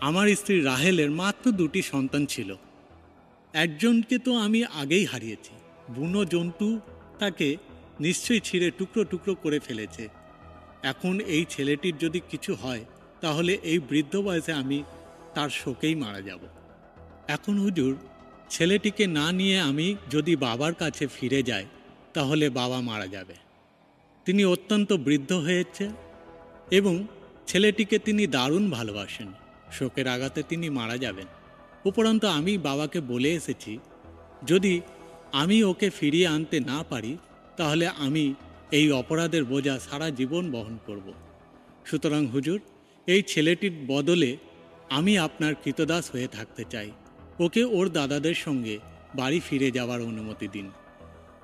[0.00, 2.54] আমার স্ত্রী রাহেলের মাত্র দুটি সন্তান ছিল।
[3.52, 5.50] একজনকে তো আমি আগেই হারিয়েছি।
[5.94, 6.80] বুনো জন্তু
[7.18, 7.56] তাকে
[8.00, 10.19] নিশ্চয়ই ছিঁড়ে টুকরো টুকরো করে ফেলেছে।
[10.82, 12.84] এখন এই ছেলেটির যদি কিছু হয়,
[13.20, 14.82] তাহলে এই বৃদ্ধ বয়সে আমি
[15.34, 16.38] তার শোকেই মারা যাব।
[17.28, 17.96] এখন হুজুর,
[18.50, 21.66] ছেলেটিকে না নিয়ে আমি যদি বাবার কাছে ফিরে যাই,
[22.14, 23.34] তাহলে বাবা মারা যাবে।
[24.24, 25.90] তিনি অত্যন্ত বৃদ্ধ হয়েছে
[26.70, 27.06] এবং
[27.46, 29.32] ছেলেটিকে তিনি দারুণ ভালোবাসেন।
[29.72, 31.26] শোকের আঘাতে তিনি মারা যাবেন।
[31.84, 33.78] উপরন্ত আমি বাবাকে বলে এসেছি,
[34.46, 34.80] যদি
[35.32, 37.18] আমি ওকে ফিরিয়ে আনতে না পারি,
[37.56, 38.34] তাহলে আমি
[38.70, 41.12] এই অপরাধের বোঝা সারা জীবন বহন করব।
[41.86, 42.60] সুতরাং হুজুর,
[43.06, 44.36] এই ছেলেটির বদলে
[44.90, 46.90] আমি আপনার কৃতদাস হয়ে থাকতে চাই।
[47.40, 48.78] ওকে ওর দাদাদের সঙ্গে
[49.14, 50.70] বাড়ি ফিরে যাওয়ার অনুমতি দিন।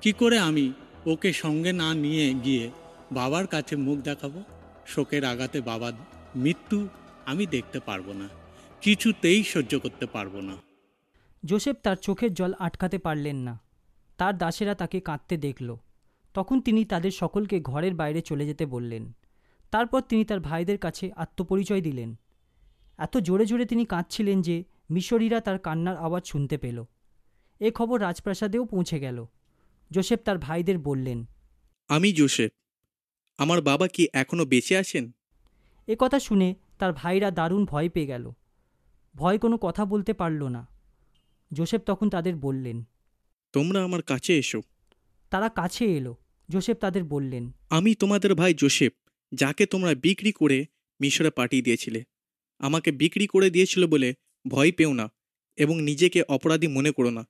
[0.01, 0.73] কি করে আমি
[1.05, 2.71] ওকে সঙ্গে না নিয়ে গিয়ে
[3.11, 4.43] বাবার কাছে মুখ দেখাবো?
[4.87, 5.93] শোকের আঘাতে বাবার
[6.35, 6.87] মৃত্যু
[7.25, 8.29] আমি দেখতে পারব না।
[8.81, 10.55] কিছুতেই সহ্য করতে পারব না।
[11.45, 13.59] জোসেফ তার চোখের জল আটকাতে পারলেন না।
[14.17, 15.77] তার দাসেরা তাকে কাঁদতে দেখল।
[16.37, 19.13] তখন তিনি তাদের সকলকে ঘরের বাইরে চলে যেতে বললেন।
[19.71, 22.19] তারপর তিনি তার ভাইদের কাছে আত্মপরিচয় দিলেন।
[22.97, 26.85] এত জোরে জোরে তিনি কাঁদছিলেন যে মিশরীরা তার কান্নার আওয়াজ শুনতে পেল।
[27.59, 29.25] এ খবর রাজপ্রাসাদেও পৌঁছে গেল।
[29.91, 31.25] জোসেফ তার ভাইদের বললেন
[31.87, 32.51] আমি জোসেফ।
[33.37, 35.11] আমার বাবা কি এখনও বেঁচে আছেন?
[35.87, 38.31] এ কথা শুনে তার ভাইরা দারুণ ভয় পেয়ে গেল।
[39.15, 40.67] ভয় কোনো কথা বলতে পারল না।
[41.53, 42.83] জোসেফ তখন তাদের বললেন
[43.53, 44.61] তোমরা আমার কাছে এসো।
[45.29, 46.15] তারা কাছে এলো।
[46.49, 48.93] জোসেফ তাদের বললেন, আমি তোমাদের ভাই জোসেফ,
[49.33, 50.65] যাকে তোমরা বিক্রি করে
[51.01, 52.03] মিশরে পাঠিয়ে দিয়েছিলে।
[52.59, 54.13] আমাকে বিক্রি করে দিয়েছিল বলে
[54.47, 55.11] ভয় পেও না
[55.55, 57.27] এবং নিজেকে অপরাধী মনে করো না।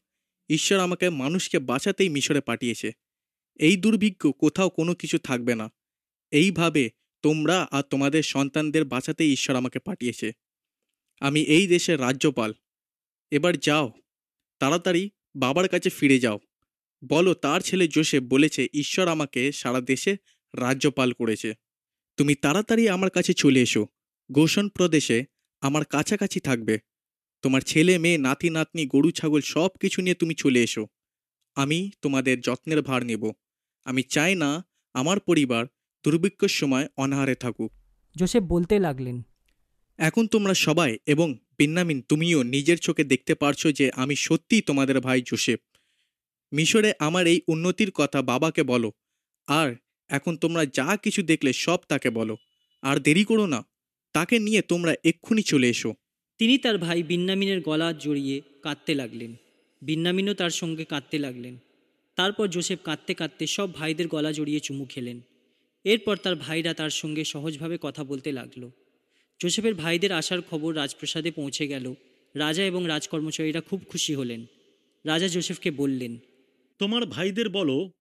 [0.49, 2.91] ঈশ্বর আমাকে মানুষকে বাঁচাতেই মিশরে পাঠিয়েছে।
[3.56, 5.72] এই দুর্ভিক্ষ কোথাও কোনো কিছু থাকবে না।
[6.31, 6.91] এইভাবে
[7.22, 10.31] তোমরা আর তোমাদের সন্তানদের বাঁচাতেই ঈশ্বর আমাকে পাঠিয়েছে।
[11.19, 12.53] আমি এই দেশের রাজ্যপাল।
[13.31, 13.91] এবার যাও,
[14.60, 16.39] তাড়াতাড়ি বাবার কাছে ফিরে যাও।
[17.07, 20.17] বলো তার ছেলে জোসেফ বলেছে ঈশ্বর আমাকে সারা দেশে
[20.55, 21.53] রাজ্যপাল করেছে।
[22.17, 23.88] তুমি তাড়াতাড়ি আমার কাছে চলে এসো।
[24.31, 25.25] গোষণ প্রদেশে
[25.61, 26.79] আমার কাছাকাছি থাকবে।
[27.41, 30.88] তোমার ছেলে মেয়ে নাতি নাতনি গরু ছাগল সব কিছু নিয়ে তুমি চলে এসো।
[31.55, 33.31] আমি তোমাদের যত্নের ভার নেব।
[33.85, 35.65] আমি চাই না আমার পরিবার
[36.03, 37.71] দুর্ভিক্ষর সময় অনাহারে থাকুক।
[38.15, 39.21] জোসেফ বলতে লাগলেন
[39.97, 45.21] এখন তোমরা সবাই এবং বিন্নামিন তুমিও নিজের চোখে দেখতে পারছ যে আমি সত্যিই তোমাদের ভাই
[45.25, 45.59] জোসেফ।
[46.52, 48.90] মিশরে আমার এই উন্নতির কথা বাবাকে বলো,
[49.48, 49.69] আর
[50.10, 52.36] এখন তোমরা যা কিছু দেখলে সব তাকে বলো,
[52.84, 53.60] আর দেরি করো না,
[54.14, 55.91] তাকে নিয়ে তোমরা এক্ষুনি চলে এসো।
[56.40, 59.32] তিনি তার ভাই বিন্নামিনের গলা জড়িয়ে কাঁদতে লাগলেন।
[59.82, 61.56] বিন্নামিনও তার সঙ্গে কাঁদতে লাগলেন।
[62.15, 65.18] তারপর জোসেফ কাঁদতে কাঁদতে সব ভাইদের গলা জড়িয়ে চুমু খেলেন।
[65.86, 68.64] এরপর তার ভাইরা তার সঙ্গে সহজভাবে কথা বলতে লাগল।
[69.40, 71.86] জোসেফের ভাইদের আসার খবর রাজপ্রাসাদে পৌঁছে গেল।
[72.36, 74.41] রাজা এবং রাজকর্মচারীরা খুব খুশি হলেন।
[75.06, 76.14] রাজা জোসেফকে বললেন
[76.78, 77.91] তোমার ভাইদের বলো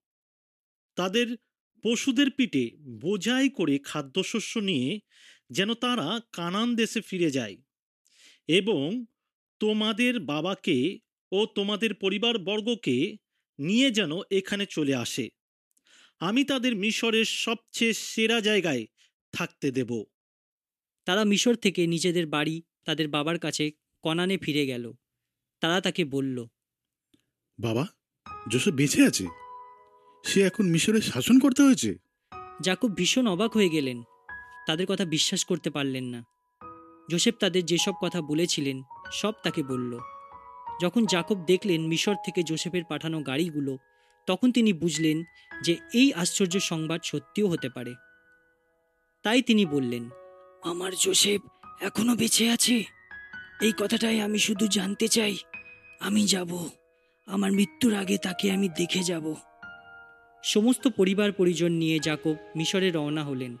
[0.95, 1.37] তাদের
[1.83, 5.01] পশুদের পিঠে বোঝাই করে খাদ্যশস্য নিয়ে
[5.49, 7.57] যেন তারা কানান দেশে ফিরে যায়
[8.47, 9.05] এবং
[9.59, 10.99] তোমাদের বাবাকে
[11.31, 13.17] ও তোমাদের পরিবারবর্গকে
[13.59, 15.29] নিয়ে যেন এখানে চলে আসে।
[16.19, 18.85] আমি তাদের মিশরের সবচেয়ে সেরা জায়গায়
[19.31, 20.03] থাকতে দেব।
[21.05, 23.71] তারা মিশর থেকে নিজেদের বাড়ি তাদের বাবার কাছে
[24.01, 24.93] কনানে ফিরে গেল।
[25.59, 26.47] তারা তাকে বলল
[27.59, 27.87] বাবা
[28.49, 29.25] জোসেফ বেঁচে আছে?
[30.25, 31.95] সে এখন মিশরে শাসন করতে হয়েছে?
[32.61, 34.03] জাকুব ভীষণ অবাক হয়ে গেলেন।
[34.67, 36.23] তাদের কথা বিশ্বাস করতে পারলেন না।
[37.11, 38.81] জোসেফ তাদের যেসব কথা বলেছিলেন
[39.11, 39.99] সব তাকে বলল।
[40.81, 43.77] যখন জাকব দেখলেন মিশর থেকে জোসেফের পাঠানো গাড়িগুলো
[44.27, 45.23] তখন তিনি বুঝলেন
[45.63, 47.93] যে এই আশ্চর্য সংবাদ সত্যিও হতে পারে।
[49.23, 50.09] তাই তিনি বললেন
[50.63, 51.41] আমার জোসেফ
[51.81, 52.83] এখনও বেঁচে আছে।
[53.61, 55.37] এই কথাটাই আমি শুধু জানতে চাই।
[55.99, 56.69] আমি যাব।
[57.27, 59.35] আমার মৃত্যুর আগে তাকে আমি দেখে যাব।
[60.43, 63.57] সমস্ত পরিবার পরিজন নিয়ে জাকব মিশরে রওনা হলেন।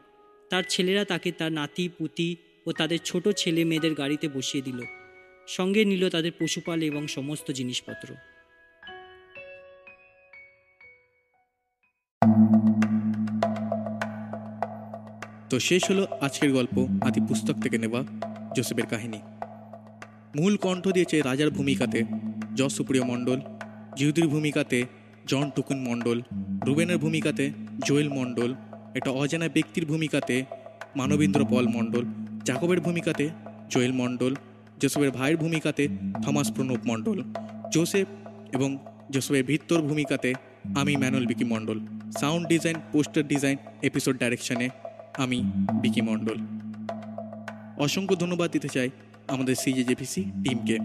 [0.49, 2.35] তার ছেলেরা তাকে তার নাতি, পুতি
[2.65, 4.81] ও তাদের ছোট ছেলে মেয়েদের গাড়িতে বসিয়ে দিল।
[5.47, 8.15] সঙ্গে নিল তাদের পশুপাল এবং সমস্ত জিনিসপত্র।
[15.49, 18.03] তো শেষ হলো আজকের গল্প। আদি পুস্তক থেকে নেওয়া
[18.55, 19.19] জোসেফের কাহিনী।
[20.41, 22.03] মূল কণ্ঠ দিয়েছে রাজার ভূমিকাতে
[22.55, 23.56] যশ সুপ্রিয় মণ্ডল।
[23.97, 24.79] জিহুদির ভূমিকাতে
[25.27, 26.21] জন টুকুন মণ্ডল,
[26.65, 27.51] রুবেনের ভূমিকাতে
[27.85, 28.55] জোয়েল মণ্ডল,
[28.95, 30.35] একটা অজানা ব্যক্তির ভূমিকাতে
[30.95, 32.03] মানবেন্দ্র পল মণ্ডল,
[32.45, 33.29] জাকবের ভূমিকাতে
[33.69, 34.33] জোয়েল মণ্ডল,
[34.81, 35.83] জোসেফের ভাইয়ের ভূমিকাতে
[36.23, 37.17] থমাস প্রণব মণ্ডল,
[37.73, 38.07] জোসেফ
[38.53, 38.69] এবং
[39.11, 40.29] জোসেফের ভিত্তর ভূমিকাতে
[40.75, 41.77] আমি Manuel Vicky Mondal.
[42.19, 44.67] Sound design, poster design, episode ডাইরেকশনে
[45.17, 45.37] আমি
[45.81, 46.37] বিকি মণ্ডল।
[47.85, 48.89] অসংখ্য ধন্যবাদ দিতে চাই
[49.27, 50.77] আমাদের সিজেজেপিসি টিমকে।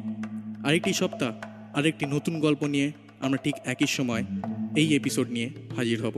[0.67, 1.31] আরেকটি সপ্তাহ,
[1.79, 2.89] আরেকটি নতুন গল্প নিয়ে
[3.23, 4.25] আমরা ঠিক একই সময়
[4.77, 6.17] এই এপিসোড নিয়ে হাজির হব।